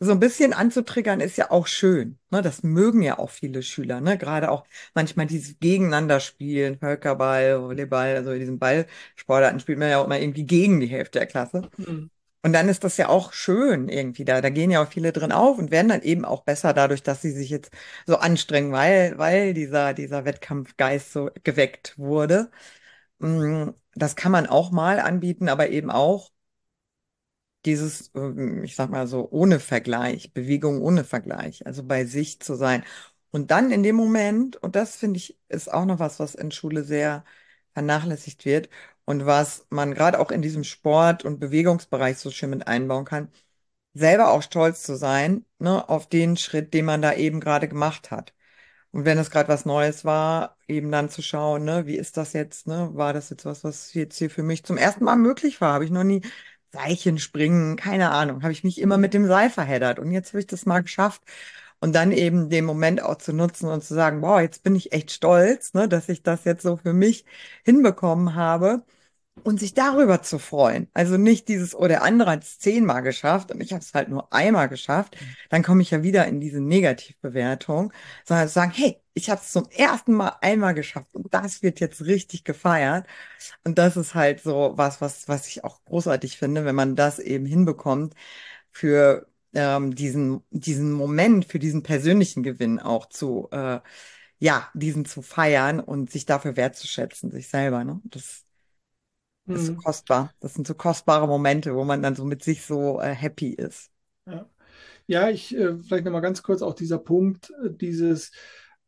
so 0.00 0.12
ein 0.12 0.20
bisschen 0.20 0.52
anzutriggern, 0.52 1.20
ist 1.20 1.36
ja 1.38 1.50
auch 1.50 1.66
schön. 1.68 2.18
Ne? 2.30 2.42
Das 2.42 2.62
mögen 2.64 3.02
ja 3.02 3.18
auch 3.18 3.30
viele 3.30 3.62
Schüler, 3.62 4.00
ne? 4.00 4.18
Gerade 4.18 4.50
auch 4.50 4.66
manchmal 4.94 5.26
dieses 5.26 5.58
Gegeneinander 5.60 6.20
spielen, 6.20 6.78
Völkerball, 6.78 7.62
Volleyball, 7.62 8.16
also 8.16 8.32
in 8.32 8.40
diesen 8.40 8.58
Ballsportarten 8.58 9.60
spielt 9.60 9.78
man 9.78 9.90
ja 9.90 10.00
auch 10.00 10.06
immer 10.06 10.18
irgendwie 10.20 10.44
gegen 10.46 10.80
die 10.80 10.88
Hälfte 10.88 11.20
der 11.20 11.28
Klasse. 11.28 11.68
hm, 11.78 12.08
Und 12.44 12.52
dann 12.54 12.68
ist 12.68 12.82
das 12.82 12.96
ja 12.96 13.08
auch 13.08 13.32
schön 13.32 13.88
irgendwie 13.88 14.24
da. 14.24 14.40
Da 14.40 14.50
gehen 14.50 14.70
ja 14.72 14.82
auch 14.82 14.88
viele 14.90 15.12
drin 15.12 15.30
auf 15.32 15.58
und 15.58 15.70
werden 15.70 15.88
dann 15.88 16.02
eben 16.02 16.24
auch 16.24 16.42
besser 16.42 16.72
dadurch, 16.74 17.02
dass 17.02 17.22
sie 17.22 17.30
sich 17.30 17.50
jetzt 17.50 17.70
so 18.06 18.16
anstrengen, 18.18 18.72
weil, 18.72 19.16
weil 19.18 19.54
dieser, 19.54 19.94
dieser 19.94 20.24
Wettkampfgeist 20.24 21.12
so 21.12 21.30
geweckt 21.44 21.96
wurde. 21.98 22.50
Mm, 23.20 23.70
Das 23.94 24.16
kann 24.16 24.32
man 24.32 24.46
auch 24.48 24.70
mal 24.72 25.00
anbieten, 25.00 25.48
aber 25.48 25.70
eben 25.70 25.90
auch 25.90 26.30
dieses, 27.64 28.10
ähm, 28.14 28.64
ich 28.64 28.74
sag 28.76 28.90
mal 28.90 29.06
so, 29.06 29.28
ohne 29.30 29.60
Vergleich, 29.60 30.32
Bewegung 30.32 30.80
ohne 30.82 31.04
Vergleich, 31.04 31.64
also 31.66 31.84
bei 31.84 32.04
sich 32.04 32.40
zu 32.40 32.54
sein. 32.54 32.84
Und 33.30 33.50
dann 33.50 33.70
in 33.70 33.82
dem 33.82 33.96
Moment, 33.96 34.56
und 34.56 34.76
das 34.76 34.96
finde 34.96 35.18
ich, 35.18 35.38
ist 35.48 35.72
auch 35.72 35.84
noch 35.86 35.98
was, 35.98 36.18
was 36.20 36.34
in 36.34 36.50
Schule 36.50 36.84
sehr 36.84 37.24
vernachlässigt 37.72 38.44
wird 38.44 38.68
und 39.04 39.26
was 39.26 39.66
man 39.70 39.94
gerade 39.94 40.18
auch 40.20 40.30
in 40.30 40.42
diesem 40.42 40.64
Sport- 40.64 41.24
und 41.24 41.40
Bewegungsbereich 41.40 42.18
so 42.18 42.30
schön 42.30 42.50
mit 42.50 42.66
einbauen 42.68 43.04
kann, 43.04 43.30
selber 43.94 44.30
auch 44.32 44.42
stolz 44.42 44.82
zu 44.82 44.96
sein, 44.96 45.44
ne, 45.58 45.88
auf 45.88 46.08
den 46.08 46.36
Schritt, 46.36 46.74
den 46.74 46.84
man 46.86 47.02
da 47.02 47.14
eben 47.14 47.40
gerade 47.40 47.68
gemacht 47.68 48.10
hat. 48.10 48.34
Und 48.92 49.04
wenn 49.06 49.18
es 49.18 49.30
gerade 49.30 49.48
was 49.48 49.64
Neues 49.64 50.04
war, 50.04 50.56
eben 50.68 50.90
dann 50.90 51.08
zu 51.10 51.22
schauen, 51.22 51.64
ne, 51.64 51.86
wie 51.86 51.96
ist 51.96 52.16
das 52.16 52.32
jetzt, 52.34 52.66
ne? 52.66 52.90
War 52.94 53.12
das 53.14 53.30
jetzt 53.30 53.44
was, 53.46 53.64
was 53.64 53.94
jetzt 53.94 54.18
hier 54.18 54.30
für 54.30 54.42
mich 54.42 54.64
zum 54.64 54.76
ersten 54.76 55.04
Mal 55.04 55.16
möglich 55.16 55.60
war? 55.60 55.74
Habe 55.74 55.84
ich 55.86 55.90
noch 55.90 56.04
nie 56.04 56.22
Seilchen 56.72 57.18
springen, 57.18 57.76
keine 57.76 58.10
Ahnung, 58.10 58.42
habe 58.42 58.52
ich 58.52 58.64
mich 58.64 58.80
immer 58.80 58.98
mit 58.98 59.14
dem 59.14 59.26
Seil 59.26 59.50
verheddert 59.50 59.98
und 59.98 60.10
jetzt 60.12 60.30
habe 60.32 60.40
ich 60.40 60.46
das 60.46 60.66
mal 60.66 60.82
geschafft. 60.82 61.22
Und 61.80 61.94
dann 61.94 62.12
eben 62.12 62.48
den 62.48 62.64
Moment 62.64 63.02
auch 63.02 63.16
zu 63.18 63.32
nutzen 63.32 63.68
und 63.68 63.82
zu 63.84 63.94
sagen, 63.94 64.22
wow, 64.22 64.40
jetzt 64.40 64.62
bin 64.62 64.76
ich 64.76 64.92
echt 64.92 65.10
stolz, 65.10 65.74
ne, 65.74 65.88
dass 65.88 66.08
ich 66.08 66.22
das 66.22 66.44
jetzt 66.44 66.62
so 66.62 66.76
für 66.76 66.92
mich 66.92 67.24
hinbekommen 67.64 68.34
habe. 68.36 68.84
Und 69.44 69.58
sich 69.58 69.74
darüber 69.74 70.22
zu 70.22 70.38
freuen. 70.38 70.88
Also 70.92 71.16
nicht 71.16 71.48
dieses, 71.48 71.74
oh, 71.74 71.88
der 71.88 72.02
andere 72.02 72.30
hat 72.32 72.44
es 72.44 72.58
zehnmal 72.58 73.02
geschafft 73.02 73.50
und 73.50 73.60
ich 73.60 73.72
habe 73.72 73.82
es 73.82 73.94
halt 73.94 74.08
nur 74.08 74.32
einmal 74.32 74.68
geschafft. 74.68 75.16
Dann 75.50 75.62
komme 75.62 75.82
ich 75.82 75.90
ja 75.90 76.02
wieder 76.02 76.26
in 76.26 76.40
diese 76.40 76.60
Negativbewertung, 76.60 77.92
sondern 78.24 78.48
zu 78.48 78.54
sagen, 78.54 78.72
hey, 78.74 78.98
ich 79.14 79.30
habe 79.30 79.40
es 79.42 79.52
zum 79.52 79.68
ersten 79.70 80.12
Mal 80.12 80.36
einmal 80.40 80.74
geschafft 80.74 81.14
und 81.14 81.32
das 81.34 81.62
wird 81.62 81.80
jetzt 81.80 82.04
richtig 82.04 82.44
gefeiert. 82.44 83.06
Und 83.64 83.78
das 83.78 83.96
ist 83.96 84.14
halt 84.14 84.40
so 84.42 84.72
was, 84.76 85.00
was, 85.00 85.28
was 85.28 85.46
ich 85.48 85.64
auch 85.64 85.84
großartig 85.84 86.36
finde, 86.38 86.64
wenn 86.64 86.74
man 86.74 86.96
das 86.96 87.18
eben 87.18 87.46
hinbekommt 87.46 88.14
für 88.70 89.26
ähm, 89.54 89.94
diesen, 89.94 90.42
diesen 90.50 90.92
Moment, 90.92 91.46
für 91.46 91.58
diesen 91.58 91.82
persönlichen 91.82 92.42
Gewinn 92.42 92.78
auch 92.80 93.06
zu, 93.06 93.48
äh, 93.52 93.80
ja, 94.38 94.70
diesen 94.74 95.04
zu 95.04 95.22
feiern 95.22 95.80
und 95.80 96.10
sich 96.10 96.26
dafür 96.26 96.56
wertzuschätzen, 96.56 97.30
sich 97.30 97.48
selber, 97.48 97.84
ne? 97.84 98.00
Das 98.04 98.44
ist 99.50 99.66
so 99.66 99.72
Hm. 99.72 99.82
kostbar. 99.84 100.34
Das 100.40 100.54
sind 100.54 100.66
so 100.66 100.74
kostbare 100.74 101.26
Momente, 101.28 101.74
wo 101.74 101.84
man 101.84 102.02
dann 102.02 102.14
so 102.16 102.24
mit 102.24 102.42
sich 102.44 102.64
so 102.64 103.00
äh, 103.00 103.14
happy 103.14 103.50
ist. 103.54 103.90
Ja, 104.26 104.46
ja 105.06 105.30
ich 105.30 105.56
äh, 105.56 105.78
vielleicht 105.82 106.04
nochmal 106.04 106.22
ganz 106.22 106.42
kurz 106.42 106.62
auch 106.62 106.74
dieser 106.74 106.98
Punkt, 106.98 107.50
äh, 107.64 107.70
dieses 107.70 108.32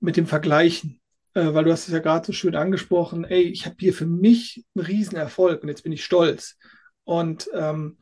mit 0.00 0.16
dem 0.16 0.26
Vergleichen, 0.26 1.00
äh, 1.34 1.54
weil 1.54 1.64
du 1.64 1.72
hast 1.72 1.88
es 1.88 1.94
ja 1.94 2.00
gerade 2.00 2.26
so 2.26 2.32
schön 2.32 2.56
angesprochen, 2.56 3.24
ey, 3.24 3.42
ich 3.42 3.66
habe 3.66 3.76
hier 3.78 3.94
für 3.94 4.06
mich 4.06 4.64
einen 4.74 4.86
Riesenerfolg 4.86 5.62
und 5.62 5.68
jetzt 5.68 5.82
bin 5.82 5.92
ich 5.92 6.04
stolz. 6.04 6.58
Und 7.04 7.50
ähm, 7.54 7.98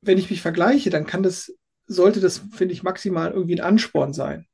wenn 0.00 0.18
ich 0.18 0.30
mich 0.30 0.42
vergleiche, 0.42 0.90
dann 0.90 1.06
kann 1.06 1.22
das, 1.22 1.52
sollte 1.86 2.20
das, 2.20 2.38
finde 2.52 2.74
ich, 2.74 2.82
maximal 2.82 3.32
irgendwie 3.32 3.56
ein 3.56 3.66
Ansporn 3.66 4.12
sein. 4.12 4.46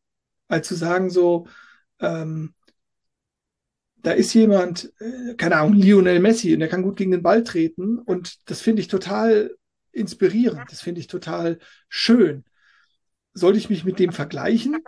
Als 0.48 0.68
zu 0.68 0.74
sagen, 0.74 1.10
so, 1.10 1.48
ähm, 2.00 2.54
da 4.05 4.12
ist 4.12 4.34
jemand, 4.34 4.92
äh, 5.00 5.34
keine 5.34 5.57
Ahnung, 5.57 5.74
Lionel 5.74 6.20
Messi, 6.20 6.55
und 6.55 6.61
der 6.61 6.68
kann 6.68 6.82
gut 6.82 6.96
gegen 6.96 7.11
den 7.11 7.22
Ball 7.22 7.42
treten. 7.42 7.98
Und 7.98 8.48
das 8.50 8.61
finde 8.61 8.82
ich 8.82 8.88
total 8.88 9.57
inspirierend. 9.92 10.70
Das 10.70 10.82
finde 10.82 11.00
ich 11.00 11.09
total 11.09 11.59
schön. 11.88 12.44
Sollte 13.32 13.59
ich 13.59 13.70
mich 13.70 13.84
mit 13.84 13.98
dem 13.98 14.12
vergleichen, 14.12 14.78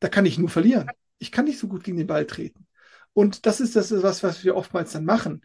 da 0.00 0.08
kann 0.08 0.26
ich 0.26 0.38
nur 0.38 0.48
verlieren. 0.50 0.88
Ich 1.18 1.32
kann 1.32 1.46
nicht 1.46 1.58
so 1.58 1.68
gut 1.68 1.84
gegen 1.84 1.96
den 1.96 2.06
Ball 2.06 2.26
treten. 2.26 2.66
Und 3.14 3.46
das 3.46 3.60
ist 3.60 3.76
das, 3.76 3.90
was, 4.02 4.22
was 4.22 4.44
wir 4.44 4.56
oftmals 4.56 4.92
dann 4.92 5.06
machen. 5.06 5.44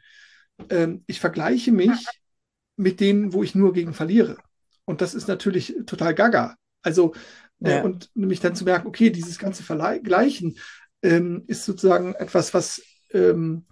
Ähm, 0.70 1.04
ich 1.08 1.20
vergleiche 1.22 1.72
mich 1.72 2.06
mit 2.76 3.00
denen, 3.00 3.34
wo 3.34 3.44
ich 3.44 3.56
nur 3.56 3.74
gegen 3.74 3.94
verliere. 3.94 4.38
Und 4.86 5.02
das 5.02 5.14
ist 5.14 5.28
natürlich 5.28 5.76
total 5.86 6.14
gaga. 6.14 6.56
Also, 6.82 7.14
äh, 7.64 7.78
Ja, 7.78 7.84
und 7.84 8.10
nämlich 8.14 8.42
dann 8.42 8.56
zu 8.56 8.66
merken, 8.66 8.88
okay, 8.88 9.10
dieses 9.10 9.40
ganze 9.40 9.64
Vergleichen 9.64 10.58
ähm, 11.02 11.44
ist 11.48 11.66
sozusagen 11.66 12.14
etwas, 12.16 12.54
was 12.54 12.82
ähm, 13.14 13.66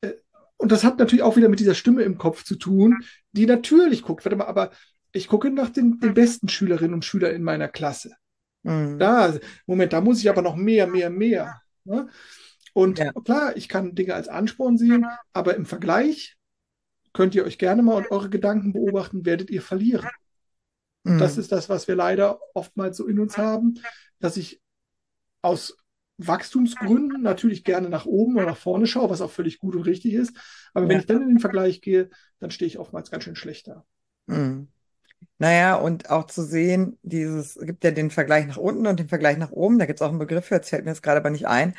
äh, 0.00 0.12
und 0.56 0.72
das 0.72 0.84
hat 0.84 0.98
natürlich 0.98 1.22
auch 1.22 1.36
wieder 1.36 1.48
mit 1.48 1.60
dieser 1.60 1.74
Stimme 1.74 2.02
im 2.02 2.18
Kopf 2.18 2.44
zu 2.44 2.56
tun, 2.56 3.02
die 3.32 3.46
natürlich 3.46 4.02
guckt, 4.02 4.24
warte 4.24 4.36
mal, 4.36 4.46
aber 4.46 4.70
ich 5.12 5.28
gucke 5.28 5.50
nach 5.50 5.70
den, 5.70 5.98
den 6.00 6.14
besten 6.14 6.48
Schülerinnen 6.48 6.94
und 6.94 7.04
Schülern 7.04 7.34
in 7.34 7.42
meiner 7.42 7.68
Klasse. 7.68 8.14
mm, 8.62 8.98
Da, 8.98 9.34
Moment, 9.66 9.92
da 9.92 10.00
muss 10.00 10.20
ich 10.20 10.28
aber 10.30 10.42
noch 10.42 10.56
mehr, 10.56 10.86
mehr, 10.86 11.10
mehr. 11.10 11.60
Ne? 11.84 12.08
Und 12.74 12.98
ja, 12.98 13.12
klar, 13.12 13.56
ich 13.56 13.68
kann 13.68 13.94
Dinge 13.94 14.14
als 14.14 14.28
Ansporn 14.28 14.76
sehen, 14.76 15.06
aber 15.32 15.56
im 15.56 15.64
Vergleich 15.66 16.36
könnt 17.14 17.34
ihr 17.34 17.44
euch 17.44 17.58
gerne 17.58 17.82
mal 17.82 17.94
und 17.94 18.10
eure 18.10 18.28
Gedanken 18.28 18.72
beobachten, 18.72 19.24
werdet 19.24 19.48
ihr 19.50 19.62
verlieren. 19.62 20.06
Und 21.04 21.18
das 21.18 21.38
ist 21.38 21.52
das, 21.52 21.68
was 21.68 21.88
wir 21.88 21.94
leider 21.94 22.40
oftmals 22.54 22.96
so 22.96 23.06
in 23.06 23.18
uns 23.18 23.38
haben, 23.38 23.80
dass 24.18 24.36
ich 24.36 24.60
aus 25.40 25.78
Wachstumsgründen 26.18 27.22
natürlich 27.22 27.64
gerne 27.64 27.88
nach 27.88 28.06
oben 28.06 28.36
oder 28.36 28.46
nach 28.46 28.56
vorne 28.56 28.86
schaue, 28.86 29.10
was 29.10 29.20
auch 29.20 29.30
völlig 29.30 29.58
gut 29.58 29.76
und 29.76 29.82
richtig 29.82 30.14
ist. 30.14 30.36
Aber 30.72 30.88
wenn 30.88 30.96
ja. 30.96 31.00
ich 31.00 31.06
dann 31.06 31.22
in 31.22 31.28
den 31.28 31.38
Vergleich 31.40 31.80
gehe, 31.80 32.08
dann 32.38 32.50
stehe 32.50 32.66
ich 32.66 32.78
oftmals 32.78 33.10
ganz 33.10 33.24
schön 33.24 33.36
schlecht 33.36 33.68
da. 33.68 33.84
Mm. 34.26 34.68
Naja, 35.38 35.74
und 35.76 36.10
auch 36.10 36.26
zu 36.26 36.42
sehen, 36.42 36.98
dieses, 37.02 37.56
es 37.56 37.66
gibt 37.66 37.84
ja 37.84 37.90
den 37.90 38.10
Vergleich 38.10 38.46
nach 38.46 38.56
unten 38.56 38.86
und 38.86 38.98
den 38.98 39.08
Vergleich 39.08 39.36
nach 39.36 39.50
oben. 39.50 39.78
Da 39.78 39.86
gibt 39.86 40.00
es 40.00 40.02
auch 40.02 40.10
einen 40.10 40.18
Begriff 40.18 40.46
für, 40.46 40.56
jetzt 40.56 40.70
fällt 40.70 40.84
mir 40.84 40.92
jetzt 40.92 41.02
gerade 41.02 41.18
aber 41.20 41.30
nicht 41.30 41.46
ein. 41.46 41.74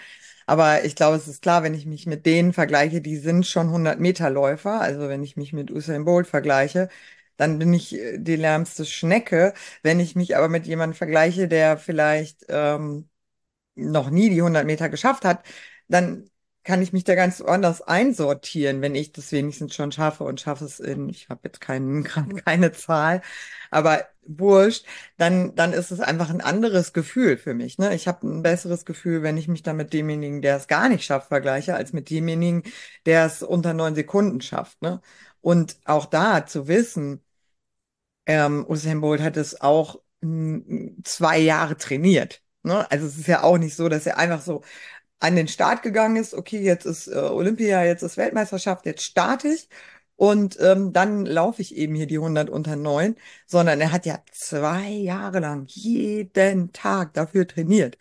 Aber 0.45 0.85
ich 0.85 0.95
glaube, 0.95 1.17
es 1.17 1.27
ist 1.27 1.41
klar, 1.41 1.63
wenn 1.63 1.73
ich 1.73 1.85
mich 1.85 2.05
mit 2.07 2.25
denen 2.25 2.53
vergleiche, 2.53 3.01
die 3.01 3.17
sind 3.17 3.45
schon 3.45 3.67
100 3.67 3.99
Meter 3.99 4.29
Läufer. 4.29 4.79
Also 4.79 5.09
wenn 5.09 5.23
ich 5.23 5.35
mich 5.37 5.53
mit 5.53 5.71
Usain 5.71 6.05
Bolt 6.05 6.27
vergleiche, 6.27 6.89
dann 7.37 7.59
bin 7.59 7.73
ich 7.73 7.95
äh, 7.95 8.17
die 8.17 8.35
lärmste 8.35 8.85
Schnecke. 8.85 9.53
Wenn 9.83 9.99
ich 9.99 10.15
mich 10.15 10.37
aber 10.37 10.49
mit 10.49 10.67
jemandem 10.67 10.95
vergleiche, 10.95 11.47
der 11.47 11.77
vielleicht 11.77 12.45
ähm, 12.49 13.09
noch 13.77 14.09
nie 14.09 14.29
die 14.29 14.41
100 14.41 14.65
Meter 14.65 14.89
geschafft 14.89 15.25
hat, 15.25 15.43
dann 15.87 16.29
kann 16.63 16.81
ich 16.81 16.91
mich 16.91 17.05
da 17.05 17.15
ganz 17.15 17.39
anders 17.41 17.81
einsortieren, 17.81 18.81
wenn 18.81 18.93
ich 18.93 19.13
das 19.13 19.31
wenigstens 19.31 19.73
schon 19.73 19.93
schaffe 19.93 20.25
und 20.25 20.41
schaffe 20.41 20.65
es 20.65 20.81
in, 20.81 21.07
ich 21.07 21.29
habe 21.29 21.41
jetzt 21.45 21.61
keinen, 21.61 22.03
keine 22.45 22.73
Zahl, 22.73 23.21
aber 23.71 24.05
wurscht, 24.23 24.85
dann, 25.17 25.55
dann 25.55 25.71
ist 25.73 25.91
es 25.91 26.01
einfach 26.01 26.29
ein 26.29 26.41
anderes 26.41 26.91
Gefühl 26.93 27.37
für 27.37 27.53
mich. 27.53 27.77
Ne? 27.77 27.95
Ich 27.95 28.07
habe 28.07 28.27
ein 28.27 28.41
besseres 28.43 28.83
Gefühl, 28.85 29.23
wenn 29.23 29.37
ich 29.37 29.47
mich 29.47 29.63
dann 29.63 29.77
mit 29.77 29.93
demjenigen, 29.93 30.41
der 30.41 30.57
es 30.57 30.67
gar 30.67 30.89
nicht 30.89 31.05
schafft, 31.05 31.29
vergleiche, 31.29 31.75
als 31.75 31.93
mit 31.93 32.09
demjenigen, 32.09 32.63
der 33.05 33.25
es 33.25 33.43
unter 33.43 33.73
neun 33.73 33.95
Sekunden 33.95 34.41
schafft. 34.41 34.81
Ne? 34.81 35.01
Und 35.41 35.77
auch 35.85 36.05
da 36.05 36.45
zu 36.45 36.67
wissen, 36.67 37.23
ähm, 38.25 38.65
Usain 38.67 39.01
Bolt 39.01 39.21
hat 39.21 39.37
es 39.37 39.59
auch 39.61 40.01
mm, 40.21 41.01
zwei 41.03 41.39
Jahre 41.39 41.77
trainiert. 41.77 42.41
Ne? 42.67 42.89
Also 42.91 43.07
es 43.07 43.17
ist 43.17 43.27
ja 43.27 43.43
auch 43.43 43.57
nicht 43.57 43.75
so, 43.75 43.89
dass 43.89 44.05
er 44.07 44.17
einfach 44.19 44.41
so 44.41 44.63
an 45.19 45.35
den 45.35 45.47
Start 45.47 45.83
gegangen 45.83 46.17
ist, 46.17 46.33
okay, 46.35 46.61
jetzt 46.61 46.85
ist 46.85 47.07
äh, 47.07 47.15
Olympia, 47.15 47.83
jetzt 47.85 48.03
ist 48.03 48.17
Weltmeisterschaft, 48.17 48.85
jetzt 48.85 49.03
starte 49.03 49.49
ich 49.49 49.69
und 50.15 50.57
ähm, 50.61 50.93
dann 50.93 51.25
laufe 51.25 51.61
ich 51.61 51.75
eben 51.75 51.95
hier 51.95 52.07
die 52.07 52.19
100 52.19 52.49
unter 52.49 52.75
9, 52.75 53.15
sondern 53.47 53.81
er 53.81 53.91
hat 53.91 54.05
ja 54.05 54.19
zwei 54.31 54.89
Jahre 54.89 55.39
lang 55.39 55.65
jeden 55.67 56.73
Tag 56.73 57.13
dafür 57.13 57.47
trainiert. 57.47 57.97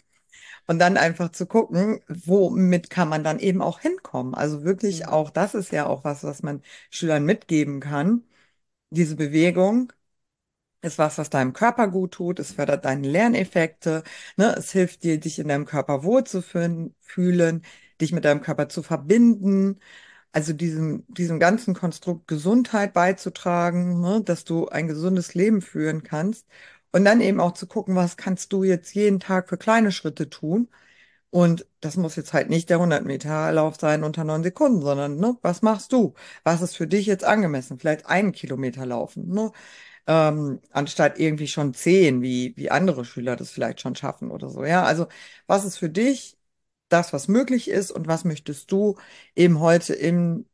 Und 0.67 0.79
dann 0.79 0.97
einfach 0.97 1.31
zu 1.33 1.47
gucken, 1.47 2.01
womit 2.09 2.91
kann 2.91 3.09
man 3.09 3.25
dann 3.25 3.39
eben 3.39 3.63
auch 3.63 3.81
hinkommen. 3.81 4.35
Also 4.35 4.65
wirklich 4.65 5.01
Mhm. 5.03 5.09
auch, 5.09 5.31
das 5.31 5.55
ist 5.55 5.73
ja 5.73 5.87
auch 5.87 6.05
was, 6.05 6.25
was 6.25 6.43
man 6.43 6.63
Schülern 6.91 7.25
mitgeben 7.25 7.81
kann. 7.81 8.25
Diese 8.91 9.17
Bewegung 9.17 9.93
ist 10.83 10.99
was, 10.99 11.19
was 11.19 11.31
deinem 11.31 11.53
Körper 11.53 11.89
gut 11.89 12.13
tut. 12.13 12.39
Es 12.39 12.53
fördert 12.53 12.85
deine 12.85 13.09
Lerneffekte. 13.09 14.03
Ne? 14.37 14.55
Es 14.57 14.73
hilft 14.73 15.03
dir, 15.03 15.19
dich 15.19 15.39
in 15.39 15.49
deinem 15.49 15.65
Körper 15.67 16.05
wohlzufühlen, 16.05 16.95
fühlen, 17.01 17.63
dich 18.01 18.13
mit 18.13 18.25
deinem 18.25 18.43
Körper 18.43 18.69
zu 18.69 18.83
verbinden. 18.83 19.81
Also 20.33 20.53
diesem, 20.53 21.05
diesem 21.09 21.41
ganzen 21.41 21.75
Konstrukt 21.75 22.29
Gesundheit 22.29 22.93
beizutragen, 22.93 24.01
ne? 24.01 24.23
Dass 24.23 24.45
du 24.45 24.69
ein 24.69 24.87
gesundes 24.89 25.35
Leben 25.35 25.63
führen 25.63 26.03
kannst. 26.03 26.47
Und 26.93 27.05
dann 27.05 27.21
eben 27.21 27.41
auch 27.41 27.53
zu 27.53 27.67
gucken, 27.67 27.95
was 27.97 28.17
kannst 28.17 28.53
du 28.53 28.65
jetzt 28.65 28.95
jeden 28.95 29.21
Tag 29.21 29.49
für 29.49 29.59
kleine 29.59 29.93
Schritte 29.93 30.29
tun. 30.31 30.69
Und 31.31 31.67
das 31.81 31.97
muss 31.97 32.17
jetzt 32.17 32.33
halt 32.33 32.49
nicht 32.51 32.71
der 32.71 32.79
100 32.79 33.05
Meter 33.05 33.53
Lauf 33.53 33.77
sein 33.79 34.05
unter 34.05 34.25
neun 34.25 34.43
Sekunden, 34.43 34.81
sondern, 34.83 35.19
ne, 35.19 35.37
was 35.43 35.63
machst 35.63 35.93
du? 35.93 36.15
Was 36.45 36.63
ist 36.63 36.77
für 36.77 36.87
dich 36.87 37.07
jetzt 37.07 37.25
angemessen? 37.25 37.79
Vielleicht 37.79 38.07
einen 38.07 38.33
Kilometer 38.33 38.87
laufen, 38.87 39.29
ne? 39.29 39.53
Ähm, 40.07 40.61
anstatt 40.71 41.19
irgendwie 41.19 41.49
schon 41.49 41.75
zehn, 41.75 42.23
wie, 42.23 42.55
wie 42.57 42.71
andere 42.71 43.05
Schüler 43.05 43.37
das 43.37 43.51
vielleicht 43.51 43.81
schon 43.81 43.97
schaffen 43.97 44.31
oder 44.31 44.51
so. 44.51 44.65
Ja, 44.65 44.85
also 44.85 45.07
was 45.47 45.65
ist 45.65 45.79
für 45.79 45.91
dich 45.91 46.39
das, 46.89 47.13
was 47.13 47.29
möglich 47.29 47.69
ist 47.69 47.91
und 47.91 48.07
was 48.07 48.25
möchtest 48.25 48.71
du 48.73 48.97
eben 49.35 49.61
heute 49.61 49.95
im 49.95 50.47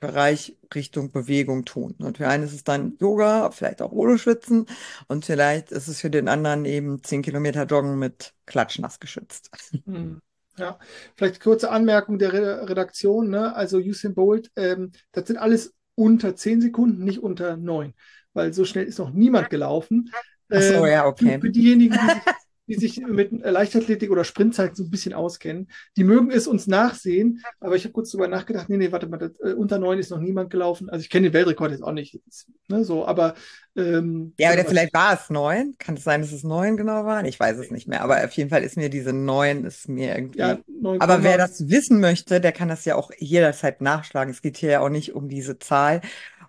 Bereich 0.00 0.56
Richtung 0.74 1.12
Bewegung 1.12 1.64
tun? 1.64 1.94
Und 1.98 2.18
für 2.18 2.28
einen 2.28 2.44
ist 2.44 2.52
es 2.54 2.64
dann 2.64 2.96
Yoga, 3.00 3.50
vielleicht 3.50 3.82
auch 3.82 3.92
ohne 3.92 4.18
Schwitzen 4.18 4.66
und 5.08 5.24
vielleicht 5.24 5.70
ist 5.72 5.88
es 5.88 6.00
für 6.00 6.10
den 6.10 6.28
anderen 6.28 6.64
eben 6.64 7.02
zehn 7.02 7.22
Kilometer 7.22 7.64
Joggen 7.64 7.98
mit 7.98 8.34
Klatschnass 8.46 9.00
geschützt. 9.00 9.50
Mhm. 9.84 10.20
Ja, 10.56 10.78
vielleicht 11.16 11.40
kurze 11.40 11.70
Anmerkung 11.70 12.18
der 12.18 12.32
Re 12.32 12.68
Redaktion, 12.68 13.28
ne? 13.28 13.54
Also 13.56 13.78
Usain 13.78 14.14
Bolt, 14.14 14.50
ähm, 14.56 14.92
das 15.12 15.26
sind 15.26 15.36
alles 15.36 15.74
unter 15.96 16.36
10 16.36 16.60
Sekunden, 16.60 17.02
nicht 17.04 17.18
unter 17.20 17.56
9, 17.56 17.92
weil 18.34 18.52
so 18.52 18.64
schnell 18.64 18.84
ist 18.86 18.98
noch 18.98 19.12
niemand 19.12 19.50
gelaufen. 19.50 20.10
Ach 20.52 20.62
so, 20.62 20.84
Ähm, 20.84 20.86
ja, 20.86 21.04
für, 21.16 21.32
okay. 21.32 21.38
für 21.40 21.50
diejenigen, 21.50 21.98
die 22.00 22.08
sich, 22.10 22.22
die 22.66 22.74
sich 22.76 23.00
mit 23.06 23.32
Leichtathletik 23.32 24.10
oder 24.10 24.24
Sprintzeiten 24.24 24.76
so 24.76 24.84
ein 24.84 24.90
bisschen 24.90 25.14
auskennen, 25.14 25.70
die 25.96 26.04
mögen 26.04 26.30
es 26.30 26.46
uns 26.46 26.66
nachsehen, 26.66 27.42
aber 27.60 27.76
ich 27.76 27.84
habe 27.84 27.92
kurz 27.92 28.10
drüber 28.10 28.28
nachgedacht, 28.28 28.68
nee, 28.68 28.76
nee, 28.76 28.92
warte 28.92 29.06
mal, 29.08 29.18
das, 29.18 29.32
äh, 29.40 29.54
unter 29.54 29.78
9 29.78 29.98
ist 29.98 30.10
noch 30.10 30.20
niemand 30.20 30.50
gelaufen. 30.50 30.88
Also 30.90 31.02
ich 31.02 31.10
kenne 31.10 31.28
den 31.28 31.34
Weltrekord 31.34 31.72
jetzt 31.72 31.82
auch 31.82 31.92
nicht, 31.92 32.20
ne, 32.68 32.84
so, 32.84 33.06
aber 33.06 33.34
ähm, 33.76 34.34
Ja, 34.38 34.52
oder 34.52 34.64
vielleicht 34.64 34.92
war 34.94 35.14
es 35.14 35.30
neun. 35.30 35.76
Kann 35.78 35.96
es 35.96 36.02
sein, 36.04 36.20
dass 36.20 36.32
es 36.32 36.42
neun 36.42 36.76
genau 36.76 37.04
waren? 37.04 37.24
Ich 37.24 37.38
weiß 37.38 37.56
es 37.58 37.70
nicht 37.70 37.86
mehr. 37.86 38.02
Aber 38.02 38.24
auf 38.24 38.32
jeden 38.32 38.50
Fall 38.50 38.64
ist 38.64 38.76
mir 38.76 38.90
diese 38.90 39.12
neun, 39.12 39.64
ist 39.64 39.88
mir 39.88 40.18
ja, 40.34 40.58
irgendwie. 40.58 40.64
Aber 40.98 41.22
wer 41.22 41.36
9, 41.36 41.38
das 41.38 41.68
wissen 41.68 42.00
möchte, 42.00 42.40
der 42.40 42.52
kann 42.52 42.68
das 42.68 42.84
ja 42.84 42.96
auch 42.96 43.10
jederzeit 43.18 43.80
nachschlagen. 43.80 44.32
Es 44.32 44.42
geht 44.42 44.56
hier 44.56 44.70
ja 44.70 44.80
auch 44.80 44.88
nicht 44.88 45.14
um 45.14 45.28
diese 45.28 45.58
Zahl 45.58 46.00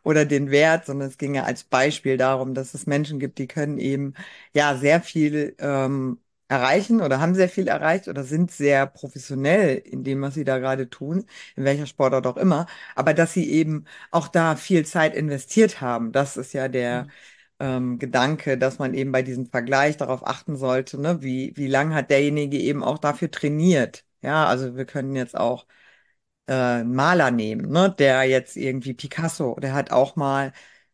oder 0.06 0.26
den 0.26 0.52
Wert, 0.52 0.86
sondern 0.88 1.10
es 1.10 1.18
ging 1.20 1.36
ja 1.36 1.44
als 1.44 1.66
Beispiel 1.66 2.18
darum, 2.18 2.54
dass 2.56 2.74
es 2.76 2.88
Menschen 2.88 3.20
gibt, 3.20 3.40
die 3.40 3.48
können 3.48 3.80
eben 3.80 4.16
ja 4.54 4.78
sehr 4.78 5.02
viel 5.02 5.56
ähm, 5.60 6.20
erreichen 6.48 7.02
oder 7.02 7.20
haben 7.20 7.36
sehr 7.36 7.50
viel 7.50 7.68
erreicht 7.68 8.08
oder 8.08 8.24
sind 8.24 8.52
sehr 8.52 8.86
professionell 8.88 9.78
in 9.78 10.04
dem, 10.06 10.22
was 10.22 10.36
sie 10.36 10.46
da 10.46 10.60
gerade 10.60 10.90
tun, 10.90 11.26
in 11.56 11.66
welcher 11.66 11.88
Sportart 11.88 12.28
auch 12.28 12.38
immer, 12.38 12.68
aber 12.96 13.14
dass 13.16 13.34
sie 13.34 13.50
eben 13.52 13.86
auch 14.12 14.28
da 14.30 14.56
viel 14.56 14.86
Zeit 14.86 15.16
investiert 15.16 15.82
haben. 15.82 16.12
Das 16.14 16.38
ist 16.38 16.54
ja 16.54 16.68
der 16.70 17.08
ähm, 17.60 18.00
Gedanke, 18.00 18.58
dass 18.58 18.80
man 18.80 18.94
eben 18.94 19.12
bei 19.12 19.22
diesem 19.24 19.48
Vergleich 19.48 19.98
darauf 19.98 20.26
achten 20.28 20.56
sollte, 20.58 21.00
ne, 21.02 21.22
wie, 21.22 21.54
wie 21.56 21.68
lang 21.68 21.94
hat 21.94 22.10
derjenige 22.12 22.58
eben 22.60 22.84
auch 22.84 22.98
dafür 23.00 23.32
trainiert. 23.32 24.06
Ja, 24.22 24.46
also 24.48 24.76
wir 24.76 24.86
können 24.86 25.16
jetzt 25.16 25.36
auch 25.38 25.66
äh, 26.48 26.84
Maler 26.84 27.32
nehmen, 27.32 27.70
ne, 27.72 27.94
der 27.98 28.24
jetzt 28.24 28.56
irgendwie 28.58 28.94
Picasso, 28.94 29.56
der 29.62 29.74
hat 29.74 29.92
auch 29.92 30.16
mal, 30.16 30.54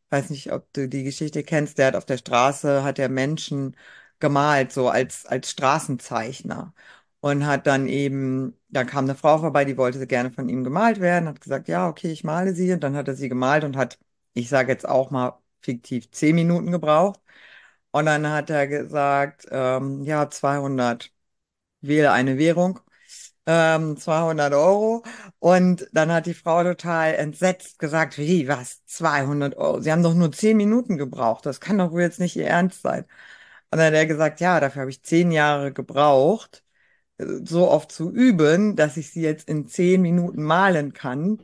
weiß 0.10 0.30
nicht, 0.30 0.52
ob 0.52 0.72
du 0.74 0.88
die 0.90 1.04
Geschichte 1.04 1.44
kennst, 1.44 1.78
der 1.78 1.88
hat 1.88 1.96
auf 1.96 2.06
der 2.06 2.18
Straße, 2.18 2.84
hat 2.84 2.98
der 2.98 3.10
Menschen 3.10 3.76
gemalt, 4.20 4.72
so 4.72 4.90
als, 4.90 5.26
als 5.26 5.52
Straßenzeichner. 5.52 6.74
Und 7.20 7.46
hat 7.46 7.68
dann 7.68 7.88
eben, 7.88 8.58
da 8.70 8.84
kam 8.84 9.06
eine 9.06 9.14
Frau 9.16 9.38
vorbei, 9.38 9.64
die 9.64 9.78
wollte 9.78 10.08
gerne 10.08 10.32
von 10.32 10.50
ihm 10.50 10.64
gemalt 10.64 11.00
werden, 11.00 11.30
hat 11.30 11.40
gesagt, 11.40 11.68
ja, 11.68 11.88
okay, 11.88 12.12
ich 12.12 12.24
male 12.24 12.54
sie. 12.56 12.74
Und 12.74 12.82
dann 12.84 12.96
hat 12.96 13.08
er 13.08 13.14
sie 13.16 13.30
gemalt 13.30 13.64
und 13.64 13.78
hat, 13.78 14.00
ich 14.34 14.50
sage 14.50 14.72
jetzt 14.72 14.88
auch 14.90 15.12
mal 15.12 15.40
fiktiv, 15.62 16.10
zehn 16.12 16.34
Minuten 16.36 16.72
gebraucht. 16.72 17.20
Und 17.92 18.06
dann 18.06 18.28
hat 18.30 18.50
er 18.50 18.68
gesagt, 18.68 19.48
ähm, 19.52 20.04
ja, 20.04 20.30
200, 20.30 21.12
wähle 21.82 22.12
eine 22.12 22.38
Währung 22.38 22.80
ähm, 23.46 23.98
200 23.98 24.54
Euro. 24.54 25.04
Und 25.40 25.88
dann 25.94 26.12
hat 26.12 26.26
die 26.26 26.34
Frau 26.34 26.64
total 26.64 27.16
entsetzt 27.16 27.80
gesagt, 27.80 28.18
wie, 28.18 28.48
was, 28.48 28.86
200 28.86 29.56
Euro? 29.58 29.82
Sie 29.82 29.92
haben 29.92 30.04
doch 30.04 30.14
nur 30.14 30.32
10 30.32 30.58
Minuten 30.58 30.98
gebraucht. 30.98 31.46
Das 31.46 31.60
kann 31.62 31.78
doch 31.78 31.92
wohl 31.92 32.02
jetzt 32.02 32.20
nicht 32.20 32.36
Ihr 32.36 32.48
Ernst 32.48 32.82
sein. 32.82 33.06
Und 33.72 33.80
dann 33.80 33.88
hat 33.88 33.94
er 33.94 34.06
gesagt, 34.06 34.40
ja, 34.42 34.60
dafür 34.60 34.82
habe 34.82 34.92
ich 34.92 35.04
10 35.04 35.32
Jahre 35.32 35.74
gebraucht, 35.74 36.64
so 37.44 37.70
oft 37.70 37.92
zu 37.92 38.12
üben, 38.12 38.76
dass 38.76 38.98
ich 38.98 39.12
sie 39.12 39.22
jetzt 39.22 39.48
in 39.50 39.68
10 39.68 40.02
Minuten 40.02 40.44
malen 40.44 40.94
kann. 40.94 41.40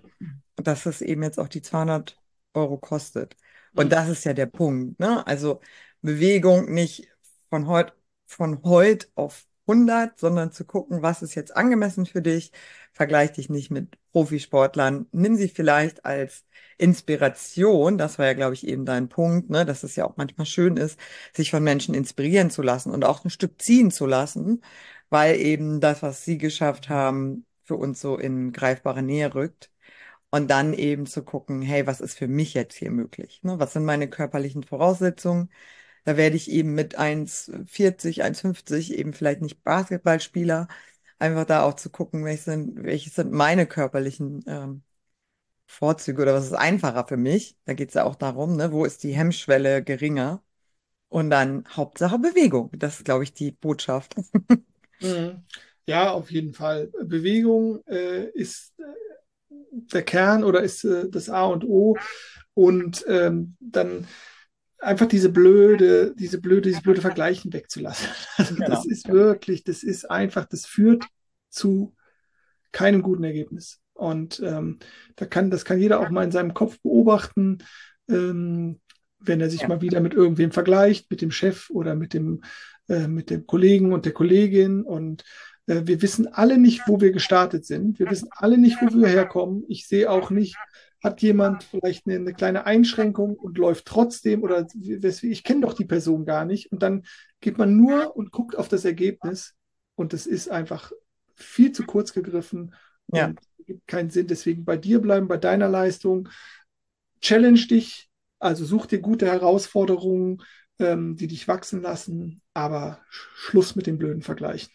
Und 0.57 0.67
dass 0.67 0.85
es 0.85 1.01
eben 1.01 1.23
jetzt 1.23 1.39
auch 1.39 1.47
die 1.49 1.61
200 1.61 2.19
Euro 2.53 2.77
kostet. 2.77 3.35
Und 3.75 3.91
das 3.91 4.09
ist 4.09 4.25
ja 4.25 4.33
der 4.33 4.47
Punkt, 4.47 4.99
ne? 4.99 5.25
Also 5.27 5.61
Bewegung 6.01 6.71
nicht 6.73 7.09
von 7.49 7.67
heute, 7.67 7.93
von 8.25 8.63
heute 8.63 9.07
auf 9.15 9.46
100, 9.67 10.19
sondern 10.19 10.51
zu 10.51 10.65
gucken, 10.65 11.01
was 11.01 11.21
ist 11.21 11.35
jetzt 11.35 11.55
angemessen 11.55 12.05
für 12.05 12.21
dich. 12.21 12.51
Vergleich 12.93 13.33
dich 13.33 13.49
nicht 13.49 13.69
mit 13.71 13.97
Profisportlern. 14.11 15.07
Nimm 15.11 15.35
sie 15.35 15.49
vielleicht 15.49 16.05
als 16.05 16.45
Inspiration. 16.77 17.97
Das 17.97 18.17
war 18.19 18.25
ja, 18.27 18.33
glaube 18.33 18.53
ich, 18.53 18.65
eben 18.67 18.85
dein 18.85 19.09
Punkt, 19.09 19.49
ne? 19.49 19.65
dass 19.65 19.83
es 19.83 19.95
ja 19.95 20.05
auch 20.05 20.17
manchmal 20.17 20.45
schön 20.45 20.77
ist, 20.77 20.99
sich 21.33 21.51
von 21.51 21.63
Menschen 21.63 21.93
inspirieren 21.95 22.49
zu 22.49 22.61
lassen 22.61 22.91
und 22.91 23.05
auch 23.05 23.23
ein 23.25 23.29
Stück 23.29 23.61
ziehen 23.61 23.91
zu 23.91 24.05
lassen, 24.05 24.61
weil 25.09 25.35
eben 25.39 25.79
das, 25.81 26.01
was 26.03 26.23
sie 26.25 26.37
geschafft 26.37 26.89
haben, 26.89 27.45
für 27.63 27.75
uns 27.75 28.01
so 28.01 28.17
in 28.17 28.53
greifbare 28.53 29.03
Nähe 29.03 29.33
rückt. 29.35 29.71
Und 30.29 30.49
dann 30.51 30.73
eben 30.73 31.05
zu 31.05 31.23
gucken, 31.23 31.61
hey, 31.61 31.87
was 31.87 32.01
ist 32.01 32.17
für 32.17 32.27
mich 32.27 32.53
jetzt 32.53 32.75
hier 32.75 32.91
möglich? 32.91 33.41
Ne? 33.43 33.59
Was 33.59 33.73
sind 33.73 33.85
meine 33.85 34.09
körperlichen 34.09 34.63
Voraussetzungen? 34.63 35.49
Da 36.07 36.15
werde 36.15 36.37
ich 36.37 36.49
eben 36.49 36.73
mit 36.73 36.97
1,40, 36.97 38.23
1,50 38.23 38.93
eben 38.93 39.11
vielleicht 39.13 39.41
nicht 39.41 39.61
Basketballspieler. 39.63 40.69
Einfach 41.19 41.43
da 41.45 41.63
auch 41.63 41.73
zu 41.75 41.89
gucken, 41.89 42.23
welche 42.23 42.43
sind, 42.43 42.81
welche 42.83 43.09
sind 43.09 43.33
meine 43.33 43.65
körperlichen 43.67 44.41
ähm, 44.47 44.83
Vorzüge 45.67 46.21
oder 46.23 46.33
was 46.35 46.45
ist 46.47 46.53
einfacher 46.53 47.07
für 47.07 47.17
mich. 47.17 47.57
Da 47.65 47.73
geht 47.73 47.89
es 47.89 47.95
ja 47.95 48.05
auch 48.05 48.15
darum, 48.15 48.55
ne, 48.57 48.71
wo 48.71 48.85
ist 48.85 49.03
die 49.03 49.13
Hemmschwelle 49.15 49.83
geringer. 49.83 50.43
Und 51.09 51.29
dann 51.29 51.65
Hauptsache 51.75 52.19
Bewegung. 52.19 52.71
Das 52.73 52.97
ist, 52.99 53.05
glaube 53.05 53.23
ich, 53.25 53.33
die 53.33 53.51
Botschaft. 53.51 54.15
Mhm. 54.99 55.43
Ja, 55.85 56.11
auf 56.11 56.31
jeden 56.31 56.53
Fall. 56.53 56.91
Bewegung 57.03 57.85
äh, 57.87 58.25
ist 58.31 58.73
äh, 58.79 58.83
der 59.93 60.03
Kern 60.03 60.43
oder 60.43 60.61
ist 60.61 60.83
äh, 60.83 61.09
das 61.09 61.29
A 61.29 61.45
und 61.45 61.63
O. 61.65 61.97
Und 62.53 63.05
ähm, 63.07 63.55
dann 63.59 64.07
einfach 64.79 65.07
diese 65.07 65.29
blöde, 65.29 66.13
diese 66.15 66.39
blöde, 66.39 66.69
diese 66.69 66.81
blöde 66.81 67.01
Vergleichen 67.01 67.51
wegzulassen. 67.53 68.07
Also 68.37 68.55
genau. 68.55 68.69
Das 68.69 68.85
ist 68.85 69.09
wirklich, 69.09 69.63
das 69.63 69.83
ist 69.83 70.09
einfach, 70.09 70.45
das 70.45 70.65
führt 70.65 71.05
zu 71.49 71.95
keinem 72.71 73.01
guten 73.01 73.23
Ergebnis. 73.23 73.79
Und 73.93 74.39
ähm, 74.45 74.77
da 75.15 75.25
kann, 75.25 75.49
das 75.49 75.65
kann 75.65 75.79
jeder 75.79 75.99
auch 75.99 76.09
mal 76.09 76.23
in 76.23 76.31
seinem 76.31 76.53
Kopf 76.53 76.79
beobachten, 76.81 77.59
ähm, 78.07 78.79
wenn 79.19 79.41
er 79.41 79.49
sich 79.49 79.61
ja. 79.61 79.67
mal 79.67 79.81
wieder 79.81 79.99
mit 79.99 80.13
irgendwem 80.13 80.51
vergleicht, 80.51 81.09
mit 81.09 81.21
dem 81.21 81.31
Chef 81.31 81.71
oder 81.71 81.95
mit 81.95 82.13
dem, 82.13 82.43
äh, 82.87 83.07
mit 83.07 83.31
dem 83.31 83.47
Kollegen 83.47 83.91
und 83.93 84.05
der 84.05 84.13
Kollegin. 84.13 84.83
Und 84.83 85.23
äh, 85.65 85.81
wir 85.85 86.03
wissen 86.03 86.27
alle 86.27 86.59
nicht, 86.59 86.83
wo 86.85 87.01
wir 87.01 87.11
gestartet 87.11 87.65
sind. 87.65 87.97
Wir 87.97 88.11
wissen 88.11 88.29
alle 88.31 88.59
nicht, 88.59 88.77
wo 88.81 88.93
wir 88.93 89.07
herkommen. 89.07 89.63
Ich 89.67 89.87
sehe 89.87 90.11
auch 90.11 90.29
nicht, 90.29 90.55
hat 91.07 91.21
jemand 91.21 91.63
vielleicht 91.63 92.05
eine, 92.05 92.17
eine, 92.17 92.33
kleine 92.33 92.65
Einschränkung 92.65 93.35
und 93.35 93.57
läuft 93.57 93.85
trotzdem 93.85 94.43
oder 94.43 94.67
ich 94.75 95.43
kenne 95.43 95.61
doch 95.61 95.73
die 95.73 95.85
Person 95.85 96.25
gar 96.25 96.45
nicht 96.45 96.71
und 96.71 96.83
dann 96.83 97.05
geht 97.41 97.57
man 97.57 97.75
nur 97.75 98.15
und 98.15 98.31
guckt 98.31 98.55
auf 98.55 98.67
das 98.67 98.85
Ergebnis 98.85 99.55
und 99.95 100.13
es 100.13 100.27
ist 100.27 100.49
einfach 100.49 100.91
viel 101.33 101.71
zu 101.71 101.85
kurz 101.85 102.13
gegriffen 102.13 102.75
ja. 103.13 103.27
und 103.27 103.39
gibt 103.65 103.87
keinen 103.87 104.09
Sinn. 104.09 104.27
Deswegen 104.27 104.65
bei 104.65 104.77
dir 104.77 104.99
bleiben, 104.99 105.27
bei 105.27 105.37
deiner 105.37 105.69
Leistung, 105.69 106.29
challenge 107.21 107.67
dich, 107.67 108.09
also 108.39 108.65
such 108.65 108.87
dir 108.87 108.99
gute 108.99 109.27
Herausforderungen, 109.27 110.41
ähm, 110.79 111.15
die 111.15 111.27
dich 111.27 111.47
wachsen 111.47 111.81
lassen, 111.81 112.41
aber 112.53 113.01
Schluss 113.09 113.75
mit 113.75 113.87
den 113.87 113.97
blöden 113.97 114.21
Vergleichen. 114.21 114.71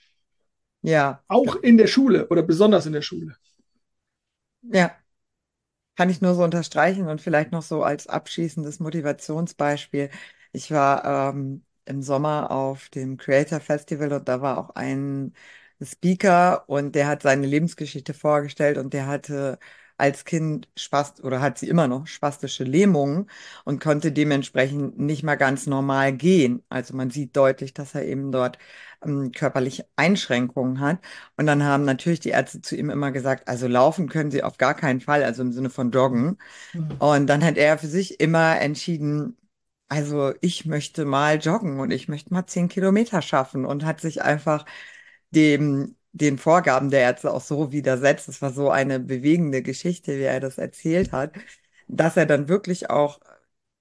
Ja. 0.83 1.23
Auch 1.29 1.57
in 1.57 1.79
der 1.79 1.87
Schule 1.87 2.29
oder 2.29 2.43
besonders 2.43 2.87
in 2.87 2.93
der 2.93 3.03
Schule. 3.03 3.37
Ja, 4.63 4.93
kann 6.03 6.11
ich 6.11 6.21
nur 6.21 6.35
so 6.35 6.43
unterstreichen 6.43 7.07
und 7.09 7.21
vielleicht 7.21 7.53
noch 7.53 7.63
so 7.63 7.85
als 7.85 8.09
abschließendes 8.09 8.81
Motivationsbeispiel. 8.81 10.11
Ich 10.53 10.73
war 10.73 11.31
ähm, 11.33 11.65
im 11.85 12.03
Sommer 12.03 12.51
auf 12.51 12.89
dem 12.89 13.17
Creator 13.17 13.61
Festival 13.61 14.13
und 14.13 14.29
da 14.29 14.41
war 14.43 14.59
auch 14.59 14.71
ein 14.75 15.33
Speaker 15.81 16.69
und 16.69 16.97
der 16.97 17.07
hat 17.07 17.23
seine 17.23 17.47
Lebensgeschichte 17.47 18.15
vorgestellt 18.15 18.79
und 18.79 18.93
der 18.95 19.07
hatte 19.07 19.61
als 20.03 20.25
Kind 20.25 20.69
Spast 20.77 21.23
oder 21.23 21.41
hat 21.41 21.59
sie 21.59 21.69
immer 21.69 21.87
noch 21.87 22.09
spastische 22.09 22.65
Lähmungen 22.65 23.31
und 23.65 23.81
konnte 23.81 24.11
dementsprechend 24.11 24.99
nicht 24.99 25.23
mal 25.23 25.37
ganz 25.37 25.69
normal 25.69 26.13
gehen. 26.13 26.65
Also 26.69 26.97
man 26.97 27.11
sieht 27.11 27.37
deutlich, 27.37 27.73
dass 27.73 27.95
er 27.95 28.05
eben 28.05 28.33
dort 28.33 28.59
ähm, 29.05 29.31
körperliche 29.31 29.87
Einschränkungen 29.95 30.81
hat. 30.81 30.99
Und 31.37 31.47
dann 31.47 31.63
haben 31.63 31.85
natürlich 31.85 32.19
die 32.19 32.31
Ärzte 32.31 32.61
zu 32.63 32.75
ihm 32.77 32.91
immer 32.91 33.13
gesagt, 33.13 33.47
also 33.49 33.69
laufen 33.69 34.09
können 34.09 34.33
sie 34.33 34.43
auf 34.43 34.59
gar 34.59 34.75
keinen 34.75 35.01
Fall, 35.01 35.23
also 35.23 35.43
im 35.43 35.53
Sinne 35.53 35.71
von 35.71 35.93
joggen. 35.93 36.39
Mhm. 36.73 36.97
Und 36.99 37.27
dann 37.29 37.45
hat 37.45 37.57
er 37.57 37.79
für 37.79 37.87
sich 37.87 38.19
immer 38.21 38.61
entschieden, 38.61 39.37
also 39.89 40.33
ich 40.41 40.67
möchte 40.67 41.05
mal 41.05 41.39
joggen 41.39 41.79
und 41.81 41.93
ich 41.93 42.09
möchte 42.09 42.35
mal 42.35 42.47
zehn 42.47 42.69
Kilometer 42.69 43.23
schaffen 43.23 43.65
und 43.67 43.85
hat 43.85 44.01
sich 44.01 44.23
einfach 44.23 44.65
dem 45.31 45.97
den 46.13 46.39
Vorgaben 46.39 46.91
der 46.91 47.01
Ärzte 47.01 47.33
auch 47.33 47.41
so 47.41 47.73
widersetzt. 47.73 48.29
Es 48.29 48.43
war 48.43 48.53
so 48.53 48.71
eine 48.71 49.01
bewegende 49.01 49.63
Geschichte, 49.63 50.19
wie 50.19 50.23
er 50.23 50.41
das 50.41 50.59
erzählt 50.59 51.13
hat, 51.13 51.35
dass 51.89 52.17
er 52.17 52.27
dann 52.27 52.49
wirklich 52.49 52.91
auch 52.91 53.21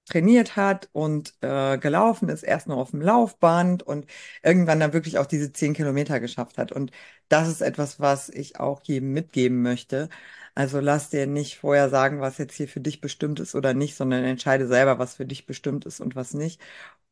trainiert 0.06 0.56
hat 0.56 0.88
und 0.92 1.34
äh, 1.42 1.78
gelaufen 1.78 2.28
ist, 2.28 2.42
erst 2.42 2.66
noch 2.68 2.76
auf 2.78 2.90
dem 2.90 3.00
Laufband 3.02 3.82
und 3.82 4.06
irgendwann 4.42 4.80
dann 4.80 4.92
wirklich 4.92 5.18
auch 5.18 5.26
diese 5.26 5.52
zehn 5.52 5.74
Kilometer 5.74 6.20
geschafft 6.20 6.58
hat. 6.58 6.72
Und 6.72 6.90
das 7.28 7.48
ist 7.48 7.60
etwas, 7.62 8.00
was 8.00 8.28
ich 8.28 8.58
auch 8.60 8.82
jedem 8.84 9.12
mitgeben 9.12 9.62
möchte. 9.62 10.08
Also 10.54 10.80
lass 10.80 11.08
dir 11.10 11.26
nicht 11.26 11.56
vorher 11.58 11.88
sagen, 11.88 12.20
was 12.20 12.38
jetzt 12.38 12.54
hier 12.56 12.68
für 12.68 12.80
dich 12.80 13.00
bestimmt 13.00 13.40
ist 13.40 13.54
oder 13.54 13.74
nicht, 13.74 13.96
sondern 13.96 14.24
entscheide 14.24 14.66
selber, 14.66 14.98
was 14.98 15.14
für 15.14 15.24
dich 15.26 15.46
bestimmt 15.46 15.86
ist 15.86 16.00
und 16.00 16.14
was 16.16 16.34
nicht 16.34 16.60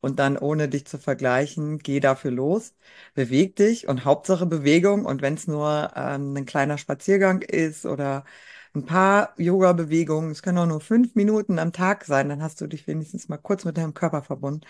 und 0.01 0.19
dann 0.19 0.39
ohne 0.39 0.69
dich 0.69 0.87
zu 0.87 0.99
vergleichen, 0.99 1.79
geh 1.79 2.01
dafür 2.01 2.31
los, 2.31 2.75
beweg 3.15 3.57
dich 3.57 3.87
und 3.89 4.05
Hauptsache 4.05 4.47
Bewegung 4.47 5.05
und 5.05 5.23
wenn 5.23 5.35
es 5.35 5.47
nur 5.47 5.93
ähm, 5.97 6.35
ein 6.37 6.47
kleiner 6.47 6.79
Spaziergang 6.79 7.43
ist 7.43 7.85
oder 7.87 8.25
ein 8.75 8.87
paar 8.87 9.35
Yoga-Bewegungen, 9.39 10.31
es 10.31 10.43
können 10.43 10.59
auch 10.59 10.67
nur 10.67 10.81
fünf 10.81 11.15
Minuten 11.15 11.59
am 11.59 11.73
Tag 11.73 12.05
sein, 12.05 12.29
dann 12.29 12.43
hast 12.43 12.61
du 12.61 12.67
dich 12.67 12.87
wenigstens 12.87 13.29
mal 13.29 13.39
kurz 13.39 13.65
mit 13.65 13.77
deinem 13.77 13.95
Körper 13.95 14.23
verbunden. 14.23 14.67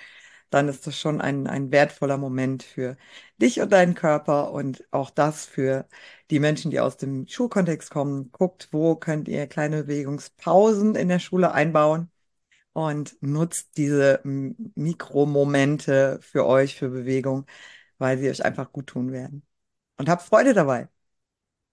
Dann 0.51 0.69
ist 0.69 0.87
das 0.87 0.99
schon 0.99 1.21
ein, 1.21 1.47
ein 1.47 1.71
wertvoller 1.71 2.19
Moment 2.19 2.63
für 2.65 2.97
dich 3.41 3.61
und 3.61 3.73
deinen 3.73 3.95
Körper 3.95 4.53
und 4.53 4.85
auch 4.91 5.11
das 5.11 5.47
für 5.47 5.89
die 6.31 6.41
Menschen, 6.41 6.71
die 6.73 6.81
aus 6.81 6.97
dem 6.97 7.27
Schulkontext 7.29 7.91
kommen. 7.91 8.33
Guckt, 8.33 8.69
wo 8.73 8.97
könnt 8.97 9.29
ihr 9.29 9.47
kleine 9.47 9.85
Bewegungspausen 9.85 10.97
in 10.97 11.09
der 11.09 11.21
Schule 11.21 11.53
einbauen 11.53 12.11
und 12.73 13.17
nutzt 13.23 13.77
diese 13.77 14.21
Mikromomente 14.25 16.19
für 16.23 16.47
euch, 16.47 16.77
für 16.77 16.91
Bewegung, 16.91 17.47
weil 17.99 18.19
sie 18.19 18.31
euch 18.31 18.45
einfach 18.45 18.73
gut 18.73 18.89
tun 18.89 19.13
werden. 19.13 19.47
Und 19.99 20.09
habt 20.09 20.23
Freude 20.23 20.55
dabei. 20.55 20.89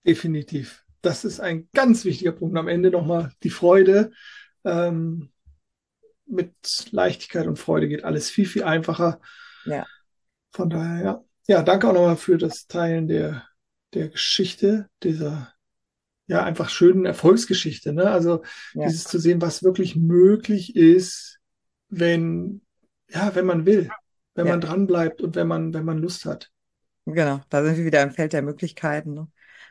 Definitiv. 0.05 0.86
Das 1.07 1.23
ist 1.23 1.39
ein 1.39 1.69
ganz 1.73 2.03
wichtiger 2.03 2.33
Punkt. 2.33 2.57
Am 2.57 2.67
Ende 2.67 2.91
nochmal 2.91 3.31
die 3.41 3.49
Freude. 3.49 4.11
Ähm, 4.65 5.29
mit 6.25 6.53
Leichtigkeit 6.91 7.47
und 7.47 7.57
Freude 7.57 7.87
geht 7.87 8.03
alles 8.03 8.29
viel, 8.29 8.45
viel 8.45 8.65
einfacher. 8.65 9.21
Ja. 9.63 9.85
Von 10.51 10.69
daher, 10.69 11.03
ja. 11.05 11.23
ja, 11.47 11.63
danke 11.63 11.87
auch 11.87 11.93
nochmal 11.93 12.17
für 12.17 12.37
das 12.37 12.67
Teilen 12.67 13.07
der, 13.07 13.47
der 13.93 14.09
Geschichte, 14.09 14.89
dieser 15.01 15.53
ja 16.27 16.43
einfach 16.43 16.67
schönen 16.67 17.05
Erfolgsgeschichte. 17.05 17.93
Ne? 17.93 18.11
Also 18.11 18.43
Ja, 18.73 18.87
dieses 18.87 19.05
zu 19.05 19.17
sehen, 19.17 19.41
was 19.41 19.63
wirklich 19.63 19.95
möglich 19.95 20.75
ist, 20.75 21.39
wenn, 21.87 22.63
ja, 23.09 23.33
wenn 23.33 23.45
man 23.45 23.65
will, 23.65 23.89
wenn 24.35 24.47
ja, 24.47 24.51
man 24.51 24.59
dranbleibt 24.59 25.21
und 25.21 25.37
wenn 25.37 25.47
man, 25.47 25.73
wenn 25.73 25.85
man 25.85 25.99
Lust 25.99 26.25
hat. 26.25 26.51
genau. 27.05 27.39
Da 27.49 27.63
sind 27.63 27.77
wir 27.77 27.85
wieder 27.85 28.03
im 28.03 28.11
Feld 28.11 28.33
der 28.33 28.41
Möglichkeiten. 28.41 29.13
Ne? 29.13 29.27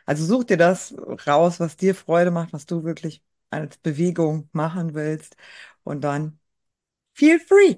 Also 0.07 0.25
such 0.25 0.45
dir 0.45 0.57
das 0.57 0.95
raus, 1.27 1.61
was 1.61 1.77
dir 1.77 1.95
Freude 1.95 2.31
macht, 2.31 2.53
was 2.53 2.67
du 2.67 2.85
wirklich 2.85 3.23
als 3.51 3.79
Bewegung 3.79 4.49
machen 4.53 4.95
willst. 4.95 5.37
Und 5.85 6.03
dann 6.03 6.39
feel 7.15 7.41
free. 7.41 7.77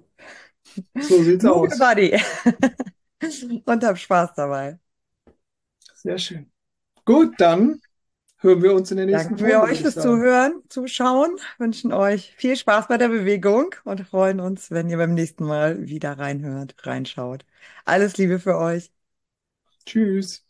So 1.00 1.22
sieht's 1.22 1.44
Move 1.44 1.68
aus. 1.72 1.78
body. 1.78 2.16
Und 3.66 3.84
hab 3.84 3.98
Spaß 3.98 4.34
dabei. 4.34 4.78
Sehr 5.94 6.18
schön. 6.18 6.50
Gut, 7.04 7.34
dann 7.40 7.80
hören 8.38 8.62
wir 8.62 8.74
uns 8.74 8.90
in 8.90 8.98
der 8.98 9.06
nächsten 9.06 9.36
Danken 9.36 9.38
wir 9.46 9.60
Folge, 9.60 9.62
euch 9.62 9.80
würde 9.80 9.82
ich 9.84 9.92
fürs. 9.92 10.02
Zuhören, 10.02 10.62
Zuschauen, 10.68 11.36
wünschen 11.58 11.92
euch 11.92 12.34
viel 12.36 12.56
Spaß 12.56 12.88
bei 12.88 12.98
der 12.98 13.08
Bewegung 13.08 13.74
und 13.84 14.00
freuen 14.06 14.40
uns, 14.40 14.70
wenn 14.70 14.88
ihr 14.90 14.98
beim 14.98 15.14
nächsten 15.14 15.44
Mal 15.46 15.86
wieder 15.88 16.18
reinhört, 16.18 16.74
reinschaut. 16.86 17.44
Alles 17.86 18.16
Liebe 18.18 18.38
für 18.38 18.56
euch. 18.58 18.90
Tschüss. 19.84 20.47